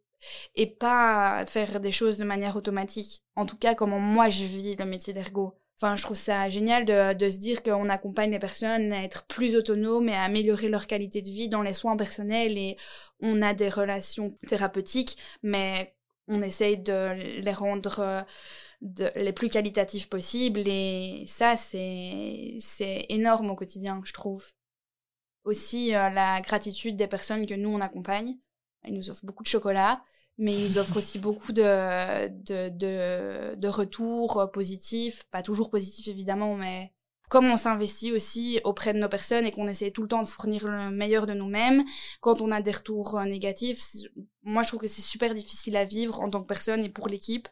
et 0.56 0.68
pas 0.68 1.46
faire 1.46 1.82
des 1.82 1.92
choses 1.92 2.18
de 2.18 2.24
manière 2.24 2.56
automatique. 2.56 3.22
En 3.36 3.46
tout 3.46 3.58
cas, 3.58 3.76
comment 3.76 4.00
moi 4.00 4.30
je 4.30 4.46
vis 4.46 4.78
le 4.78 4.86
métier 4.86 5.12
d'ergo. 5.12 5.60
Enfin, 5.82 5.96
je 5.96 6.04
trouve 6.04 6.18
ça 6.18 6.50
génial 6.50 6.86
de, 6.86 7.30
se 7.30 7.38
dire 7.38 7.62
qu'on 7.62 7.90
accompagne 7.90 8.32
les 8.32 8.40
personnes 8.40 8.94
à 8.94 9.04
être 9.04 9.26
plus 9.28 9.56
autonomes 9.56 10.08
et 10.08 10.16
à 10.16 10.24
améliorer 10.24 10.70
leur 10.70 10.88
qualité 10.88 11.22
de 11.22 11.30
vie 11.30 11.50
dans 11.50 11.62
les 11.62 11.74
soins 11.74 11.98
personnels 11.98 12.58
et 12.58 12.78
on 13.20 13.42
a 13.42 13.54
des 13.54 13.70
relations 13.70 14.38
thérapeutiques, 14.48 15.18
mais 15.42 15.96
on 16.28 16.42
essaye 16.42 16.78
de 16.78 17.42
les 17.42 17.54
rendre 17.54 18.00
euh, 18.00 18.22
les 19.16 19.34
plus 19.34 19.50
qualitatives 19.50 20.08
possibles 20.08 20.62
et 20.68 21.26
ça, 21.28 21.56
c'est, 21.58 22.56
c'est 22.60 23.06
énorme 23.10 23.50
au 23.52 23.56
quotidien, 23.56 24.02
je 24.06 24.14
trouve. 24.14 24.46
Aussi, 25.44 25.94
euh, 25.96 26.10
la 26.10 26.40
gratitude 26.42 26.96
des 26.96 27.08
personnes 27.08 27.46
que 27.46 27.56
nous, 27.56 27.70
on 27.70 27.82
accompagne. 27.82 28.38
Ils 28.86 28.94
nous 28.94 29.10
offrent 29.10 29.26
beaucoup 29.26 29.44
de 29.44 29.50
chocolat 29.50 30.02
mais 30.38 30.54
ils 30.54 30.80
offrent 30.80 30.98
aussi 30.98 31.20
beaucoup 31.20 31.52
de, 31.52 32.28
de, 32.30 32.70
de, 32.70 33.56
de 33.56 33.68
retours 33.68 34.50
positifs, 34.52 35.24
pas 35.32 35.42
toujours 35.42 35.70
positifs 35.70 36.08
évidemment, 36.08 36.56
mais 36.56 36.92
comme 37.30 37.46
on 37.46 37.58
s'investit 37.58 38.12
aussi 38.12 38.60
auprès 38.64 38.94
de 38.94 39.00
nos 39.00 39.10
personnes 39.10 39.46
et 39.46 39.52
qu'on 39.52 39.68
essaie 39.68 39.90
tout 39.90 40.04
le 40.04 40.08
temps 40.08 40.22
de 40.22 40.28
fournir 40.28 40.68
le 40.68 40.92
meilleur 40.92 41.26
de 41.26 41.34
nous-mêmes, 41.34 41.84
quand 42.22 42.42
on 42.42 42.52
a 42.52 42.62
des 42.62 42.72
retours 42.72 43.20
négatifs, 43.22 43.82
moi 44.44 44.62
je 44.62 44.68
trouve 44.68 44.82
que 44.82 44.88
c'est 44.88 45.02
super 45.02 45.34
difficile 45.34 45.76
à 45.78 45.86
vivre 45.86 46.22
en 46.22 46.30
tant 46.30 46.42
que 46.42 46.48
personne 46.48 46.84
et 46.84 46.90
pour 46.90 47.08
l'équipe. 47.08 47.48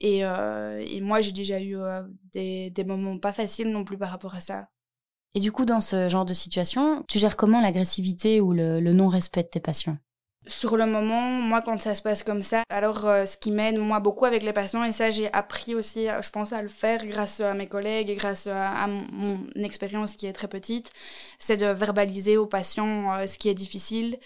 Et, 0.00 0.24
euh, 0.24 0.84
et 0.86 1.00
moi 1.00 1.22
j'ai 1.22 1.32
déjà 1.32 1.58
eu 1.60 1.78
euh, 1.78 2.02
des, 2.34 2.70
des 2.70 2.84
moments 2.84 3.18
pas 3.18 3.32
faciles 3.32 3.70
non 3.70 3.84
plus 3.84 3.96
par 3.96 4.10
rapport 4.10 4.34
à 4.34 4.40
ça. 4.40 4.68
Et 5.34 5.40
du 5.40 5.50
coup, 5.50 5.64
dans 5.64 5.80
ce 5.80 6.08
genre 6.08 6.24
de 6.24 6.34
situation, 6.34 7.02
tu 7.08 7.18
gères 7.18 7.36
comment 7.36 7.60
l'agressivité 7.60 8.40
ou 8.40 8.52
le, 8.52 8.78
le 8.78 8.92
non-respect 8.92 9.42
de 9.42 9.48
tes 9.48 9.60
patients? 9.60 9.98
Sur 10.46 10.76
le 10.76 10.84
moment, 10.86 11.22
moi, 11.22 11.62
quand 11.62 11.78
ça 11.80 11.94
se 11.94 12.02
passe 12.02 12.22
comme 12.22 12.42
ça, 12.42 12.64
alors 12.68 13.06
euh, 13.06 13.24
ce 13.24 13.38
qui 13.38 13.50
m'aide, 13.50 13.78
moi, 13.78 13.98
beaucoup 14.00 14.26
avec 14.26 14.42
les 14.42 14.52
patients, 14.52 14.84
et 14.84 14.92
ça, 14.92 15.10
j'ai 15.10 15.32
appris 15.32 15.74
aussi, 15.74 16.08
euh, 16.08 16.20
je 16.20 16.30
pense, 16.30 16.52
à 16.52 16.60
le 16.60 16.68
faire 16.68 17.06
grâce 17.06 17.40
à 17.40 17.54
mes 17.54 17.66
collègues 17.66 18.10
et 18.10 18.14
grâce 18.14 18.46
à, 18.46 18.86
mon, 18.86 19.40
expérience 19.56 20.16
qui 20.16 20.26
est 20.26 20.32
très 20.34 20.48
petite, 20.48 20.92
c'est 21.38 21.56
de 21.56 21.66
verbaliser 21.66 22.36
aux 22.36 22.46
patients 22.46 23.14
euh, 23.14 23.26
ce 23.26 23.38
qui 23.38 23.48
est 23.48 23.54
difficile. 23.54 24.18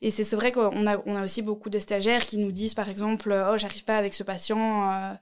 Et 0.00 0.10
c'est 0.10 0.34
vrai 0.36 0.52
qu'on 0.52 0.86
a, 0.86 1.24
aussi 1.24 1.42
beaucoup 1.42 1.70
de 1.70 1.78
stagiaires 1.78 2.24
qui 2.26 2.38
nous 2.38 2.52
disent, 2.52 2.74
par 2.74 2.88
exemple, 2.88 3.32
oh, 3.32 3.58
j'arrive 3.58 3.84
pas 3.84 3.98
avec 3.98 4.14
ce 4.14 4.22
patient. 4.22 5.18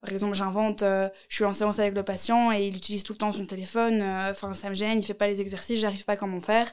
par 0.00 0.12
exemple, 0.12 0.34
j'invente, 0.34 0.82
je 0.82 1.10
suis 1.34 1.44
en 1.44 1.52
séance 1.52 1.80
avec 1.80 1.94
le 1.94 2.04
patient 2.04 2.52
et 2.52 2.68
il 2.68 2.76
utilise 2.76 3.02
tout 3.04 3.14
le 3.14 3.18
temps 3.18 3.32
son 3.32 3.46
téléphone. 3.46 4.00
Enfin, 4.30 4.54
ça 4.54 4.68
me 4.68 4.74
gêne, 4.74 4.98
il 4.98 5.04
fait 5.04 5.14
pas 5.14 5.26
les 5.26 5.40
exercices, 5.40 5.80
j'arrive 5.80 6.04
pas 6.04 6.16
comment 6.16 6.40
faire. 6.40 6.72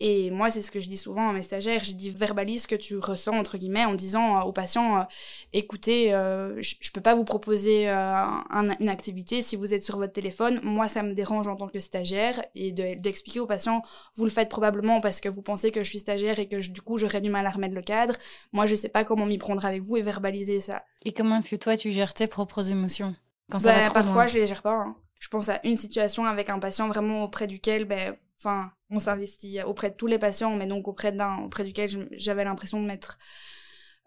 Et 0.00 0.30
moi, 0.30 0.48
c'est 0.48 0.62
ce 0.62 0.70
que 0.70 0.78
je 0.78 0.88
dis 0.88 0.96
souvent 0.96 1.28
à 1.28 1.32
mes 1.32 1.42
stagiaires. 1.42 1.82
J'ai 1.82 1.94
dit 1.94 2.10
verbalise 2.10 2.62
ce 2.62 2.68
que 2.68 2.76
tu 2.76 2.96
ressens, 2.98 3.32
entre 3.32 3.58
guillemets, 3.58 3.84
en 3.84 3.94
disant 3.94 4.38
euh, 4.38 4.42
aux 4.42 4.52
patients, 4.52 5.00
euh, 5.00 5.04
écoutez, 5.52 6.14
euh, 6.14 6.62
je, 6.62 6.92
peux 6.92 7.00
pas 7.00 7.16
vous 7.16 7.24
proposer 7.24 7.88
une 7.88 8.88
activité 8.88 9.42
si 9.42 9.56
vous 9.56 9.74
êtes 9.74 9.82
sur 9.82 9.96
votre 9.96 10.12
téléphone. 10.12 10.60
Moi, 10.62 10.86
ça 10.86 11.02
me 11.02 11.14
dérange 11.14 11.48
en 11.48 11.56
tant 11.56 11.66
que 11.66 11.80
stagiaire. 11.80 12.40
Et 12.54 12.70
d'expliquer 12.70 13.40
aux 13.40 13.46
patients, 13.46 13.82
vous 14.14 14.24
le 14.24 14.30
faites 14.30 14.48
probablement 14.48 15.00
parce 15.00 15.20
que 15.20 15.28
vous 15.28 15.42
pensez 15.42 15.72
que 15.72 15.82
je 15.82 15.88
suis 15.88 15.98
stagiaire 15.98 16.38
et 16.38 16.46
que 16.46 16.56
du 16.56 16.80
coup, 16.80 16.96
j'aurais 16.96 17.20
du 17.20 17.30
mal 17.30 17.44
à 17.46 17.50
remettre 17.50 17.74
le 17.74 17.82
cadre. 17.82 18.14
Moi, 18.52 18.66
je 18.66 18.76
sais 18.76 18.88
pas 18.88 19.04
comment 19.04 19.26
m'y 19.26 19.38
prendre 19.38 19.64
avec 19.64 19.82
vous 19.82 19.96
et 19.96 20.02
verbaliser 20.02 20.60
ça. 20.60 20.84
Et 21.04 21.12
comment 21.12 21.38
est-ce 21.38 21.50
que 21.50 21.56
toi, 21.56 21.76
tu 21.76 21.90
gères 21.90 22.14
tes 22.14 22.28
propres 22.28 22.70
émotions 22.70 23.16
quand 23.50 23.58
ça 23.58 23.72
va 23.72 23.82
ben, 23.82 23.90
Parfois, 23.90 24.26
je 24.28 24.38
les 24.38 24.46
gère 24.46 24.62
pas. 24.62 24.74
Hein. 24.74 24.96
Je 25.18 25.28
pense 25.28 25.48
à 25.48 25.60
une 25.64 25.76
situation 25.76 26.24
avec 26.24 26.50
un 26.50 26.60
patient 26.60 26.86
vraiment 26.86 27.24
auprès 27.24 27.48
duquel, 27.48 27.84
ben, 27.84 28.16
enfin, 28.38 28.70
on 28.90 28.98
s'investit 28.98 29.62
auprès 29.62 29.90
de 29.90 29.96
tous 29.96 30.06
les 30.06 30.18
patients, 30.18 30.56
mais 30.56 30.66
donc 30.66 30.88
auprès 30.88 31.12
d'un 31.12 31.38
auprès 31.38 31.64
duquel 31.64 32.08
j'avais 32.12 32.44
l'impression 32.44 32.80
de 32.80 32.86
m'être 32.86 33.18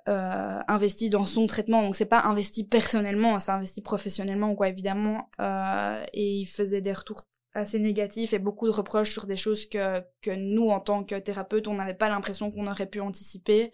euh, 0.07 0.59
investi 0.67 1.09
dans 1.09 1.25
son 1.25 1.45
traitement. 1.47 1.83
Donc 1.83 1.95
c'est 1.95 2.05
pas 2.05 2.21
investi 2.21 2.67
personnellement, 2.67 3.37
c'est 3.39 3.51
investi 3.51 3.81
professionnellement, 3.81 4.55
quoi, 4.55 4.69
évidemment. 4.69 5.29
Euh, 5.39 6.03
et 6.13 6.37
il 6.39 6.45
faisait 6.45 6.81
des 6.81 6.93
retours 6.93 7.23
assez 7.53 7.79
négatifs 7.79 8.33
et 8.33 8.39
beaucoup 8.39 8.65
de 8.65 8.71
reproches 8.71 9.11
sur 9.11 9.27
des 9.27 9.35
choses 9.35 9.67
que, 9.67 10.01
que 10.21 10.31
nous, 10.31 10.69
en 10.69 10.79
tant 10.79 11.03
que 11.03 11.15
thérapeute, 11.19 11.67
on 11.67 11.73
n'avait 11.73 11.93
pas 11.93 12.09
l'impression 12.09 12.49
qu'on 12.49 12.67
aurait 12.67 12.89
pu 12.89 13.01
anticiper. 13.01 13.71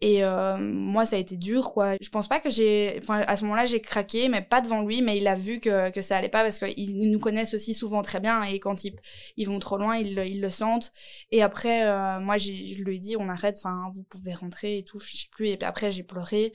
Et 0.00 0.24
euh, 0.24 0.56
moi, 0.58 1.04
ça 1.04 1.16
a 1.16 1.18
été 1.18 1.36
dur, 1.36 1.72
quoi. 1.72 1.94
Je 2.00 2.08
pense 2.10 2.28
pas 2.28 2.40
que 2.40 2.50
j'ai... 2.50 2.98
Enfin, 3.02 3.20
à 3.26 3.36
ce 3.36 3.44
moment-là, 3.44 3.64
j'ai 3.64 3.80
craqué, 3.80 4.28
mais 4.28 4.42
pas 4.42 4.60
devant 4.60 4.82
lui, 4.82 5.02
mais 5.02 5.16
il 5.16 5.26
a 5.26 5.34
vu 5.34 5.60
que, 5.60 5.90
que 5.90 6.02
ça 6.02 6.16
allait 6.16 6.28
pas 6.28 6.42
parce 6.42 6.58
qu'ils 6.58 7.10
nous 7.10 7.18
connaissent 7.18 7.54
aussi 7.54 7.74
souvent 7.74 8.02
très 8.02 8.20
bien 8.20 8.42
et 8.42 8.60
quand 8.60 8.84
ils, 8.84 8.96
ils 9.36 9.46
vont 9.46 9.58
trop 9.58 9.78
loin, 9.78 9.96
ils, 9.96 10.18
ils 10.26 10.40
le 10.40 10.50
sentent. 10.50 10.92
Et 11.30 11.42
après, 11.42 11.86
euh, 11.86 12.20
moi, 12.20 12.36
je 12.36 12.50
lui 12.84 12.96
ai 12.96 12.98
dit, 12.98 13.16
on 13.18 13.28
arrête, 13.28 13.56
enfin, 13.58 13.88
vous 13.92 14.04
pouvez 14.04 14.34
rentrer 14.34 14.78
et 14.78 14.84
tout, 14.84 14.98
je 14.98 15.16
sais 15.16 15.28
plus. 15.30 15.48
Et 15.48 15.56
puis 15.56 15.66
après, 15.66 15.92
j'ai 15.92 16.02
pleuré. 16.02 16.52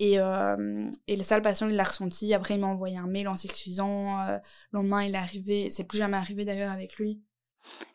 Et, 0.00 0.18
euh, 0.18 0.90
et 1.06 1.16
le 1.16 1.22
sale 1.22 1.42
patient, 1.42 1.68
il 1.68 1.76
l'a 1.76 1.84
ressenti. 1.84 2.34
Après, 2.34 2.54
il 2.54 2.60
m'a 2.60 2.66
envoyé 2.66 2.96
un 2.96 3.06
mail 3.06 3.28
en 3.28 3.36
s'excusant. 3.36 4.20
Euh, 4.28 4.38
le 4.72 4.78
lendemain, 4.78 5.04
il 5.04 5.14
est 5.14 5.18
arrivé. 5.18 5.70
C'est 5.70 5.84
plus 5.86 5.98
jamais 5.98 6.16
arrivé 6.16 6.44
d'ailleurs 6.44 6.72
avec 6.72 6.96
lui. 6.96 7.20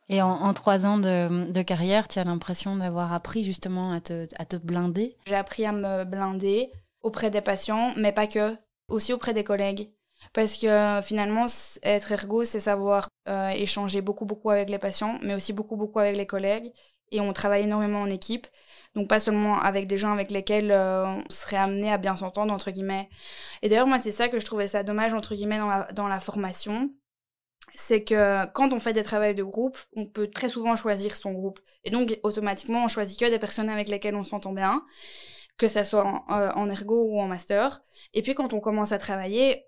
Et 0.09 0.23
en, 0.23 0.53
trois 0.53 0.87
ans 0.87 0.97
de, 0.97 1.61
carrière, 1.61 2.07
tu 2.07 2.17
as 2.17 2.23
l'impression 2.23 2.75
d'avoir 2.75 3.13
appris 3.13 3.43
justement 3.43 3.91
à 3.91 4.01
te, 4.01 4.27
à 4.37 4.45
te 4.45 4.55
blinder? 4.55 5.15
J'ai 5.27 5.35
appris 5.35 5.65
à 5.65 5.71
me 5.71 6.03
blinder 6.03 6.71
auprès 7.01 7.29
des 7.29 7.41
patients, 7.41 7.93
mais 7.95 8.11
pas 8.11 8.25
que, 8.25 8.55
aussi 8.87 9.13
auprès 9.13 9.35
des 9.35 9.43
collègues. 9.43 9.91
Parce 10.33 10.57
que 10.57 10.99
finalement, 11.03 11.45
être 11.83 12.11
ergo, 12.11 12.43
c'est 12.43 12.59
savoir 12.59 13.07
euh, 13.29 13.49
échanger 13.49 14.01
beaucoup, 14.01 14.25
beaucoup 14.25 14.49
avec 14.49 14.69
les 14.69 14.79
patients, 14.79 15.19
mais 15.21 15.35
aussi 15.35 15.53
beaucoup, 15.53 15.77
beaucoup 15.77 15.99
avec 15.99 16.17
les 16.17 16.25
collègues. 16.25 16.73
Et 17.11 17.21
on 17.21 17.31
travaille 17.31 17.63
énormément 17.63 18.01
en 18.01 18.09
équipe. 18.09 18.47
Donc 18.95 19.07
pas 19.07 19.19
seulement 19.19 19.59
avec 19.59 19.87
des 19.87 19.97
gens 19.97 20.11
avec 20.11 20.31
lesquels 20.31 20.71
on 20.71 21.23
serait 21.29 21.57
amené 21.57 21.91
à 21.91 21.97
bien 21.97 22.15
s'entendre, 22.15 22.51
entre 22.51 22.71
guillemets. 22.71 23.09
Et 23.61 23.69
d'ailleurs, 23.69 23.87
moi, 23.87 23.99
c'est 23.99 24.11
ça 24.11 24.27
que 24.27 24.39
je 24.39 24.45
trouvais 24.45 24.67
ça 24.67 24.83
dommage, 24.83 25.13
entre 25.13 25.35
guillemets, 25.35 25.59
dans 25.93 26.07
la 26.07 26.19
formation 26.19 26.89
c'est 27.75 28.03
que 28.03 28.45
quand 28.53 28.73
on 28.73 28.79
fait 28.79 28.93
des 28.93 29.03
travaux 29.03 29.33
de 29.33 29.43
groupe, 29.43 29.77
on 29.95 30.05
peut 30.05 30.27
très 30.27 30.49
souvent 30.49 30.75
choisir 30.75 31.15
son 31.15 31.33
groupe. 31.33 31.59
Et 31.83 31.89
donc, 31.89 32.17
automatiquement, 32.23 32.83
on 32.83 32.87
choisit 32.87 33.19
que 33.19 33.25
des 33.25 33.39
personnes 33.39 33.69
avec 33.69 33.87
lesquelles 33.87 34.15
on 34.15 34.23
s'entend 34.23 34.53
bien, 34.53 34.83
que 35.57 35.67
ce 35.67 35.83
soit 35.83 36.23
euh, 36.31 36.51
en, 36.53 36.69
ergo 36.69 37.03
ou 37.03 37.19
en 37.19 37.27
master. 37.27 37.81
Et 38.13 38.21
puis, 38.21 38.35
quand 38.35 38.53
on 38.53 38.59
commence 38.59 38.91
à 38.91 38.97
travailler, 38.97 39.65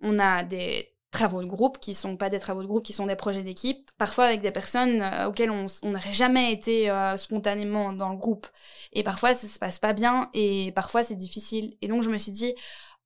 on 0.00 0.18
a 0.18 0.44
des 0.44 0.92
travaux 1.10 1.42
de 1.42 1.46
groupe 1.46 1.78
qui 1.78 1.94
sont 1.94 2.16
pas 2.16 2.30
des 2.30 2.38
travaux 2.38 2.62
de 2.62 2.66
groupe, 2.66 2.84
qui 2.84 2.94
sont 2.94 3.06
des 3.06 3.16
projets 3.16 3.42
d'équipe, 3.42 3.90
parfois 3.98 4.24
avec 4.24 4.40
des 4.40 4.50
personnes 4.50 5.02
euh, 5.02 5.28
auxquelles 5.28 5.50
on 5.50 5.66
n'aurait 5.84 6.12
jamais 6.12 6.52
été 6.52 6.90
euh, 6.90 7.16
spontanément 7.18 7.92
dans 7.92 8.10
le 8.10 8.16
groupe. 8.16 8.46
Et 8.92 9.02
parfois, 9.02 9.34
ça 9.34 9.46
se 9.46 9.58
passe 9.58 9.78
pas 9.78 9.92
bien 9.92 10.30
et 10.32 10.72
parfois, 10.72 11.02
c'est 11.02 11.16
difficile. 11.16 11.76
Et 11.82 11.88
donc, 11.88 12.02
je 12.02 12.10
me 12.10 12.18
suis 12.18 12.32
dit, 12.32 12.54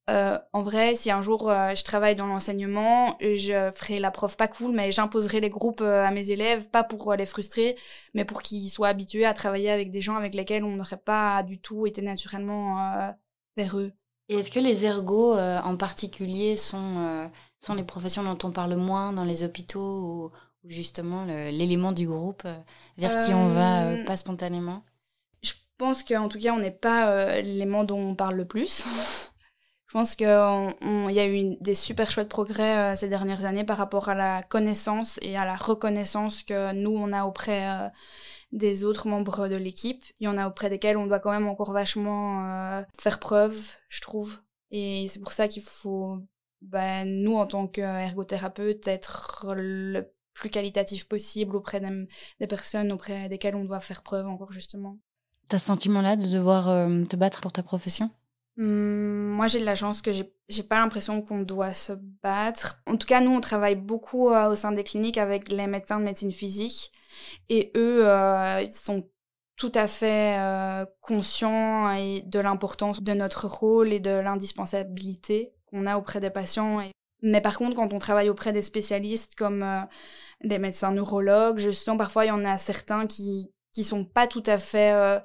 euh, 0.09 0.37
en 0.53 0.63
vrai, 0.63 0.95
si 0.95 1.11
un 1.11 1.21
jour 1.21 1.49
euh, 1.49 1.75
je 1.75 1.83
travaille 1.83 2.15
dans 2.15 2.27
l'enseignement, 2.27 3.17
je 3.19 3.71
ferai 3.73 3.99
la 3.99 4.09
prof 4.09 4.37
pas 4.37 4.47
cool, 4.47 4.71
mais 4.71 4.91
j'imposerai 4.91 5.41
les 5.41 5.49
groupes 5.49 5.81
euh, 5.81 6.05
à 6.05 6.11
mes 6.11 6.31
élèves, 6.31 6.69
pas 6.69 6.83
pour 6.83 7.13
les 7.15 7.25
frustrer, 7.25 7.75
mais 8.13 8.23
pour 8.23 8.41
qu'ils 8.41 8.69
soient 8.69 8.87
habitués 8.87 9.25
à 9.25 9.33
travailler 9.33 9.69
avec 9.69 9.91
des 9.91 10.01
gens 10.01 10.15
avec 10.15 10.33
lesquels 10.33 10.63
on 10.63 10.77
n'aurait 10.77 10.97
pas 10.97 11.43
du 11.43 11.59
tout 11.59 11.85
été 11.87 12.01
naturellement 12.01 13.13
vers 13.57 13.77
eux. 13.77 13.91
Et 14.29 14.35
est-ce 14.35 14.51
que 14.51 14.59
les 14.59 14.85
ergots 14.85 15.37
en 15.37 15.75
particulier 15.75 16.55
sont, 16.55 17.29
sont 17.57 17.75
les 17.75 17.83
professions 17.83 18.23
dont 18.23 18.47
on 18.47 18.51
parle 18.51 18.75
moins 18.75 19.11
dans 19.11 19.23
les 19.23 19.43
hôpitaux 19.43 19.79
ou, 19.79 20.31
justement 20.63 21.23
l'élément 21.25 21.93
du 21.93 22.07
groupe 22.07 22.45
vers 22.97 23.25
qui 23.25 23.33
on 23.33 23.47
va 23.47 24.03
pas 24.05 24.17
spontanément? 24.17 24.83
Je 25.41 25.53
pense 25.77 26.03
qu'en 26.03 26.29
tout 26.29 26.39
cas, 26.39 26.53
on 26.53 26.59
n'est 26.59 26.71
pas 26.71 27.41
l'élément 27.41 27.83
dont 27.83 27.99
on 27.99 28.15
parle 28.15 28.35
le 28.35 28.45
plus. 28.45 28.83
Je 29.87 29.93
pense 29.93 30.15
qu'il 30.15 30.27
y 30.27 30.29
a 31.19 31.27
eu 31.27 31.55
des 31.61 31.73
super 31.73 32.11
chouettes 32.11 32.27
progrès 32.27 32.77
euh, 32.77 32.95
ces 32.97 33.07
dernières 33.07 33.45
années 33.45 33.63
par 33.63 33.77
rapport 33.77 34.09
à 34.09 34.15
la 34.15 34.43
connaissance 34.43 35.17
et 35.21 35.37
à 35.37 35.45
la 35.45 35.55
reconnaissance 35.55 36.43
que 36.43 36.73
nous, 36.73 36.91
on 36.91 37.13
a 37.13 37.23
auprès 37.23 37.69
euh, 37.69 37.87
des 38.51 38.83
autres 38.83 39.07
membres 39.07 39.47
de 39.47 39.55
l'équipe. 39.55 40.03
Il 40.19 40.25
y 40.25 40.27
en 40.27 40.37
a 40.37 40.45
auprès 40.45 40.69
desquels 40.69 40.97
on 40.97 41.07
doit 41.07 41.21
quand 41.21 41.31
même 41.31 41.47
encore 41.47 41.71
vachement 41.71 42.45
euh, 42.51 42.83
faire 42.99 43.17
preuve, 43.19 43.57
je 43.87 44.01
trouve. 44.01 44.37
Et 44.71 45.07
c'est 45.07 45.21
pour 45.21 45.31
ça 45.31 45.47
qu'il 45.47 45.63
faut, 45.63 46.17
bah, 46.61 47.05
nous, 47.05 47.37
en 47.37 47.47
tant 47.47 47.65
qu'ergothérapeute, 47.65 48.85
être 48.89 49.53
le 49.55 50.11
plus 50.33 50.49
qualitatif 50.49 51.07
possible 51.07 51.55
auprès 51.55 51.79
des, 51.79 52.47
personnes 52.47 52.91
auprès 52.91 53.29
desquelles 53.29 53.55
on 53.55 53.63
doit 53.63 53.79
faire 53.79 54.03
preuve 54.03 54.27
encore, 54.27 54.51
justement. 54.51 54.97
T'as 55.47 55.59
ce 55.59 55.67
sentiment-là 55.67 56.17
de 56.17 56.27
devoir 56.27 56.65
te 57.07 57.15
battre 57.15 57.39
pour 57.39 57.53
ta 57.53 57.63
profession? 57.63 58.11
Moi, 58.57 59.45
j'ai 59.45 59.59
de 59.59 59.65
la 59.65 59.75
chance 59.75 60.01
que 60.01 60.11
j'ai 60.11 60.63
pas 60.63 60.79
l'impression 60.79 61.21
qu'on 61.21 61.41
doit 61.41 61.73
se 61.73 61.93
battre. 62.23 62.81
En 62.87 62.97
tout 62.97 63.05
cas, 63.05 63.21
nous, 63.21 63.31
on 63.31 63.39
travaille 63.39 63.75
beaucoup 63.75 64.29
euh, 64.29 64.49
au 64.49 64.55
sein 64.55 64.71
des 64.71 64.83
cliniques 64.83 65.19
avec 65.19 65.51
les 65.51 65.67
médecins 65.67 65.99
de 65.99 66.05
médecine 66.05 66.31
physique. 66.31 66.91
Et 67.49 67.71
eux, 67.75 68.07
euh, 68.07 68.63
ils 68.63 68.73
sont 68.73 69.07
tout 69.57 69.71
à 69.75 69.85
fait 69.87 70.39
euh, 70.39 70.85
conscients 71.01 71.93
de 71.95 72.39
l'importance 72.39 73.01
de 73.03 73.13
notre 73.13 73.47
rôle 73.47 73.93
et 73.93 73.99
de 73.99 74.11
l'indispensabilité 74.11 75.53
qu'on 75.67 75.85
a 75.85 75.97
auprès 75.97 76.19
des 76.19 76.29
patients. 76.31 76.81
Mais 77.21 77.41
par 77.41 77.57
contre, 77.57 77.75
quand 77.75 77.93
on 77.93 77.99
travaille 77.99 78.29
auprès 78.29 78.53
des 78.53 78.61
spécialistes 78.61 79.35
comme 79.35 79.87
les 80.41 80.59
médecins 80.59 80.91
neurologues, 80.91 81.57
je 81.57 81.71
sens 81.71 81.97
parfois 81.97 82.25
il 82.25 82.29
y 82.29 82.31
en 82.31 82.45
a 82.45 82.57
certains 82.57 83.07
qui 83.07 83.51
qui 83.77 83.83
sont 83.83 84.05
pas 84.05 84.25
tout 84.25 84.43
à 84.47 84.57
fait 84.57 85.21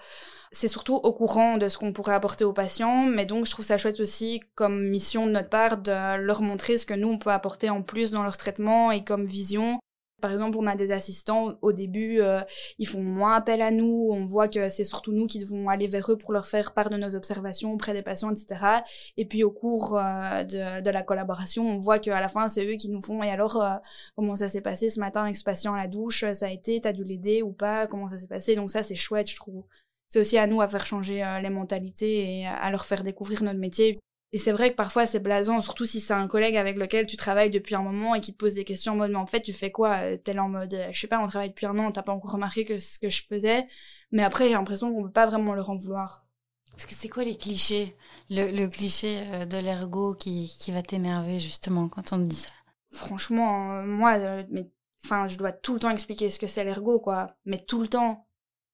c'est 0.53 0.69
surtout 0.69 0.97
au 0.97 1.13
courant 1.15 1.57
de 1.57 1.67
ce 1.67 1.79
qu'on 1.79 1.95
pourrait 1.95 2.15
apporter 2.15 2.45
aux 2.45 2.53
patients, 2.53 3.07
mais 3.07 3.25
donc 3.25 3.47
je 3.47 3.51
trouve 3.51 3.65
ça 3.65 3.79
chouette 3.79 4.01
aussi 4.01 4.43
comme 4.55 4.87
mission 4.87 5.27
de 5.27 5.33
notre 5.33 5.49
part 5.49 5.79
de 5.79 6.17
leur 6.17 6.43
montrer 6.43 6.77
ce 6.77 6.85
que 6.85 6.93
nous 6.93 7.09
on 7.09 7.19
peut 7.19 7.31
apporter 7.31 7.71
en 7.71 7.83
plus 7.83 8.11
dans 8.11 8.23
leur 8.23 8.37
traitement 8.37 8.91
et 8.93 9.03
comme 9.03 9.25
vision. 9.25 9.81
Par 10.23 10.31
exemple, 10.31 10.57
on 10.57 10.67
a 10.69 10.77
des 10.77 10.93
assistants 10.93 11.59
au 11.63 11.73
début, 11.73 12.21
euh, 12.21 12.41
ils 12.79 12.87
font 12.87 13.03
moins 13.03 13.35
appel 13.35 13.61
à 13.61 13.73
nous, 13.73 14.09
on 14.13 14.25
voit 14.25 14.47
que 14.47 14.69
c'est 14.69 14.85
surtout 14.85 15.13
nous 15.13 15.27
qui 15.27 15.41
devons 15.41 15.69
aller 15.69 15.89
vers 15.89 16.13
eux 16.13 16.17
pour 16.17 16.33
leur 16.33 16.47
faire 16.47 16.73
part 16.73 16.91
de 16.91 16.97
nos 16.97 17.17
observations 17.17 17.73
auprès 17.73 17.93
des 17.93 18.03
patients, 18.03 18.31
etc. 18.31 18.83
Et 19.17 19.27
puis 19.27 19.43
au 19.43 19.51
cours 19.51 19.99
euh, 19.99 20.45
de, 20.45 20.91
la 20.91 21.03
collaboration, 21.03 21.65
on 21.65 21.79
voit 21.79 21.99
qu'à 21.99 22.21
la 22.21 22.29
fin, 22.29 22.47
c'est 22.47 22.65
eux 22.65 22.77
qui 22.77 22.89
nous 22.89 23.03
font, 23.03 23.23
et 23.25 23.31
alors, 23.31 23.61
euh, 23.61 23.75
comment 24.15 24.37
ça 24.37 24.49
s'est 24.49 24.61
passé 24.61 24.89
ce 24.89 25.01
matin 25.01 25.25
avec 25.25 25.35
ce 25.37 25.43
patient 25.43 25.75
à 25.75 25.79
la 25.79 25.89
douche, 25.89 26.25
ça 26.33 26.47
a 26.47 26.51
été, 26.51 26.81
t'as 26.81 26.93
dû 26.93 27.03
l'aider 27.03 27.43
ou 27.43 27.53
pas, 27.53 27.89
comment 27.89 28.09
ça 28.09 28.17
s'est 28.17 28.29
passé, 28.29 28.55
donc 28.55 28.71
ça 28.71 28.85
c'est 28.85 28.95
chouette, 28.95 29.29
je 29.29 29.37
trouve 29.37 29.65
c'est 30.09 30.21
aussi 30.21 30.39
à 30.39 30.47
nous 30.47 30.61
à 30.61 30.69
faire 30.69 30.87
changer 30.87 31.25
les 31.43 31.49
mentalités 31.49 32.41
et 32.41 32.47
à 32.47 32.71
leur 32.71 32.85
faire 32.85 33.03
découvrir 33.03 33.43
notre 33.43 33.59
métier. 33.59 33.99
Et 34.33 34.39
c'est 34.39 34.53
vrai 34.53 34.71
que 34.71 34.77
parfois 34.77 35.05
c'est 35.05 35.21
blasant, 35.21 35.61
surtout 35.61 35.85
si 35.85 36.01
c'est 36.01 36.15
un 36.15 36.27
collègue 36.27 36.57
avec 36.57 36.79
lequel 36.79 37.07
tu 37.07 37.17
travailles 37.17 37.51
depuis 37.51 37.75
un 37.75 37.83
moment 37.83 38.15
et 38.15 38.21
qui 38.23 38.33
te 38.33 38.39
pose 38.39 38.55
des 38.55 38.65
questions 38.65 38.95
en 38.95 38.97
mode 38.97 39.11
mais 39.11 39.19
en 39.19 39.27
fait 39.27 39.43
tu 39.43 39.53
fais 39.53 39.71
quoi 39.71 39.97
euh, 39.99 40.17
T'es 40.17 40.33
là 40.33 40.43
en 40.45 40.49
mode 40.49 40.75
je 40.91 40.99
sais 40.99 41.07
pas, 41.07 41.21
on 41.21 41.29
travaille 41.29 41.51
depuis 41.51 41.67
un 41.67 41.79
an, 41.79 41.93
t'as 41.93 42.03
pas 42.03 42.13
encore 42.13 42.33
remarqué 42.33 42.65
que 42.65 42.79
ce 42.79 42.99
que 42.99 43.11
je 43.11 43.25
faisais. 43.29 43.67
Mais 44.11 44.23
après 44.23 44.49
j'ai 44.49 44.55
l'impression 44.55 44.93
qu'on 44.93 45.03
peut 45.03 45.11
pas 45.11 45.27
vraiment 45.27 45.55
leur 45.55 45.69
en 45.69 45.77
vouloir. 45.77 46.25
Parce 46.71 46.87
que 46.87 46.95
c'est 46.95 47.11
quoi 47.11 47.25
les 47.25 47.37
clichés? 47.37 47.95
Le, 48.31 48.67
cliché 48.69 49.25
euh, 49.27 49.45
de 49.45 49.59
l'ergot 49.59 50.15
qui, 50.15 50.57
qui 50.59 50.73
va 50.73 50.83
t'énerver 50.83 51.39
justement 51.39 51.89
quand 51.89 52.15
on 52.15 52.17
te 52.17 52.23
dit 52.23 52.37
ça? 52.37 52.51
Franchement, 52.91 53.83
moi, 53.85 54.19
mais 54.51 54.71
enfin 55.05 55.29
je 55.29 55.37
dois 55.37 55.53
tout 55.53 55.75
le 55.75 55.81
temps 55.81 55.91
expliquer 55.91 56.31
ce 56.31 56.39
que 56.39 56.47
c'est 56.47 56.65
l'ergot 56.65 57.01
quoi. 57.01 57.37
Mais 57.45 57.59
tout 57.59 57.83
le 57.83 57.89
temps. 57.89 58.27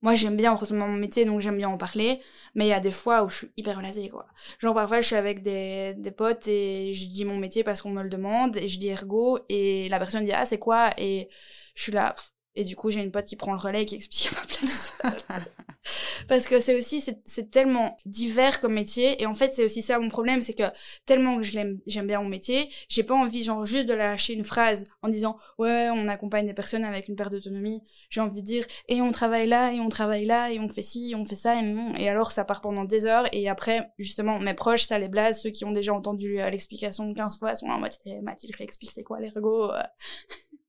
Moi, 0.03 0.15
j'aime 0.15 0.37
bien 0.37 0.53
heureusement 0.55 0.87
mon 0.87 0.97
métier, 0.97 1.25
donc 1.25 1.41
j'aime 1.41 1.57
bien 1.57 1.69
en 1.69 1.77
parler. 1.79 2.21
Mais 2.55 2.67
il 2.67 2.69
y 2.69 2.73
a 2.73 2.81
des 2.81 2.91
fois 2.93 3.25
où 3.25 3.29
je 3.31 3.39
suis 3.39 3.53
hyper 3.57 3.79
blasée, 3.79 4.09
quoi. 4.09 4.27
Genre, 4.61 4.75
parfois, 4.75 5.01
je 5.01 5.07
suis 5.07 5.17
avec 5.17 5.43
des, 5.43 5.95
des 5.99 6.11
potes 6.13 6.47
et 6.49 6.93
je 6.95 7.09
dis 7.09 7.25
mon 7.25 7.37
métier 7.37 7.65
parce 7.65 7.83
qu'on 7.83 7.91
me 7.91 8.03
le 8.03 8.09
demande 8.09 8.57
et 8.57 8.69
je 8.69 8.79
dis 8.79 8.89
ergo 8.89 9.41
et 9.49 9.89
la 9.89 9.99
personne 9.99 10.25
dit 10.25 10.33
ah, 10.33 10.47
c'est 10.47 10.59
quoi? 10.59 10.91
Et 10.99 11.29
je 11.75 11.83
suis 11.83 11.93
là. 11.93 12.15
Et 12.59 12.65
du 12.65 12.75
coup, 12.75 12.91
j'ai 12.91 13.01
une 13.01 13.13
pote 13.13 13.25
qui 13.25 13.37
prend 13.37 13.53
le 13.53 13.59
relais 13.59 13.83
et 13.83 13.87
qui 13.87 13.95
explique 13.95 14.33
ma 14.37 14.45
place. 14.45 14.93
Parce 16.29 16.49
que 16.49 16.59
c'est 16.59 16.75
aussi, 16.75 17.01
c'est 17.25 17.51
tellement 17.53 17.97
divers 18.05 18.59
comme 18.59 18.75
métier. 18.75 19.23
Et 19.23 19.27
en 19.27 19.35
fait, 19.35 19.55
c'est 19.55 19.65
aussi 19.65 19.81
ça 19.81 19.97
mon 20.01 20.09
problème, 20.09 20.43
c'est 20.43 20.55
que 20.55 20.65
tellement 21.07 21.37
que 21.37 21.45
j'aime 21.45 21.81
bien 21.87 22.21
mon 22.21 22.29
métier, 22.29 22.69
j'ai 22.89 23.05
pas 23.05 23.15
envie, 23.15 23.45
genre, 23.45 23.65
juste 23.65 23.89
de 23.89 23.95
lâcher 23.95 24.35
une 24.35 24.45
phrase 24.45 24.87
en 25.03 25.09
disant, 25.09 25.39
ouais, 25.59 25.89
on 25.93 26.09
accompagne 26.09 26.47
des 26.47 26.53
personnes 26.53 26.83
avec 26.83 27.07
une 27.07 27.15
perte 27.15 27.31
d'autonomie. 27.31 27.85
J'ai 28.11 28.21
envie 28.21 28.43
de 28.43 28.47
dire, 28.47 28.65
et 28.89 29.01
on 29.01 29.13
travaille 29.13 29.47
là, 29.47 29.73
et 29.73 29.79
on 29.79 29.89
travaille 29.89 30.27
là, 30.27 30.51
et 30.51 30.59
on 30.59 30.69
fait 30.69 30.83
ci, 30.83 31.13
et 31.13 31.15
on 31.15 31.25
fait 31.25 31.37
ça, 31.37 31.55
et 31.63 31.77
Et 31.97 32.09
alors, 32.09 32.33
ça 32.33 32.45
part 32.45 32.61
pendant 32.61 32.85
des 32.85 33.07
heures. 33.07 33.27
Et 33.33 33.49
après, 33.49 33.89
justement, 33.99 34.41
mes 34.41 34.55
proches, 34.55 34.83
ça 34.83 34.99
les 34.99 35.09
blase. 35.09 35.41
Ceux 35.41 35.51
qui 35.51 35.65
ont 35.65 35.73
déjà 35.73 35.95
entendu 35.95 36.41
euh, 36.41 36.51
l'explication 36.51 37.15
15 37.15 37.39
fois 37.39 37.55
sont 37.55 37.69
en 37.69 37.79
mode, 37.79 37.93
eh, 38.05 38.21
Mathilde, 38.21 38.57
réexplique 38.57 38.91
c'est 38.91 39.05
quoi 39.05 39.21
l'ergo. 39.21 39.71
Euh. 39.71 39.83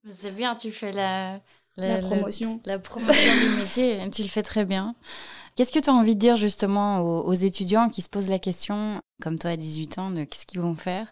C'est 0.06 0.32
bien, 0.32 0.56
tu 0.56 0.72
fais 0.72 0.92
la, 0.92 1.42
la, 1.80 1.98
promotion. 2.00 2.62
La, 2.66 2.80
promotion 2.80 3.32
du 3.42 3.60
métier, 3.60 4.00
tu 4.12 4.22
le 4.22 4.28
fais 4.28 4.44
très 4.44 4.66
bien. 4.66 4.96
Qu'est-ce 5.56 5.72
que 5.72 5.80
tu 5.80 5.90
as 5.90 5.94
envie 5.94 6.16
de 6.16 6.20
dire 6.20 6.36
justement 6.36 7.02
aux, 7.02 7.34
étudiants 7.34 7.90
qui 7.90 8.02
se 8.02 8.10
posent 8.10 8.30
la 8.30 8.40
question, 8.40 9.02
comme 9.22 9.38
toi 9.38 9.52
à 9.52 9.58
18 9.58 9.98
ans, 9.98 10.10
de 10.12 10.24
qu'est-ce 10.24 10.46
qu'ils 10.46 10.62
vont 10.62 10.76
faire, 10.76 11.12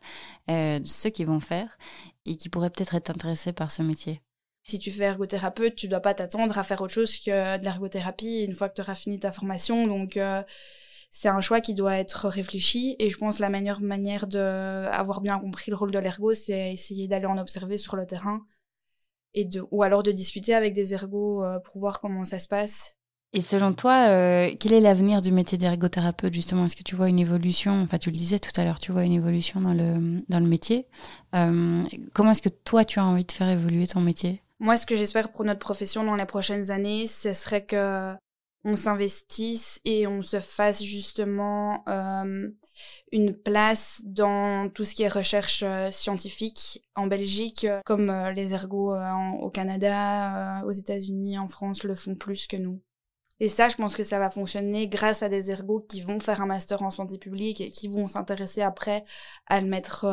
euh, 0.50 0.80
de 0.80 0.88
ce 0.88 1.10
qu'ils 1.10 1.28
vont 1.28 1.42
faire, 1.42 1.78
et 2.26 2.38
qui 2.38 2.48
pourraient 2.48 2.70
peut-être 2.70 2.96
être 2.96 3.10
intéressés 3.10 3.52
par 3.52 3.72
ce 3.72 3.82
métier? 3.82 4.22
Si 4.64 4.80
tu 4.80 4.92
fais 4.92 5.04
ergothérapeute, 5.04 5.76
tu 5.76 5.88
dois 5.88 6.02
pas 6.02 6.14
t'attendre 6.14 6.58
à 6.58 6.64
faire 6.64 6.82
autre 6.82 6.94
chose 6.94 7.18
que 7.20 7.58
de 7.58 7.64
l'ergothérapie 7.64 8.44
une 8.44 8.56
fois 8.56 8.70
que 8.70 8.76
tu 8.76 8.82
auras 8.82 8.96
fini 8.96 9.20
ta 9.20 9.32
formation. 9.32 9.88
Donc, 9.88 10.18
euh, 10.18 10.44
c'est 11.12 11.30
un 11.30 11.42
choix 11.42 11.62
qui 11.62 11.74
doit 11.74 11.98
être 11.98 12.28
réfléchi. 12.28 12.96
Et 13.00 13.10
je 13.10 13.18
pense 13.18 13.38
que 13.38 13.42
la 13.42 13.50
meilleure 13.50 13.82
manière 13.82 14.28
d'avoir 14.28 15.22
bien 15.22 15.40
compris 15.40 15.72
le 15.72 15.78
rôle 15.78 15.92
de 15.92 16.00
l'ergo, 16.00 16.34
c'est 16.34 16.74
essayer 16.74 17.08
d'aller 17.08 17.26
en 17.26 17.38
observer 17.38 17.78
sur 17.78 17.96
le 17.96 18.06
terrain 18.06 18.46
et 19.38 19.46
de, 19.46 19.64
ou 19.70 19.84
alors 19.84 20.02
de 20.02 20.12
discuter 20.12 20.56
avec 20.56 20.74
des 20.74 20.94
ergots 20.96 21.44
euh, 21.44 21.60
pour 21.60 21.78
voir 21.78 22.02
comment 22.02 22.26
ça 22.26 22.40
se 22.40 22.48
passe. 22.48 22.96
Et 23.34 23.42
selon 23.42 23.74
toi, 23.74 24.08
euh, 24.08 24.50
quel 24.60 24.74
est 24.74 24.80
l'avenir 24.80 25.22
du 25.22 25.32
métier 25.32 25.60
d'ergothérapeute 25.60 26.34
justement? 26.34 26.66
Est-ce 26.66 26.76
que 26.76 26.84
tu 26.84 26.96
vois 26.96 27.08
une 27.08 27.20
évolution? 27.20 27.82
Enfin, 27.84 28.00
tu 28.00 28.10
le 28.10 28.16
disais 28.16 28.40
tout 28.40 28.60
à 28.60 28.64
l'heure, 28.64 28.80
tu 28.80 28.92
vois 28.92 29.04
une 29.04 29.14
évolution 29.14 29.62
dans 29.62 29.74
le, 29.74 30.24
dans 30.28 30.40
le 30.40 30.48
métier. 30.48 30.88
Euh, 31.36 31.84
comment 32.14 32.32
est-ce 32.32 32.42
que 32.42 32.50
toi, 32.50 32.84
tu 32.84 33.00
as 33.00 33.06
envie 33.06 33.26
de 33.26 33.32
faire 33.32 33.50
évoluer 33.50 33.86
ton 33.86 34.02
métier? 34.02 34.42
Moi, 34.60 34.76
ce 34.76 34.88
que 34.88 34.96
j'espère 34.96 35.32
pour 35.32 35.46
notre 35.46 35.60
profession 35.60 36.04
dans 36.04 36.16
les 36.16 36.26
prochaines 36.26 36.72
années, 36.72 37.06
ce 37.06 37.32
serait 37.32 37.66
que 37.66 38.14
on 38.64 38.76
s'investisse 38.76 39.80
et 39.86 40.08
on 40.08 40.24
se 40.24 40.40
fasse 40.40 40.82
justement 40.82 41.84
une 43.12 43.34
place 43.34 44.02
dans 44.06 44.70
tout 44.70 44.84
ce 44.84 44.96
qui 44.96 45.04
est 45.04 45.08
recherche 45.08 45.64
euh, 45.64 45.92
scientifique 45.92 46.84
en 46.96 47.08
Belgique, 47.08 47.66
euh, 47.66 47.82
comme 47.86 48.10
euh, 48.10 48.32
les 48.32 48.54
ergots 48.54 48.96
au 49.42 49.50
Canada, 49.50 50.62
aux 50.66 50.72
États-Unis, 50.72 51.38
en 51.38 51.48
France 51.48 51.84
le 51.84 51.96
font 51.96 52.16
plus 52.16 52.48
que 52.48 52.58
nous. 52.58 52.82
Et 53.40 53.50
ça, 53.50 53.70
je 53.70 53.76
pense 53.76 53.96
que 53.96 54.04
ça 54.04 54.20
va 54.20 54.30
fonctionner 54.30 54.88
grâce 54.88 55.22
à 55.22 55.30
des 55.30 55.52
ergots 55.52 55.82
qui 55.82 56.02
vont 56.02 56.20
faire 56.20 56.42
un 56.42 56.48
master 56.48 56.82
en 56.82 56.92
santé 56.92 57.18
publique 57.18 57.62
et 57.62 57.70
qui 57.70 57.88
vont 57.88 58.08
s'intéresser 58.08 58.62
après 58.62 59.06
à 59.46 59.62
le 59.62 59.68
mettre 59.68 60.06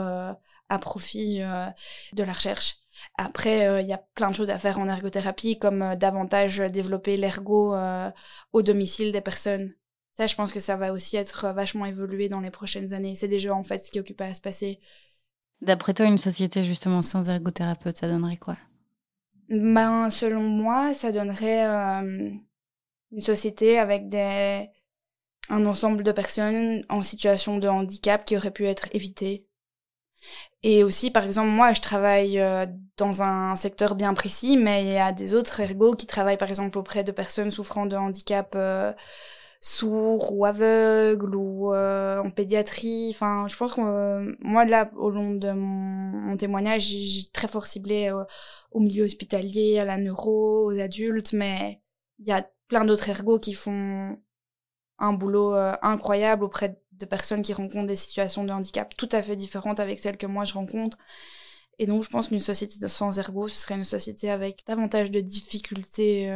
à 0.69 0.79
profit 0.79 1.39
de 1.39 2.23
la 2.23 2.33
recherche. 2.33 2.77
Après, 3.17 3.83
il 3.83 3.89
y 3.89 3.95
a 3.95 4.03
plein 4.15 4.31
de 4.31 4.35
choses 4.35 4.51
à 4.51 4.59
faire 4.59 4.79
en 4.79 4.89
ergothérapie, 4.89 5.59
comme 5.59 5.95
davantage 5.97 6.59
développer 6.59 7.17
l'ergo 7.17 7.75
au 8.53 8.63
domicile 8.63 9.11
des 9.11 9.23
personnes. 9.23 9.75
Ça, 10.17 10.27
je 10.27 10.35
pense 10.35 10.53
que 10.53 10.61
ça 10.61 10.77
va 10.77 10.93
aussi 10.93 11.17
être 11.17 11.53
vachement 11.53 11.87
évolué 11.87 12.29
dans 12.29 12.41
les 12.41 12.51
prochaines 12.51 12.95
années. 12.95 13.15
C'est 13.15 13.29
déjà 13.29 13.55
en 13.55 13.65
fait 13.65 13.81
ce 13.81 13.91
qui 13.91 13.99
occupe 13.99 14.21
à 14.21 14.33
se 14.33 14.41
passer. 14.41 14.79
D'après 15.61 15.95
toi, 15.95 16.07
une 16.07 16.19
société 16.19 16.63
justement 16.63 17.03
sans 17.03 17.29
ergothérapeute, 17.29 17.99
ça 17.99 18.09
donnerait 18.09 18.37
quoi? 18.37 18.57
Ben, 19.49 20.11
selon 20.11 20.43
moi, 20.43 20.95
ça 20.95 21.11
donnerait 21.13 21.67
euh, 21.67 22.31
une 23.13 23.21
société 23.21 23.79
avec 23.79 24.09
des 24.09 24.69
un 25.51 25.67
ensemble 25.67 26.03
de 26.05 26.13
personnes 26.13 26.85
en 26.89 27.03
situation 27.03 27.59
de 27.59 27.69
handicap 27.69 28.25
qui 28.25 28.37
auraient 28.37 28.51
pu 28.51 28.67
être 28.67 28.89
évitées. 28.93 29.47
Et 30.63 30.83
aussi, 30.85 31.11
par 31.11 31.25
exemple, 31.25 31.51
moi, 31.51 31.75
je 31.75 31.83
travaille 31.83 32.41
euh, 32.41 32.65
dans 32.97 33.23
un 33.23 33.55
secteur 33.57 33.95
bien 33.95 34.15
précis, 34.15 34.57
mais 34.57 34.85
il 34.85 34.93
y 34.93 34.99
a 34.99 35.13
des 35.13 35.35
autres 35.35 35.61
ergots 35.61 35.95
qui 35.95 36.07
travaillent, 36.07 36.39
par 36.39 36.49
exemple, 36.49 36.79
auprès 36.79 37.05
de 37.05 37.13
personnes 37.13 37.51
souffrant 37.51 37.85
de 37.85 37.97
handicap 37.97 38.55
euh, 38.57 38.93
sourd 39.65 40.31
ou 40.37 40.45
aveugle 40.45 41.35
ou 41.35 41.73
euh, 41.75 42.23
en 42.23 42.31
pédiatrie. 42.31 43.09
Enfin, 43.11 43.47
je 43.49 43.57
pense 43.57 43.73
que 43.73 43.81
euh, 43.81 44.37
moi, 44.41 44.67
là, 44.67 44.91
au 44.97 45.11
long 45.11 45.31
de 45.35 45.51
mon, 45.53 46.37
témoignage, 46.37 46.83
j'ai 46.83 47.25
très 47.33 47.49
fort 47.49 47.67
ciblé 47.67 48.11
euh, 48.13 48.25
au 48.73 48.81
milieu 48.81 49.05
hospitalier, 49.05 49.79
à 49.79 49.87
la 49.87 49.97
neuro, 49.97 50.67
aux 50.67 50.79
adultes, 50.79 51.33
mais 51.33 51.81
il 52.19 52.27
y 52.27 52.33
a 52.33 52.47
plein 52.69 52.85
d'autres 52.85 53.09
ergots 53.09 53.39
qui 53.39 53.55
font 53.55 54.19
un 54.99 55.13
boulot 55.15 55.55
incroyable 55.83 56.45
auprès 56.45 56.81
de 56.93 57.07
personnes 57.07 57.43
qui 57.43 57.53
rencontrent 57.53 57.89
des 57.89 57.97
situations 57.97 58.45
de 58.45 58.53
handicap 58.53 58.97
tout 58.97 59.09
à 59.13 59.23
fait 59.23 59.37
différentes 59.37 59.81
avec 59.81 59.99
celles 59.99 60.17
que 60.17 60.27
moi 60.27 60.45
je 60.45 60.55
rencontre. 60.55 60.99
Et 61.79 61.87
donc, 61.87 62.03
je 62.05 62.11
pense 62.11 62.29
qu'une 62.29 62.41
société 62.41 62.77
sans 62.89 63.19
ergo, 63.19 63.49
ce 63.49 63.57
serait 63.59 63.75
une 63.77 63.85
société 63.85 64.31
avec 64.31 64.65
davantage 64.67 65.11
de 65.11 65.21
difficultés 65.21 66.33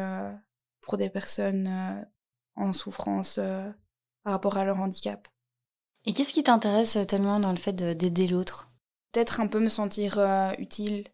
pour 0.81 0.97
des 0.99 1.11
personnes 1.11 2.07
en 2.59 2.73
souffrance 2.73 3.39
euh, 3.39 3.71
par 4.25 4.33
rapport 4.33 4.57
à 4.57 4.65
leur 4.65 4.79
handicap. 4.79 5.29
Et 6.05 6.13
qu'est-ce 6.13 6.33
qui 6.33 6.43
t'intéresse 6.43 6.99
tellement 7.09 7.41
dans 7.41 7.51
le 7.51 7.59
fait 7.59 7.73
d'aider 7.73 8.27
l'autre? 8.27 8.71
Peut-être 9.13 9.41
un 9.41 9.47
peu 9.47 9.61
me 9.61 9.69
sentir 9.69 10.19
euh, 10.19 10.53
utile. 10.59 11.05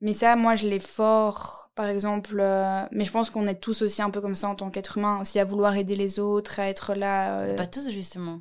Mais 0.00 0.12
ça, 0.12 0.34
moi, 0.34 0.56
je 0.56 0.66
l'ai 0.66 0.80
fort, 0.80 1.70
par 1.74 1.86
exemple. 1.86 2.38
Euh, 2.40 2.86
mais 2.90 3.04
je 3.04 3.12
pense 3.12 3.30
qu'on 3.30 3.46
est 3.46 3.60
tous 3.60 3.82
aussi 3.82 4.00
un 4.00 4.10
peu 4.10 4.20
comme 4.20 4.34
ça 4.34 4.48
en 4.48 4.54
tant 4.54 4.70
qu'être 4.70 4.98
humain, 4.98 5.20
aussi 5.20 5.38
à 5.38 5.44
vouloir 5.44 5.76
aider 5.76 5.94
les 5.96 6.18
autres, 6.18 6.58
à 6.58 6.68
être 6.68 6.94
là. 6.94 7.54
Pas 7.54 7.66
tous, 7.66 7.90
justement. 7.90 8.40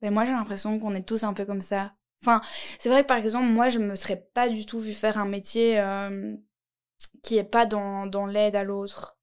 Mais 0.00 0.10
moi, 0.10 0.24
j'ai 0.24 0.32
l'impression 0.32 0.78
qu'on 0.78 0.94
est 0.94 1.06
tous 1.06 1.24
un 1.24 1.34
peu 1.34 1.44
comme 1.44 1.60
ça. 1.60 1.92
Enfin, 2.22 2.40
c'est 2.78 2.88
vrai 2.88 3.02
que 3.02 3.06
par 3.06 3.18
exemple, 3.18 3.46
moi, 3.46 3.68
je 3.68 3.78
me 3.78 3.94
serais 3.94 4.28
pas 4.34 4.48
du 4.48 4.66
tout 4.66 4.80
vu 4.80 4.92
faire 4.92 5.18
un 5.18 5.26
métier 5.26 5.80
qui 7.22 7.36
est 7.36 7.44
pas 7.44 7.66
dans, 7.66 8.06
dans 8.06 8.26
l'aide 8.26 8.56
à 8.56 8.64
l'autre 8.64 9.17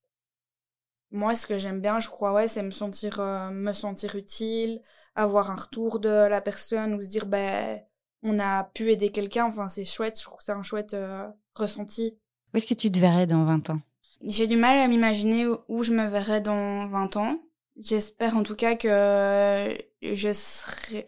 moi, 1.15 1.33
ce 1.33 1.47
que 1.47 1.57
j'aime 1.57 1.81
bien, 1.81 1.99
je 1.99 2.07
crois, 2.09 2.33
ouais, 2.33 2.47
c'est 2.47 2.61
me 2.61 2.71
sentir, 2.71 3.19
euh, 3.19 3.49
me 3.49 3.73
sentir 3.73 4.15
utile, 4.15 4.81
avoir 5.15 5.49
un 5.49 5.55
retour 5.55 5.99
de 5.99 6.09
la 6.09 6.41
personne 6.41 6.93
ou 6.93 7.01
se 7.01 7.09
dire, 7.09 7.25
ben, 7.25 7.79
on 8.21 8.37
a 8.39 8.65
pu 8.65 8.91
aider 8.91 9.11
quelqu'un. 9.11 9.45
Enfin, 9.45 9.67
c'est 9.67 9.85
chouette. 9.85 10.19
Je 10.19 10.25
trouve 10.25 10.37
que 10.37 10.43
c'est 10.43 10.51
un 10.51 10.63
chouette 10.63 10.93
euh, 10.93 11.27
ressenti. 11.55 12.17
Où 12.53 12.57
est-ce 12.57 12.67
que 12.67 12.73
tu 12.73 12.91
te 12.91 12.99
verrais 12.99 13.27
dans 13.27 13.45
20 13.45 13.69
ans? 13.69 13.79
J'ai 14.21 14.47
du 14.47 14.57
mal 14.57 14.77
à 14.77 14.87
m'imaginer 14.87 15.45
où 15.67 15.83
je 15.83 15.93
me 15.93 16.07
verrais 16.07 16.41
dans 16.41 16.87
20 16.87 17.17
ans. 17.17 17.39
J'espère 17.81 18.37
en 18.37 18.43
tout 18.43 18.55
cas 18.55 18.75
que 18.75 19.77
je 20.01 20.29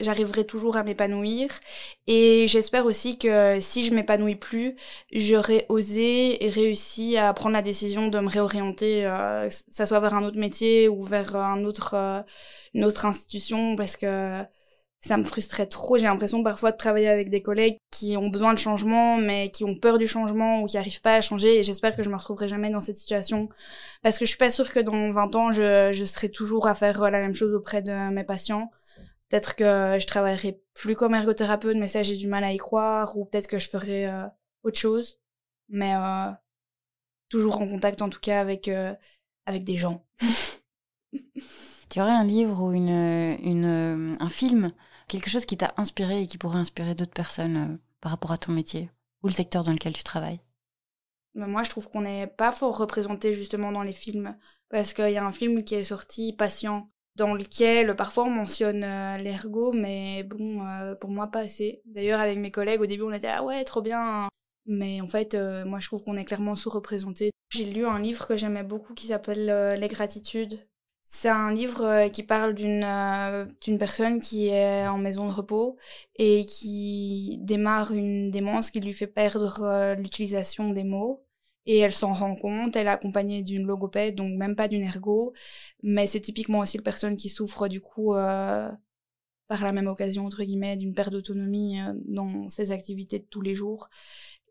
j'arriverai 0.01 0.45
toujours 0.45 0.76
à 0.76 0.84
m'épanouir. 0.84 1.49
Et 2.07 2.45
j'espère 2.49 2.86
aussi 2.86 3.18
que 3.18 3.59
si 3.61 3.86
je 3.86 3.93
m'épanouis 3.93 4.36
plus, 4.36 4.76
j'aurai 5.13 5.65
osé 5.70 6.43
et 6.45 6.49
réussi 6.49 7.15
à 7.18 7.34
prendre 7.34 7.53
la 7.53 7.61
décision 7.61 8.09
de 8.09 8.20
me 8.20 8.28
réorienter, 8.28 9.05
euh, 9.05 9.47
que 9.47 9.53
ça 9.70 9.86
soit 9.86 10.01
vers 10.01 10.13
un 10.15 10.24
autre 10.26 10.38
métier 10.38 10.89
ou 10.89 11.03
vers 11.03 11.38
un 11.38 11.63
autre, 11.63 11.93
euh, 11.93 12.22
une 12.74 12.84
autre 12.84 13.05
institution. 13.05 13.78
Parce 13.78 13.95
que 13.95 14.43
ça 15.02 15.18
me 15.18 15.24
frustrait 15.24 15.68
trop. 15.68 15.98
J'ai 15.98 16.06
l'impression 16.06 16.43
parfois 16.43 16.72
de 16.72 16.78
travailler 16.78 17.08
avec 17.08 17.30
des 17.30 17.41
collègues 17.41 17.78
qui 17.91 18.18
ont 18.18 18.30
besoin 18.30 18.54
de 18.54 18.60
changement, 18.60 19.18
mais 19.18 19.52
qui 19.52 19.64
ont 19.64 19.76
peur 19.76 19.98
du 19.98 20.08
changement 20.08 20.62
ou 20.62 20.66
qui 20.66 20.76
n'arrivent 20.76 21.02
pas 21.02 21.16
à 21.16 21.22
changer. 21.22 21.60
Et 21.60 21.64
j'espère 21.64 21.95
que 21.95 22.04
je 22.04 22.10
me 22.10 22.16
retrouverai 22.16 22.50
jamais 22.50 22.70
dans 22.70 22.82
cette 22.82 22.98
situation. 22.98 23.50
Parce 24.04 24.18
que 24.18 24.26
je 24.26 24.30
suis 24.30 24.38
pas 24.38 24.50
sûre 24.50 24.72
que 24.72 24.80
dans 24.80 25.12
20 25.12 25.36
ans, 25.36 25.52
je, 25.52 25.91
je 25.93 26.04
serai 26.06 26.30
toujours 26.30 26.68
à 26.68 26.74
faire 26.74 27.00
la 27.12 27.20
même 27.20 27.36
chose 27.36 27.54
auprès 27.54 27.82
de 27.82 28.10
mes 28.12 28.24
patients. 28.24 28.72
Peut-être 29.30 29.56
que 29.56 29.98
je 30.00 30.08
travaillerai 30.08 30.62
plus 30.74 30.95
comme 30.95 31.14
ergothérapeute, 31.14 31.78
mais 31.78 31.88
ça, 31.88 32.04
j'ai 32.04 32.16
du 32.16 32.28
mal 32.28 32.43
à 32.43 32.54
y 32.54 32.58
croire. 32.58 33.18
Ou 33.18 33.26
peut-être 33.26 33.48
que 33.48 33.60
je 33.60 33.70
ferai 33.70 34.08
euh, 34.08 34.26
autre 34.64 34.80
chose. 34.80 35.20
Mais 35.70 35.95
euh, 35.95 36.32
toujours 37.30 37.62
en 37.62 37.68
contact, 37.68 38.02
en 38.02 38.10
tout 38.10 38.20
cas, 38.20 38.39
avec, 38.39 38.68
euh, 38.68 38.93
avec 39.45 39.64
des 39.64 39.78
gens. 39.78 40.06
tu 41.90 42.02
aurais 42.02 42.12
un 42.12 42.24
livre 42.24 42.64
ou 42.64 42.72
une, 42.72 44.18
un 44.20 44.30
film 44.30 44.72
quelque 45.08 45.30
chose 45.30 45.46
qui 45.46 45.58
t'a 45.58 45.74
inspiré 45.78 46.22
et 46.22 46.28
qui 46.28 46.38
pourrait 46.38 46.60
inspirer 46.60 46.96
d'autres 46.96 47.14
personnes 47.14 47.58
euh, 47.58 47.78
par 48.02 48.12
rapport 48.12 48.32
à 48.32 48.38
ton 48.38 48.52
métier 48.52 48.92
ou 49.24 49.28
le 49.28 49.34
secteur 49.34 49.64
dans 49.64 49.72
lequel 49.72 49.94
tu 49.94 50.04
travailles? 50.04 50.42
Bah, 51.36 51.48
Moi, 51.48 51.64
je 51.64 51.70
trouve 51.70 51.90
qu'on 51.90 52.02
n'est 52.02 52.28
pas 52.28 52.52
fort 52.52 52.78
représenté 52.78 53.34
justement 53.34 53.72
dans 53.72 53.84
les 53.84 53.94
films. 53.94 54.38
Parce 54.70 54.94
qu'il 54.94 55.12
y 55.12 55.18
a 55.18 55.26
un 55.26 55.32
film 55.32 55.64
qui 55.64 55.76
est 55.76 55.86
sorti, 55.86 56.34
Patient, 56.34 56.90
dans 57.16 57.34
lequel 57.34 57.96
parfois 57.96 58.26
on 58.26 58.30
mentionne 58.30 58.84
euh, 58.84 59.18
l'ergo, 59.18 59.72
mais 59.72 60.24
bon, 60.24 60.68
euh, 60.68 60.94
pour 60.96 61.10
moi, 61.10 61.28
pas 61.28 61.40
assez. 61.40 61.82
D'ailleurs, 61.86 62.20
avec 62.20 62.38
mes 62.38 62.52
collègues, 62.52 62.82
au 62.82 62.86
début, 62.86 63.04
on 63.04 63.14
était 63.14 63.28
ah 63.28 63.44
ouais, 63.44 63.64
trop 63.64 63.82
bien. 63.82 64.28
Mais 64.66 65.00
en 65.00 65.08
fait, 65.08 65.38
moi, 65.66 65.80
je 65.80 65.88
trouve 65.88 66.04
qu'on 66.04 66.18
est 66.18 66.26
clairement 66.26 66.58
sous-représenté. 66.58 67.32
J'ai 67.50 67.64
lu 67.64 67.86
un 67.86 68.00
livre 68.00 68.28
que 68.28 68.36
j'aimais 68.36 68.64
beaucoup 68.64 68.94
qui 68.94 69.08
s'appelle 69.08 69.80
Les 69.80 69.88
Gratitudes 69.88 70.68
c'est 71.10 71.30
un 71.30 71.53
livre 71.53 71.84
euh, 71.86 72.10
qui 72.10 72.24
parle 72.24 72.53
d'une 72.53 72.84
euh, 72.84 73.45
d'une 73.62 73.78
personne 73.78 74.20
qui 74.20 74.49
est 74.49 74.88
en 74.88 74.97
maison 74.97 75.28
de 75.28 75.34
repos 75.34 75.78
et 76.18 76.45
qui 76.45 77.38
démarre 77.41 77.91
une 77.93 78.30
démence 78.30 78.72
qui 78.72 78.82
lui 78.82 78.93
fait 78.93 79.08
perdre 79.08 79.64
euh, 79.64 79.95
l'utilisation 79.95 80.72
des 80.72 80.84
mots. 80.84 81.24
Et 81.66 81.80
elle 81.80 81.91
s'en 81.93 82.14
rend 82.14 82.36
compte, 82.36 82.76
elle 82.76 82.88
est 82.88 82.89
accompagnée 82.89 83.41
d'une 83.43 83.66
logopède, 83.68 84.16
donc 84.16 84.34
même 84.38 84.55
pas 84.55 84.68
d'une 84.70 84.84
ergo, 84.84 85.34
mais 85.84 86.08
c'est 86.08 86.22
typiquement 86.22 86.60
aussi 86.60 86.78
une 86.78 86.84
personne 86.84 87.16
qui 87.18 87.30
souffre 87.30 87.68
du 87.68 87.82
coup 87.82 88.14
par 88.14 89.64
la 89.64 89.74
même 89.74 89.88
occasion, 89.88 90.26
entre 90.26 90.43
guillemets, 90.43 90.78
d'une 90.78 90.93
perte 90.93 91.12
d'autonomie 91.12 91.78
dans 92.05 92.47
ses 92.49 92.72
activités 92.72 93.20
de 93.20 93.26
tous 93.26 93.41
les 93.41 93.55
jours. 93.55 93.89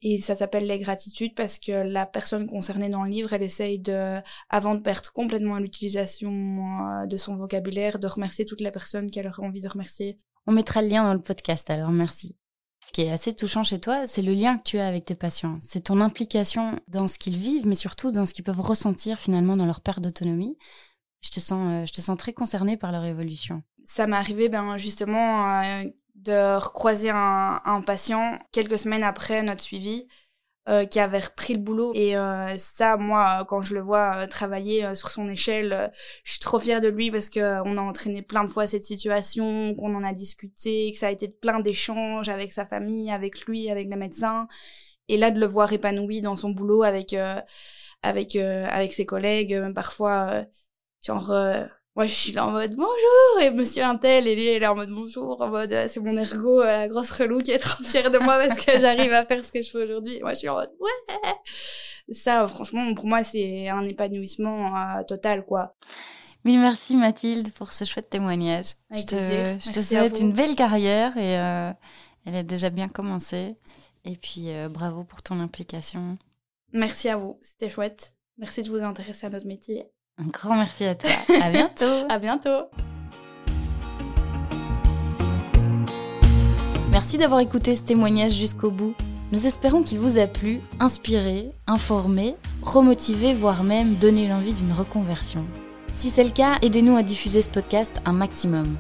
Et 0.09 0.21
ça 0.21 0.37
s'appelle 0.37 0.69
les 0.69 0.79
gratitudes 0.79 1.35
parce 1.35 1.59
que 1.59 1.73
la 1.73 2.07
personne 2.07 2.47
concernée 2.47 2.89
dans 2.89 3.03
le 3.03 3.11
livre, 3.11 3.33
elle 3.33 3.43
essaye 3.43 3.81
de, 3.81 4.21
avant 4.49 4.77
de 4.77 4.81
perdre 4.81 5.11
complètement 5.11 5.59
l'utilisation 5.59 6.31
euh, 6.31 7.07
de 7.07 7.17
son 7.17 7.35
vocabulaire, 7.35 7.99
de 7.99 8.07
remercier 8.07 8.45
toutes 8.45 8.61
les 8.61 8.71
personnes 8.71 9.11
qu'elle 9.11 9.27
aurait 9.27 9.43
envie 9.43 9.61
de 9.61 9.69
remercier. 9.69 10.21
On 10.47 10.53
mettra 10.53 10.81
le 10.81 10.87
lien 10.87 11.03
dans 11.03 11.13
le 11.13 11.21
podcast 11.21 11.69
alors, 11.71 11.91
merci. 11.91 12.37
Ce 12.85 12.93
qui 12.93 13.01
est 13.01 13.11
assez 13.11 13.35
touchant 13.35 13.65
chez 13.65 13.81
toi, 13.81 14.07
c'est 14.07 14.23
le 14.23 14.33
lien 14.33 14.59
que 14.59 14.63
tu 14.63 14.79
as 14.79 14.87
avec 14.87 15.07
tes 15.07 15.17
patients. 15.17 15.59
C'est 15.61 15.87
ton 15.87 16.01
implication 16.01 16.79
dans 16.87 17.09
ce 17.09 17.19
qu'ils 17.19 17.37
vivent, 17.37 17.67
mais 17.67 17.75
surtout 17.75 18.13
dans 18.13 18.27
ce 18.27 18.33
qu'ils 18.33 18.45
peuvent 18.45 18.61
ressentir 18.61 19.19
finalement 19.19 19.57
dans 19.57 19.67
leur 19.67 19.81
perte 19.81 19.99
d'autonomie. 19.99 20.57
Je 21.21 21.31
te 21.31 21.41
sens, 21.41 21.69
euh, 21.69 21.85
je 21.85 21.93
te 21.93 22.01
sens 22.01 22.17
très 22.17 22.33
concernée 22.33 22.77
par 22.77 22.93
leur 22.93 23.05
évolution. 23.05 23.65
Ça 23.87 24.07
m'est 24.07 24.15
arrivé, 24.15 24.49
ben 24.49 24.77
justement, 24.77 25.63
euh, 25.63 25.85
de 26.17 26.57
recroiser 26.57 27.11
un, 27.11 27.61
un, 27.65 27.81
patient 27.83 28.39
quelques 28.53 28.79
semaines 28.79 29.05
après 29.05 29.43
notre 29.43 29.63
suivi 29.63 30.09
euh, 30.69 30.85
qui 30.85 30.99
avait 30.99 31.21
repris 31.21 31.55
le 31.55 31.61
boulot. 31.61 31.93
Et 31.95 32.17
euh, 32.17 32.57
ça, 32.57 32.97
moi, 32.97 33.47
quand 33.49 33.63
je 33.63 33.73
le 33.75 33.81
vois 33.81 34.17
euh, 34.17 34.27
travailler 34.27 34.97
sur 34.97 35.11
son 35.11 35.29
échelle, 35.29 35.93
je 36.25 36.33
suis 36.33 36.41
trop 36.41 36.59
fière 36.59 36.81
de 36.81 36.89
lui 36.89 37.09
parce 37.13 37.31
que 37.31 37.63
on 37.65 37.77
a 37.79 37.81
entraîné 37.81 38.21
plein 38.21 38.43
de 38.43 38.51
fois 38.51 38.67
cette 38.67 38.83
situation, 38.83 39.77
qu'on 39.77 39.95
en 39.95 40.03
a 40.03 40.13
discuté, 40.13 40.91
que 40.91 40.99
ça 40.99 41.07
a 41.07 41.11
été 41.13 41.29
plein 41.29 41.61
d'échanges 41.61 42.29
avec 42.29 42.53
sa 42.53 42.67
famille, 42.67 43.13
avec 43.13 43.47
lui, 43.47 43.71
avec 43.71 43.89
les 43.89 43.95
médecins. 43.95 44.49
Et 45.09 45.17
là, 45.19 45.31
de 45.31 45.39
le 45.39 45.47
voir 45.47 45.73
épanoui 45.73 46.21
dans 46.21 46.35
son 46.35 46.51
boulot 46.51 46.83
avec 46.83 47.15
avec 48.03 48.37
avec 48.37 48.93
ses 48.93 49.07
collègues, 49.07 49.73
parfois 49.73 50.47
genre 51.03 51.33
moi 51.97 52.05
je 52.05 52.13
suis 52.13 52.33
là 52.33 52.47
en 52.47 52.51
mode 52.51 52.77
bonjour 52.77 53.41
et 53.41 53.51
monsieur 53.51 53.83
Intel 53.83 54.29
et 54.29 54.35
lui 54.35 54.55
il 54.55 54.63
est 54.63 54.67
en 54.67 54.75
mode 54.75 54.91
bonjour 54.91 55.41
en 55.41 55.49
mode 55.49 55.75
c'est 55.89 55.99
mon 56.01 56.15
ergo 56.19 56.61
euh, 56.61 56.71
la 56.71 56.89
grosse 56.89 57.11
relou 57.11 57.39
qui 57.39 57.53
est 57.53 57.59
trop 57.59 57.83
fière 57.83 58.11
de 58.11 58.19
moi 58.19 58.39
parce 58.47 58.63
que 58.63 58.79
j'arrive 58.79 59.13
à 59.15 59.25
faire 59.25 59.43
ce 59.43 59.51
que 59.51 59.63
je 59.63 59.71
fais 59.71 59.83
aujourd'hui. 59.83 60.21
Moi 60.21 60.35
je 60.35 60.41
suis 60.41 60.49
en 60.51 60.57
mode 60.57 60.71
ouais. 60.79 61.33
Ça 62.11 62.47
franchement 62.47 62.95
pour 62.95 63.07
moi 63.07 63.25
c'est 63.25 63.69
un 63.71 63.83
épanouissement 63.89 64.77
euh, 64.77 65.05
total 65.05 65.47
quoi. 65.47 65.75
Mille 66.45 66.61
merci 66.61 66.97
Mathilde 66.97 67.51
pour 67.55 67.73
ce 67.73 67.87
chouette 67.87 68.11
témoignage. 68.11 68.75
Je 68.91 69.03
te, 69.03 69.15
je 69.17 69.73
te 69.73 69.81
souhaite 69.81 70.21
une 70.21 70.33
belle 70.33 70.55
carrière 70.55 71.17
et 71.17 71.41
euh, 71.41 71.73
elle 72.27 72.37
a 72.37 72.43
déjà 72.43 72.69
bien 72.69 72.89
commencé. 72.89 73.57
Et 74.05 74.17
puis 74.17 74.51
bravo 74.71 75.03
pour 75.03 75.23
ton 75.23 75.41
implication. 75.41 76.19
Merci 76.75 77.09
à 77.09 77.17
vous 77.17 77.39
c'était 77.41 77.71
chouette. 77.71 78.13
Merci 78.37 78.63
de 78.63 78.69
vous 78.69 78.85
intéresser 78.85 79.25
à 79.25 79.31
notre 79.31 79.47
métier 79.47 79.87
un 80.19 80.27
grand 80.27 80.57
merci 80.57 80.85
à 80.85 80.95
toi. 80.95 81.11
À 81.43 81.51
bientôt. 81.51 82.07
à 82.09 82.19
bientôt. 82.19 82.71
Merci 86.91 87.19
d'avoir 87.19 87.41
écouté 87.41 87.77
ce 87.77 87.83
témoignage 87.83 88.33
jusqu'au 88.33 88.71
bout. 88.71 88.95
Nous 89.33 89.45
espérons 89.45 89.83
qu'il 89.83 89.99
vous 89.99 90.19
a 90.19 90.27
plu, 90.27 90.61
inspiré, 90.81 91.51
informé, 91.67 92.37
remotivé, 92.63 93.35
voire 93.35 93.65
même 93.65 93.95
donné 93.95 94.29
l'envie 94.29 94.55
d'une 94.55 94.73
reconversion. 94.73 95.45
Si 95.93 96.09
c'est 96.11 96.25
le 96.25 96.31
cas, 96.31 96.57
aidez-nous 96.63 96.97
à 96.97 97.03
diffuser 97.03 97.43
ce 97.43 97.51
podcast 97.51 98.01
un 98.07 98.13
maximum. 98.13 98.77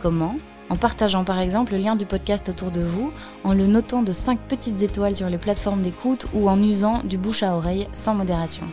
Comment? 0.00 0.36
En 0.70 0.76
partageant 0.76 1.24
par 1.24 1.40
exemple 1.40 1.72
le 1.72 1.78
lien 1.78 1.96
du 1.96 2.06
podcast 2.06 2.48
autour 2.48 2.70
de 2.70 2.82
vous, 2.82 3.12
en 3.42 3.54
le 3.54 3.66
notant 3.66 4.02
de 4.02 4.12
5 4.12 4.38
petites 4.38 4.82
étoiles 4.82 5.16
sur 5.16 5.28
les 5.28 5.38
plateformes 5.38 5.82
d'écoute 5.82 6.26
ou 6.34 6.48
en 6.48 6.62
usant 6.62 7.02
du 7.02 7.18
bouche 7.18 7.42
à 7.42 7.54
oreille 7.54 7.88
sans 7.92 8.14
modération. 8.14 8.66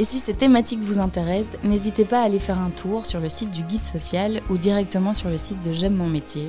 Et 0.00 0.04
si 0.04 0.16
ces 0.16 0.32
thématiques 0.32 0.80
vous 0.80 0.98
intéressent, 0.98 1.58
n'hésitez 1.62 2.06
pas 2.06 2.22
à 2.22 2.24
aller 2.24 2.38
faire 2.38 2.58
un 2.58 2.70
tour 2.70 3.04
sur 3.04 3.20
le 3.20 3.28
site 3.28 3.50
du 3.50 3.64
guide 3.64 3.82
social 3.82 4.40
ou 4.48 4.56
directement 4.56 5.12
sur 5.12 5.28
le 5.28 5.36
site 5.36 5.62
de 5.62 5.74
J'aime 5.74 5.94
mon 5.94 6.08
métier, 6.08 6.48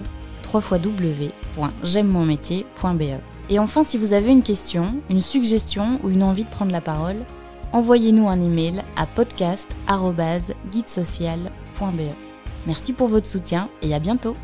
www.j'aime-mon-métier.be. 0.53 3.19
Et 3.49 3.59
enfin, 3.59 3.83
si 3.83 3.97
vous 3.97 4.13
avez 4.13 4.31
une 4.31 4.41
question, 4.41 5.01
une 5.09 5.19
suggestion 5.19 5.99
ou 6.01 6.11
une 6.11 6.23
envie 6.23 6.45
de 6.45 6.49
prendre 6.49 6.71
la 6.71 6.79
parole, 6.79 7.17
envoyez-nous 7.73 8.29
un 8.29 8.41
email 8.41 8.85
à 8.95 9.05
podcast.guidesocial.be. 9.05 12.01
Merci 12.67 12.93
pour 12.93 13.09
votre 13.09 13.27
soutien 13.27 13.67
et 13.81 13.93
à 13.93 13.99
bientôt 13.99 14.37